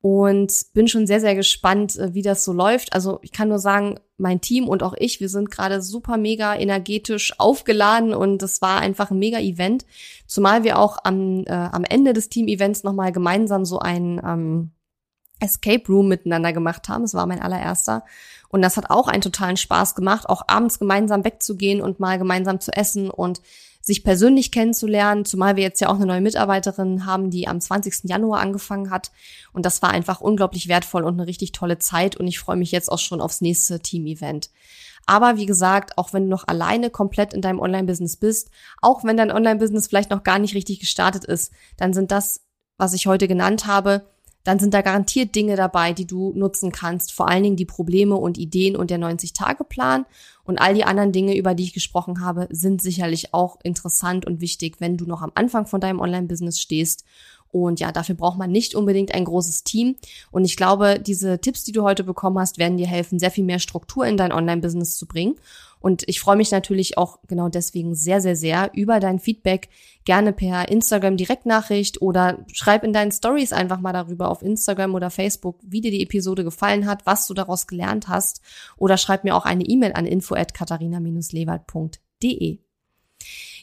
und 0.00 0.52
bin 0.72 0.88
schon 0.88 1.06
sehr, 1.06 1.20
sehr 1.20 1.34
gespannt, 1.34 1.98
äh, 1.98 2.14
wie 2.14 2.22
das 2.22 2.44
so 2.44 2.52
läuft. 2.52 2.92
Also 2.92 3.18
ich 3.22 3.32
kann 3.32 3.48
nur 3.48 3.58
sagen, 3.58 3.98
mein 4.16 4.40
Team 4.40 4.68
und 4.68 4.82
auch 4.82 4.94
ich, 4.96 5.20
wir 5.20 5.28
sind 5.28 5.50
gerade 5.50 5.82
super 5.82 6.16
mega 6.16 6.54
energetisch 6.54 7.34
aufgeladen 7.38 8.14
und 8.14 8.42
das 8.42 8.62
war 8.62 8.80
einfach 8.80 9.10
ein 9.10 9.18
mega 9.18 9.40
Event. 9.40 9.84
Zumal 10.26 10.62
wir 10.62 10.78
auch 10.78 10.98
am, 11.02 11.44
äh, 11.46 11.50
am 11.50 11.84
Ende 11.84 12.12
des 12.12 12.28
Team-Events 12.28 12.84
nochmal 12.84 13.12
gemeinsam 13.12 13.64
so 13.64 13.78
ein 13.80 14.20
ähm, 14.24 14.70
Escape 15.40 15.86
Room 15.88 16.08
miteinander 16.08 16.52
gemacht 16.52 16.88
haben. 16.88 17.04
Es 17.04 17.14
war 17.14 17.26
mein 17.26 17.42
allererster. 17.42 18.04
Und 18.48 18.62
das 18.62 18.76
hat 18.76 18.90
auch 18.90 19.08
einen 19.08 19.22
totalen 19.22 19.56
Spaß 19.56 19.94
gemacht, 19.94 20.28
auch 20.28 20.42
abends 20.48 20.78
gemeinsam 20.78 21.24
wegzugehen 21.24 21.80
und 21.80 22.00
mal 22.00 22.18
gemeinsam 22.18 22.60
zu 22.60 22.72
essen 22.72 23.10
und 23.10 23.40
sich 23.82 24.04
persönlich 24.04 24.52
kennenzulernen, 24.52 25.24
zumal 25.24 25.56
wir 25.56 25.62
jetzt 25.62 25.80
ja 25.80 25.88
auch 25.88 25.94
eine 25.94 26.06
neue 26.06 26.20
Mitarbeiterin 26.20 27.06
haben, 27.06 27.30
die 27.30 27.48
am 27.48 27.60
20. 27.60 28.02
Januar 28.04 28.40
angefangen 28.40 28.90
hat. 28.90 29.10
Und 29.52 29.64
das 29.64 29.80
war 29.80 29.90
einfach 29.90 30.20
unglaublich 30.20 30.68
wertvoll 30.68 31.02
und 31.04 31.14
eine 31.14 31.26
richtig 31.26 31.52
tolle 31.52 31.78
Zeit. 31.78 32.16
Und 32.16 32.26
ich 32.26 32.38
freue 32.38 32.56
mich 32.56 32.72
jetzt 32.72 32.92
auch 32.92 32.98
schon 32.98 33.20
aufs 33.20 33.40
nächste 33.40 33.80
Team-Event. 33.80 34.50
Aber 35.06 35.36
wie 35.36 35.46
gesagt, 35.46 35.96
auch 35.96 36.12
wenn 36.12 36.24
du 36.24 36.28
noch 36.28 36.46
alleine 36.46 36.90
komplett 36.90 37.32
in 37.32 37.40
deinem 37.40 37.58
Online-Business 37.58 38.16
bist, 38.16 38.50
auch 38.82 39.02
wenn 39.02 39.16
dein 39.16 39.32
Online-Business 39.32 39.86
vielleicht 39.86 40.10
noch 40.10 40.24
gar 40.24 40.38
nicht 40.38 40.54
richtig 40.54 40.80
gestartet 40.80 41.24
ist, 41.24 41.52
dann 41.78 41.94
sind 41.94 42.10
das, 42.10 42.42
was 42.76 42.92
ich 42.92 43.06
heute 43.06 43.28
genannt 43.28 43.66
habe, 43.66 44.06
dann 44.44 44.58
sind 44.58 44.72
da 44.72 44.80
garantiert 44.80 45.34
Dinge 45.34 45.56
dabei, 45.56 45.92
die 45.92 46.06
du 46.06 46.32
nutzen 46.34 46.72
kannst. 46.72 47.12
Vor 47.12 47.28
allen 47.28 47.42
Dingen 47.42 47.56
die 47.56 47.66
Probleme 47.66 48.16
und 48.16 48.38
Ideen 48.38 48.76
und 48.76 48.90
der 48.90 48.98
90-Tage-Plan. 48.98 50.06
Und 50.44 50.58
all 50.58 50.74
die 50.74 50.84
anderen 50.84 51.12
Dinge, 51.12 51.36
über 51.36 51.54
die 51.54 51.64
ich 51.64 51.74
gesprochen 51.74 52.24
habe, 52.24 52.48
sind 52.50 52.80
sicherlich 52.80 53.34
auch 53.34 53.58
interessant 53.62 54.26
und 54.26 54.40
wichtig, 54.40 54.76
wenn 54.80 54.96
du 54.96 55.04
noch 55.04 55.22
am 55.22 55.32
Anfang 55.34 55.66
von 55.66 55.80
deinem 55.80 56.00
Online-Business 56.00 56.60
stehst. 56.60 57.04
Und 57.52 57.80
ja, 57.80 57.92
dafür 57.92 58.14
braucht 58.14 58.38
man 58.38 58.50
nicht 58.50 58.74
unbedingt 58.74 59.12
ein 59.12 59.24
großes 59.24 59.64
Team. 59.64 59.96
Und 60.30 60.44
ich 60.44 60.56
glaube, 60.56 61.00
diese 61.00 61.40
Tipps, 61.40 61.64
die 61.64 61.72
du 61.72 61.82
heute 61.82 62.04
bekommen 62.04 62.38
hast, 62.38 62.58
werden 62.58 62.78
dir 62.78 62.86
helfen, 62.86 63.18
sehr 63.18 63.30
viel 63.30 63.44
mehr 63.44 63.58
Struktur 63.58 64.06
in 64.06 64.16
dein 64.16 64.32
Online-Business 64.32 64.96
zu 64.96 65.06
bringen. 65.06 65.36
Und 65.80 66.02
ich 66.06 66.20
freue 66.20 66.36
mich 66.36 66.50
natürlich 66.50 66.98
auch 66.98 67.18
genau 67.26 67.48
deswegen 67.48 67.94
sehr, 67.94 68.20
sehr, 68.20 68.36
sehr 68.36 68.70
über 68.74 69.00
dein 69.00 69.18
Feedback. 69.18 69.68
Gerne 70.04 70.32
per 70.32 70.68
Instagram 70.68 71.16
Direktnachricht 71.16 72.02
oder 72.02 72.44
schreib 72.52 72.84
in 72.84 72.92
deinen 72.92 73.12
Stories 73.12 73.52
einfach 73.52 73.80
mal 73.80 73.92
darüber 73.92 74.30
auf 74.30 74.42
Instagram 74.42 74.94
oder 74.94 75.10
Facebook, 75.10 75.58
wie 75.62 75.80
dir 75.80 75.90
die 75.90 76.02
Episode 76.02 76.44
gefallen 76.44 76.86
hat, 76.86 77.06
was 77.06 77.26
du 77.26 77.34
daraus 77.34 77.66
gelernt 77.66 78.08
hast. 78.08 78.42
Oder 78.76 78.98
schreib 78.98 79.24
mir 79.24 79.34
auch 79.34 79.46
eine 79.46 79.64
E-Mail 79.64 79.94
an 79.94 80.06
info 80.06 80.34
at 80.34 80.54
katharina-lewald.de. 80.54 82.58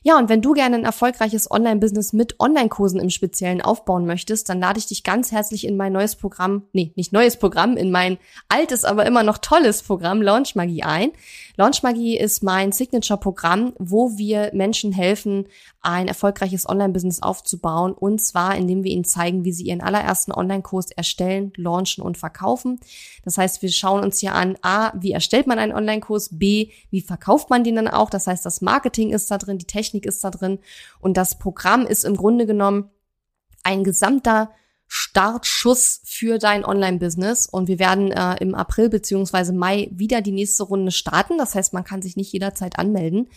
Ja, 0.08 0.18
und 0.18 0.30
wenn 0.30 0.42
du 0.42 0.54
gerne 0.54 0.78
ein 0.78 0.86
erfolgreiches 0.86 1.52
Online-Business 1.52 2.14
mit 2.14 2.40
Online-Kursen 2.40 3.02
im 3.02 3.10
Speziellen 3.10 3.62
aufbauen 3.62 4.06
möchtest, 4.06 4.48
dann 4.48 4.62
lade 4.62 4.80
ich 4.80 4.86
dich 4.86 5.04
ganz 5.04 5.34
herzlich 5.34 5.68
in 5.68 5.76
mein 5.76 5.92
neues 5.92 6.16
Programm, 6.16 6.64
nee, 6.72 6.94
nicht 6.96 7.12
neues 7.12 7.36
Programm, 7.36 7.76
in 7.76 7.92
mein 7.92 8.18
altes, 8.48 8.86
aber 8.86 9.06
immer 9.06 9.24
noch 9.24 9.38
tolles 9.38 9.84
Programm 9.84 10.22
Launch 10.22 10.56
Magie 10.56 10.84
ein. 10.84 11.12
Launch 11.58 11.84
Magie 11.84 12.18
ist 12.18 12.42
mein 12.42 12.72
Signature-Programm, 12.72 13.74
wo 13.80 14.18
wir 14.18 14.52
Menschen 14.54 14.94
helfen, 14.94 15.48
ein 15.82 16.08
erfolgreiches 16.08 16.70
Online-Business 16.70 17.22
aufzubauen. 17.22 17.94
Und 17.94 18.22
zwar, 18.22 18.56
indem 18.56 18.84
wir 18.84 18.92
ihnen 18.92 19.04
zeigen, 19.04 19.44
wie 19.44 19.52
sie 19.52 19.66
ihren 19.66 19.82
allerersten 19.82 20.32
Online-Kurs 20.32 20.92
erstellen, 20.92 21.52
launchen 21.58 22.04
und 22.04 22.18
verkaufen. 22.18 22.80
Das 23.26 23.38
heißt, 23.38 23.62
wir 23.62 23.70
schauen 23.70 24.04
uns 24.04 24.20
hier 24.20 24.36
an, 24.36 24.56
A, 24.62 24.92
wie 24.98 25.12
erstellt 25.12 25.48
man 25.48 25.60
einen 25.60 25.74
Online-Kurs, 25.74 26.38
B, 26.38 26.70
wie 26.92 27.02
verkauft 27.02 27.50
man 27.50 27.64
den 27.64 27.76
dann 27.76 27.88
auch. 27.88 28.10
Das 28.10 28.28
heißt, 28.28 28.46
das 28.46 28.62
Marketing 28.62 29.12
ist 29.12 29.32
da 29.32 29.38
drin, 29.38 29.58
die 29.58 29.66
Technik 29.98 30.06
ist 30.06 30.24
da 30.24 30.30
drin. 30.30 30.60
Und 31.00 31.18
das 31.18 31.38
Programm 31.38 31.86
ist 31.86 32.06
im 32.06 32.16
Grunde 32.16 32.46
genommen 32.46 32.90
ein 33.64 33.84
gesamter 33.84 34.52
Startschuss 34.90 36.02
für 36.06 36.38
dein 36.38 36.64
Online-Business. 36.64 37.48
Und 37.48 37.68
wir 37.68 37.80
werden 37.80 38.12
äh, 38.12 38.36
im 38.40 38.56
April 38.56 38.90
beziehungsweise 38.90 39.52
Mai 39.52 39.90
wieder 39.92 40.22
die 40.22 40.32
nächste 40.32 40.64
Runde 40.64 40.92
starten. 40.92 41.38
Das 41.38 41.56
heißt, 41.56 41.74
man 41.74 41.84
kann 41.84 42.02
sich 42.02 42.16
nicht 42.16 42.32
jederzeit 42.32 42.80
anmelden. 42.80 43.28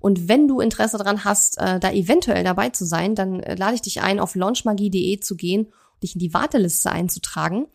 Und 0.00 0.28
wenn 0.28 0.46
du 0.46 0.60
Interesse 0.60 0.98
daran 0.98 1.24
hast, 1.24 1.58
äh, 1.58 1.80
da 1.80 1.90
eventuell 1.90 2.44
dabei 2.44 2.70
zu 2.70 2.84
sein, 2.84 3.14
dann 3.14 3.40
äh, 3.40 3.54
lade 3.54 3.74
ich 3.74 3.82
dich 3.82 4.02
ein, 4.02 4.20
auf 4.20 4.34
launchmagie.de 4.34 5.20
zu 5.20 5.36
gehen 5.36 5.68
dich 6.02 6.14
in 6.14 6.20
die 6.20 6.34
Warteliste 6.34 6.90
einzutragen. 6.90 7.66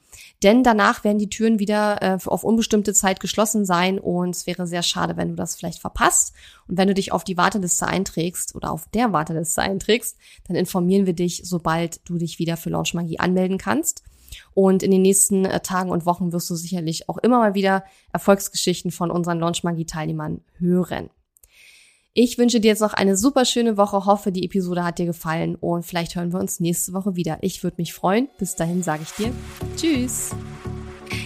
Denn 0.44 0.64
danach 0.64 1.04
werden 1.04 1.20
die 1.20 1.30
Türen 1.30 1.60
wieder 1.60 2.02
äh, 2.02 2.18
auf 2.26 2.44
unbestimmte 2.44 2.94
Zeit 2.94 3.20
geschlossen 3.20 3.66
sein 3.66 3.98
und 3.98 4.36
es 4.36 4.46
wäre 4.46 4.68
sehr 4.68 4.84
schade, 4.84 5.18
wenn 5.18 5.30
du 5.30 5.36
das 5.36 5.56
vielleicht 5.56 5.80
verpasst. 5.80 6.34
Und 6.68 6.78
wenn 6.78 6.88
du 6.88 6.94
dich 6.94 7.12
auf 7.12 7.24
die 7.24 7.38
Warteliste 7.38 7.88
einträgst 7.88 8.54
oder 8.56 8.72
auf 8.72 8.88
der 8.90 9.14
Warteliste 9.14 9.62
einträgst, 9.62 10.18
dann 10.48 10.56
informieren 10.56 11.06
wir 11.06 11.14
dich, 11.14 11.42
sobald 11.46 12.02
du 12.08 12.18
dich 12.18 12.40
wieder 12.40 12.58
für 12.58 12.70
Launch 12.70 12.94
Magie 12.94 13.20
anmelden 13.20 13.58
kannst. 13.58 14.04
Und 14.54 14.84
in 14.84 14.92
den 14.92 15.02
nächsten 15.02 15.46
äh, 15.46 15.60
Tagen 15.62 15.90
und 15.92 16.06
Wochen 16.06 16.32
wirst 16.32 16.50
du 16.50 16.56
sicherlich 16.56 17.10
auch 17.10 17.18
immer 17.18 17.40
mal 17.40 17.54
wieder 17.54 17.84
Erfolgsgeschichten 18.12 18.92
von 18.92 19.12
unseren 19.12 19.40
Launch 19.40 19.64
Magie 19.64 19.86
Teilnehmern 19.86 20.42
hören. 20.58 21.10
Ich 22.16 22.38
wünsche 22.38 22.60
dir 22.60 22.68
jetzt 22.68 22.82
noch 22.82 22.94
eine 22.94 23.18
super 23.18 23.44
schöne 23.44 23.76
Woche, 23.76 24.06
hoffe, 24.06 24.32
die 24.32 24.46
Episode 24.46 24.84
hat 24.84 25.00
dir 25.00 25.08
gefallen 25.08 25.56
und 25.56 25.84
vielleicht 25.84 26.16
hören 26.16 26.32
wir 26.32 26.40
uns 26.40 26.60
nächste 26.60 26.94
Woche 26.94 27.16
wieder. 27.16 27.40
Ich 27.42 27.64
würde 27.64 27.78
mich 27.80 27.94
freuen. 27.94 28.30
Bis 28.38 28.56
dahin 28.56 28.84
sage 28.84 29.02
ich 29.04 29.12
dir 29.14 29.34
Tschüss. 29.76 30.36